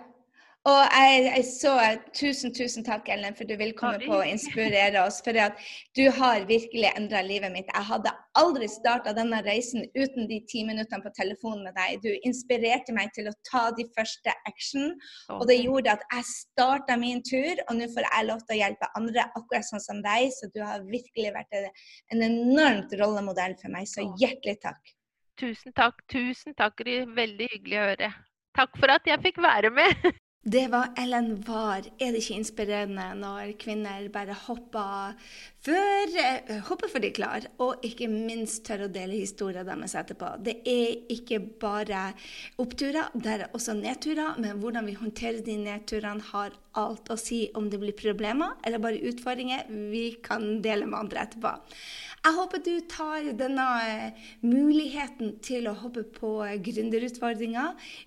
Og 0.68 0.80
jeg, 0.92 1.20
jeg, 1.24 1.44
så 1.48 1.70
Tusen, 2.12 2.52
tusen 2.52 2.84
takk, 2.84 3.06
Ellen, 3.08 3.32
for 3.36 3.48
du 3.48 3.54
vil 3.56 3.70
komme 3.78 3.96
på 4.02 4.18
å 4.18 4.26
inspirere 4.28 5.00
oss. 5.06 5.22
For 5.24 5.36
at 5.40 5.56
du 5.96 6.02
har 6.12 6.44
virkelig 6.50 6.90
endra 6.90 7.22
livet 7.24 7.52
mitt. 7.54 7.70
Jeg 7.72 7.88
hadde 7.88 8.12
aldri 8.36 8.68
starta 8.68 9.14
denne 9.16 9.40
reisen 9.46 9.86
uten 9.96 10.28
de 10.28 10.42
ti 10.50 10.66
minuttene 10.68 11.00
på 11.06 11.14
telefonen 11.16 11.64
med 11.64 11.78
deg. 11.80 12.04
Du 12.04 12.28
inspirerte 12.28 12.92
meg 12.96 13.08
til 13.16 13.30
å 13.30 13.34
ta 13.48 13.64
de 13.78 13.88
første 13.96 14.36
action, 14.50 14.92
og 15.38 15.46
det 15.48 15.62
gjorde 15.62 15.96
at 15.96 16.04
jeg 16.12 16.28
starta 16.34 17.00
min 17.00 17.24
tur. 17.24 17.64
Og 17.70 17.80
nå 17.80 17.88
får 17.96 18.10
jeg 18.10 18.28
lov 18.28 18.44
til 18.44 18.58
å 18.58 18.60
hjelpe 18.60 18.92
andre 19.00 19.28
akkurat 19.32 19.72
sånn 19.72 19.86
som 19.88 20.04
deg, 20.04 20.28
så 20.36 20.52
du 20.52 20.60
har 20.60 20.84
virkelig 20.84 21.36
vært 21.40 21.60
en 22.12 22.26
enormt 22.28 22.92
rollemodell 23.00 23.56
for 23.62 23.72
meg. 23.72 23.88
Så 23.88 24.10
hjertelig 24.20 24.60
takk. 24.60 24.96
Tusen 25.40 25.72
takk. 25.72 26.04
Tusen 26.12 26.52
takk. 26.52 26.84
Veldig 26.84 27.54
hyggelig 27.54 27.80
å 27.80 27.92
høre. 27.94 28.16
Takk 28.60 28.76
for 28.76 28.92
at 28.92 29.08
jeg 29.08 29.24
fikk 29.24 29.40
være 29.40 29.72
med. 29.72 30.10
Det 30.40 30.70
var 30.72 30.94
Ellen 30.96 31.44
Wahr. 31.44 31.84
Er 32.00 32.14
det 32.14 32.22
ikke 32.22 32.38
inspirerende 32.40 33.10
når 33.14 33.50
kvinner 33.60 34.06
bare 34.08 34.32
hopper 34.32 35.12
før, 35.64 36.14
eh, 36.16 36.58
hopper 36.68 36.88
for 36.88 37.02
de 37.04 37.10
klar, 37.12 37.46
og 37.58 37.84
ikke 37.84 38.08
minst 38.08 38.64
tør 38.64 38.86
å 38.86 38.92
dele 38.92 39.20
historien 39.20 39.66
deres 39.66 39.94
etterpå? 39.94 40.42
Det 40.42 40.56
er 40.64 40.96
ikke 41.12 41.40
bare 41.60 42.14
oppturer, 42.58 43.10
det 43.14 43.34
er 43.34 43.46
også 43.52 43.76
nedturer, 43.76 44.38
men 44.40 44.60
hvordan 44.60 44.86
vi 44.86 44.98
håndterer 44.98 45.44
de 45.44 45.56
nedturene, 45.56 46.22
har 46.32 46.52
alt 46.78 47.10
å 47.10 47.18
si 47.18 47.48
om 47.58 47.66
det 47.70 47.80
blir 47.82 47.96
problemer 47.98 48.54
eller 48.66 48.78
bare 48.82 49.02
utfordringer 49.10 49.66
vi 49.90 50.04
kan 50.22 50.60
dele 50.62 50.86
med 50.86 51.00
andre 51.00 51.24
etterpå. 51.26 51.56
Jeg 52.20 52.36
håper 52.36 52.60
du 52.60 52.74
tar 52.84 53.30
denne 53.32 53.66
eh, 53.88 54.24
muligheten 54.44 55.38
til 55.40 55.70
å 55.70 55.72
hoppe 55.80 56.02
på 56.04 56.34
gründerutfordringa. 56.66 57.62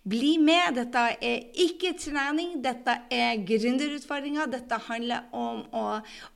Bli 0.06 0.36
med. 0.38 0.76
Dette 0.78 1.06
er 1.18 1.48
ikke 1.64 1.96
trening. 1.98 2.60
Dette 2.62 2.94
er 3.10 3.42
gründerutfordringer. 3.42 4.52
Dette 4.54 4.78
handler 4.86 5.26
om 5.34 5.64
å 5.74 5.86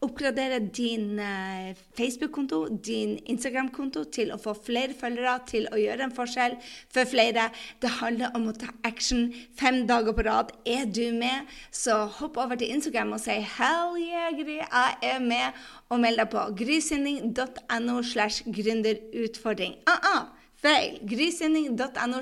oppgradere 0.08 0.58
din 0.66 1.07
eh, 1.20 1.78
Facebook-konto, 1.98 2.60
din 2.84 3.16
Instagram-konto, 3.32 4.04
til 4.14 4.34
å 4.34 4.40
få 4.42 4.54
flere 4.68 4.96
følgere, 4.98 5.38
til 5.50 5.68
å 5.72 5.80
gjøre 5.80 6.08
en 6.08 6.16
forskjell 6.16 6.58
for 6.94 7.10
flere. 7.10 7.50
Det 7.82 7.92
handler 8.02 8.36
om 8.38 8.50
å 8.52 8.56
ta 8.58 8.72
action 8.88 9.30
fem 9.58 9.86
dager 9.90 10.16
på 10.18 10.28
rad. 10.28 10.54
Er 10.68 10.86
du 10.86 11.06
med, 11.16 11.48
så 11.72 12.04
hopp 12.20 12.38
over 12.38 12.60
til 12.60 12.74
Instagram 12.76 13.14
og 13.18 13.24
si 13.24 13.40
'hell 13.40 13.98
yeah, 14.02 14.32
Gry, 14.38 14.60
jeg 14.62 14.98
er 15.02 15.20
med', 15.20 15.54
og 15.90 16.00
meld 16.00 16.18
deg 16.20 16.30
på 16.30 16.48
grysynding.no 16.64 18.02
slash 18.04 18.44
gründerutfordring. 18.44 19.80
Uh 19.88 20.00
-uh. 20.04 20.37
Feil. 20.68 21.00
Grysynding.no 21.08 22.22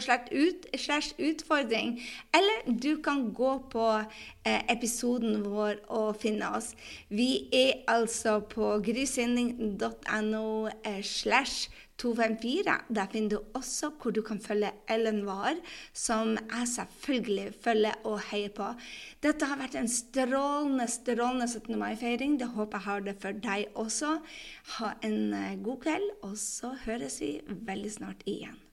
slash 0.77 1.13
utfordring. 1.17 1.97
Eller 2.33 2.73
du 2.81 3.01
kan 3.01 3.31
gå 3.33 3.57
på 3.71 3.87
eh, 4.45 4.61
episoden 4.69 5.41
vår 5.49 5.81
og 5.89 6.19
finne 6.21 6.51
oss. 6.53 6.75
Vi 7.09 7.49
er 7.53 7.81
altså 7.89 8.39
på 8.39 8.75
grysynding.no 8.85 10.69
slash 11.01 11.35
slash 11.35 11.69
254. 12.01 12.75
Der 12.89 13.07
finner 13.11 13.29
du 13.29 13.39
også 13.57 13.91
hvor 14.01 14.11
du 14.15 14.21
kan 14.25 14.39
følge 14.41 14.71
Ellen 14.89 15.23
Wahr, 15.27 15.55
som 15.93 16.35
jeg 16.37 16.67
selvfølgelig 16.73 17.53
følger 17.61 17.95
og 18.03 18.19
heier 18.31 18.51
på. 18.55 18.71
Dette 19.23 19.47
har 19.49 19.61
vært 19.61 19.77
en 19.79 19.89
strålende, 19.91 20.87
strålende 20.91 21.47
17. 21.47 21.79
mai-feiring. 21.79 22.39
Det 22.39 22.51
håper 22.57 22.79
jeg 22.79 22.87
har 22.89 23.07
det 23.07 23.15
for 23.21 23.41
deg 23.47 23.71
også. 23.75 24.17
Ha 24.77 24.93
en 25.07 25.33
eh, 25.33 25.57
god 25.63 25.81
kveld, 25.87 26.11
og 26.21 26.37
så 26.41 26.75
høres 26.85 27.21
vi 27.23 27.37
veldig 27.47 27.97
snart 27.99 28.27
igjen. 28.29 28.64